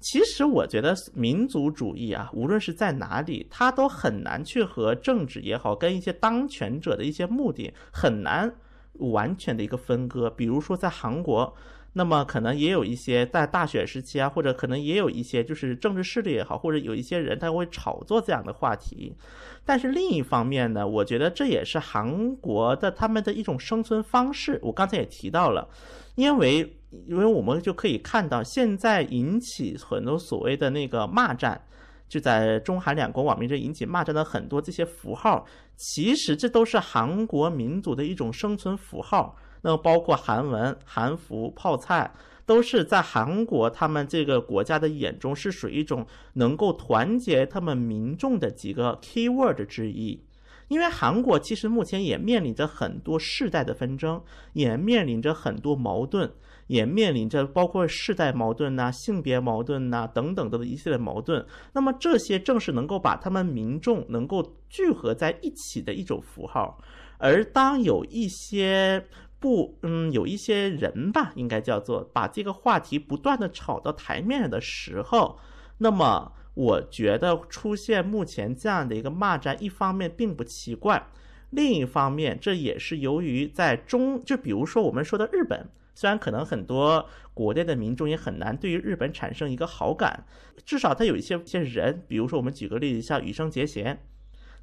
[0.00, 8.54] 其实我觉得民族主义啊，无论是在哪里，它都很难去和政治也好，跟一些当权者的一些目的很难
[8.92, 10.30] 完全的一个分割。
[10.30, 11.52] 比如说在韩国，
[11.94, 19.16] 那么可能也有一些在大选时期啊，或者可能也有一些就是政治势力也好，或者有一些人他会炒作这样的话题。
[19.64, 24.60] 但是另一方面呢，我觉得这也是韩国的他们的一种生存方式。
[24.62, 25.68] 我刚才也提到了，
[26.14, 26.76] 因为。
[27.06, 31.60] 因为我们就可以看到，现在引起很多所谓的那个骂战，
[32.08, 35.46] 就在中韩两国网民这引起骂战的很多这些符号，
[35.76, 39.36] 其实这都是韩国民族的一种生存符号。
[39.60, 42.10] 那么包括韩文、韩服、泡菜，
[42.46, 50.22] 都是在韩国他们这个国家的眼中是属于一种能够团结他们民众的几个 key word 之一。
[50.68, 56.30] 因为韩国其实目前也面临着很多世代的纷争，也面临着很多矛盾。
[56.68, 61.44] 也面临着包括世代矛盾呐、性别矛盾呐等等的一系列矛盾。
[61.72, 66.78] 那么这些正是能够把他们民众能够聚合在一起的一种符号。
[67.18, 69.04] 而当有一些
[69.40, 75.38] 不，嗯，有一些人吧，应该叫做把这个话题不断的炒到台面上的时候，
[75.78, 81.02] 那么我觉得出现目前这样的一个骂战，一方面并不奇怪，
[81.50, 85.66] 另一方面这也是由于在中，就比如说我们说的日本。
[85.98, 90.24] 虽然可能很多国内的民众也很难对于日本产生一个好感，
[90.64, 94.00] 至少他有一些些人，比如说我们举个例子，像羽生结弦，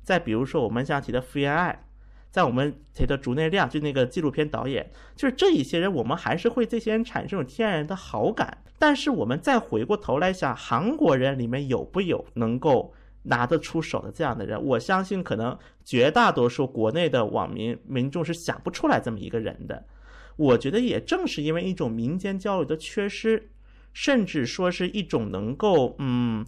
[0.01, 1.87] 再比如说我们像提的福原爱，
[2.31, 8.59] 在我们提的竹内亮，就那个纪录片导演，就是这一些人，我们还是会这些人产生天然的好感。
[8.79, 12.93] 但是我们再回过头来想，韩国人里面有不有能够
[13.23, 14.63] 拿得出手的这样的人？
[14.63, 19.85] 我相信可能绝大多数国内的网民民众是想不出来这么一个人的。
[20.37, 23.49] 我觉得也正是因为一种民间交流的缺失，
[23.93, 26.45] 甚至说是一种能够嗯，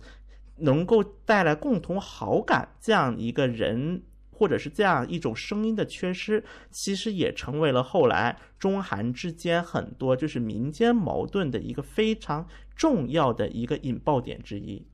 [0.58, 14.86] 能够带来共同好感这样一个人，或者是这样一种声音的缺失，其实也成为了后来中韩之间很多就是民间矛盾的一个非常重要的一个引爆点之一。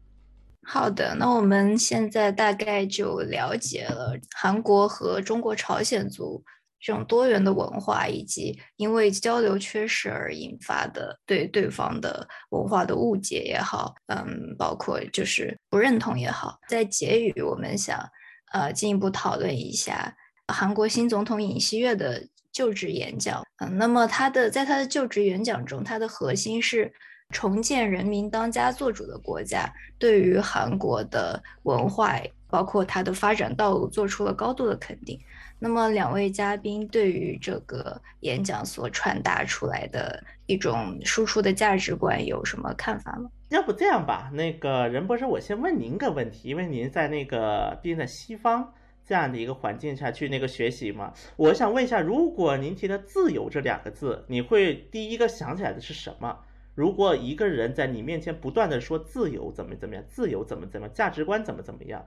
[0.66, 6.42] 好的，那我们现在大概就了解了韩国和中国朝鲜族。
[6.84, 18.06] 这种多元的文化，以及因为交流缺失而引发的对对方的文化的误解也好，嗯，包括就是不认同也好，在结语我们想
[18.52, 20.14] 呃进一步讨论一下
[20.50, 23.42] 韩国新总统尹锡悦的就职演讲。
[23.60, 26.94] 嗯，那么他的在他的就职演讲中，他的核心是
[27.30, 32.20] 重建人民当家作主的国家，对于韩国的文化
[32.50, 35.18] 包括它的发展道路做出了高度的肯定。
[35.64, 43.30] 那么，两位嘉宾对于这个演讲所传达出来的一种输出的价值观有什么看法吗？
[43.48, 48.74] 要不这样吧，那个任博士，我先问您个问题，因为您在那个毕竟在西方
[49.06, 56.40] 这样的一个环境下去那个学习嘛，我想问一下，如果您提的“自由”这两个字，你会第一个想起来的是什么？
[56.76, 62.06] 如果一个人在你面前不断的说自由怎么怎么样，自由怎么怎么，价值观怎么怎么样，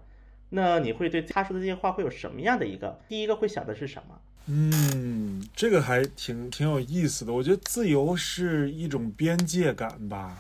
[0.51, 2.98] 那你会对他说的这些话会有什么样的一个？
[3.09, 4.18] 第一个会想的是什么？
[4.47, 7.32] 嗯，这个还挺挺有意思的。
[7.32, 10.39] 我觉得自由是一种边界感吧，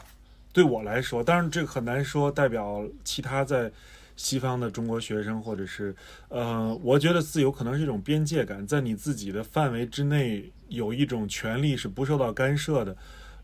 [0.52, 3.70] 对我来说，当然这很难说代表其他在
[4.14, 5.92] 西方的中国学生，或者是
[6.28, 12.96] 呃，我觉得自由可能是一种边界感，在你自己的范围之内有一种权利是不受到干涉的，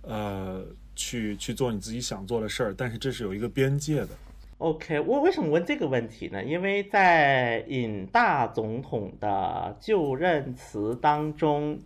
[0.02, 0.64] 呃，
[0.94, 4.10] 去去做你自己想做的事儿，但是这是有一个边界的。
[4.62, 6.44] OK，我为什么问这个问题呢？
[6.44, 11.80] 因为在尹大总统的就任词当中，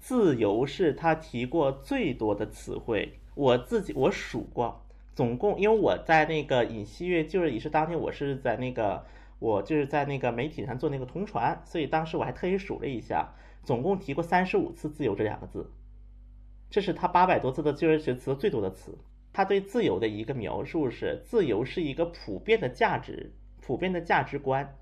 [0.00, 3.20] 自由是他提过最多的词汇。
[3.34, 4.82] 我自己我数过，
[5.14, 9.04] 总共因为我在那个尹锡悦就任仪式当天，我是在那个
[9.38, 15.70] 我就是在那个媒体上做那个同传，所以当时我还特意数了一下，总共提过三十五次“自由”这两个字，
[16.70, 18.96] 这是他八百多次的就任学词最多的词。
[19.32, 24.76] 他对自由的一个描述是：自由是一个普遍的价值，普遍的价值观。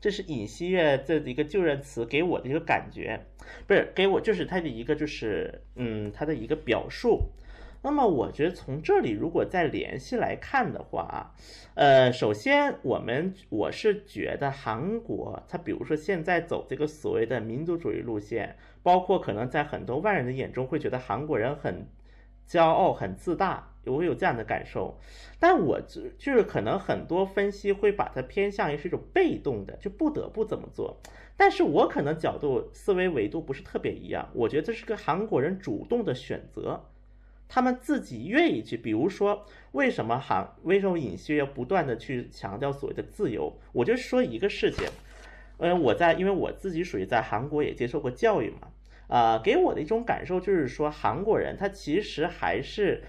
[0.00, 3.20] 这是尹锡悦这一个就任词给我的一个感觉，
[3.66, 7.22] 不是给我，就是他的一个就是嗯，他的一个表述。
[7.82, 11.34] 那么我觉得从这里如果再联系来看的话，
[11.74, 21.86] 呃，首先我们我是觉得韩国，他比如说现在走这个所谓的民族主义路线，包括可能在很多外人的眼中会觉得韩国人很
[22.48, 23.67] 骄傲、很自大。
[23.84, 24.98] 我会有这样的感受，
[25.38, 31.00] 但我就就是可能很多分析会把它偏向于是一种被动的，就不得不怎么做。
[31.36, 36.84] 但是我可能角度思维维度不是特别一样，我觉得这是个韩国人主动的选择，
[37.48, 38.76] 他们自己愿意去。
[38.76, 43.56] 比如说，为什么韩为什么尹锡悦要不断的去强调所谓的自由？
[43.72, 44.84] 我就说一个事情，
[45.58, 48.68] 嗯，我在因为我自己属于在韩国也接受过教育嘛，
[49.06, 53.02] 啊，给我的一种感受就是说，韩国人他其实还是。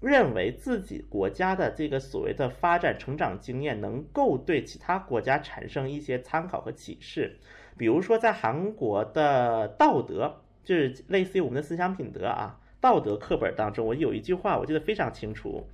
[0.00, 7.38] 认为自己国家的这个所谓的发展成长经验能够对其他国家产生一些参考和启示，
[7.76, 15.66] 比如说在韩国的道德，就是类似于我们的思想品德啊，道德课本当中，我有一句话我记得非常清楚，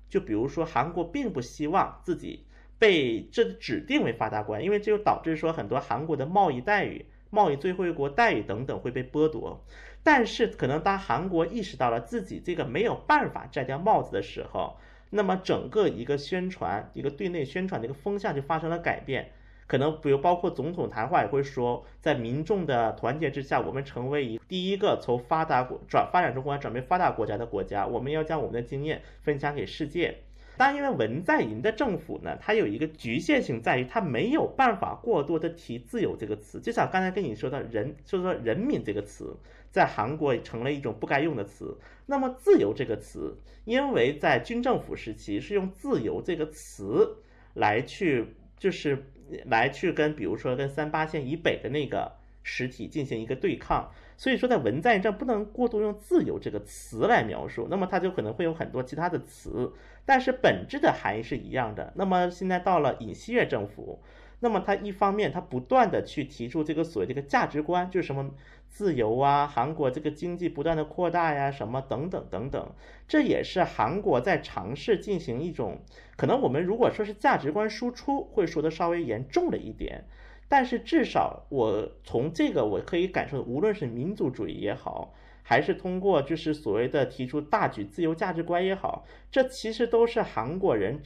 [0.09, 2.45] 就比如说，韩国并不希望自己
[2.79, 9.63] 被这指定为发达国家，因为这就导致说很多韩国的贸易待遇、贸易最惠国待遇等等会被剥夺。
[10.03, 14.77] 但是，可能当韩国意识到了自己这个没有办法摘掉帽子的时候，
[15.09, 19.31] 那么整个一个宣传、一个对内宣传的一个风向就发生了改变。
[19.67, 27.85] 可能比如包括总统谈话也会说，在民众的团结之下，我们成为一第一个从发达国转发展中国家转为发达国家的国家。
[27.85, 30.17] 我们要将我们的经验分享给世界。
[30.55, 36.59] 但因为文在寅的政府呢，它有一个局限性在于，它没有办法过多的提“自由”这个词。
[36.61, 39.37] 就像刚才跟你说的“人”，就是说“人民”这个词，
[39.69, 41.77] 在韩国成了一种不该用的词。
[42.05, 47.17] 那么“自由”这个词，因为在军政府时期是用“自由”这个词
[47.53, 48.25] 来去
[48.57, 49.11] 就是。
[49.45, 52.13] 来去跟，比如说跟三八线以北的那个
[52.43, 59.73] 实体进行一个对抗，所以说在文在寅这不能过度用“自由”这个词来描述，那么它就可能会有很多其他的词，
[60.05, 61.93] 但是本质的含义是一样的。
[61.95, 63.99] 那么现在到了尹锡悦政府。
[64.39, 68.29] 那么他一方面，他不断的去提出这个所谓这个价值观，就是什么
[68.77, 72.71] 自由啊，韩国这个经济不断的扩大呀，什么等等等等，
[73.07, 75.79] 这也是韩国在尝试进行一种，
[76.15, 80.05] 可能我们如果说是价值观输出，会说的稍微严重了一点，
[80.47, 91.01] 但是至少我从这个我可以感受，无论是民族主义也好，还是通过就是所谓的提出大举自由价值观也好，这其实都是韩国人。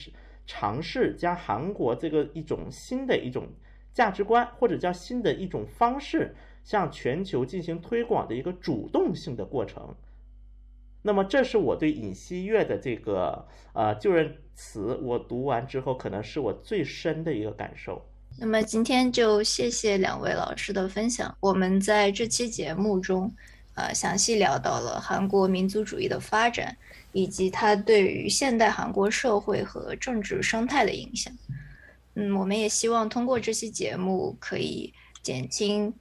[0.45, 3.47] 尝试将韩国这个一种新的一种
[3.93, 9.95] 价值观，或者叫新的一种方式，向全球进行推广的一个主动性的过程。
[11.03, 18.05] 那么，这是我对尹锡悦的这个呃就任词，我读完之后，可能是我最深的一个感受。
[18.37, 21.35] 那么今天就谢谢两位老师的分享。
[21.39, 23.33] 我们在这期节目中，
[23.73, 26.77] 呃，详细聊到了韩国民族主义的发展，
[27.13, 31.33] 以及它对于现代韩国社会和政治生态的影响。
[32.13, 34.93] 嗯，我们也希望通过这期节目，可以
[35.23, 35.93] 减轻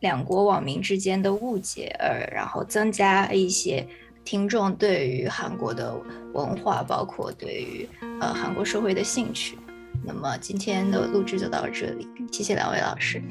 [0.00, 3.86] 两国网民之间的误解，呃，然后增加一些。
[4.24, 5.98] 听众对于韩国的
[6.34, 7.88] 文化，包括对于
[8.20, 9.58] 呃韩国社会的兴趣，
[10.04, 13.22] 那么今天的录制就到这里，谢谢两位老师。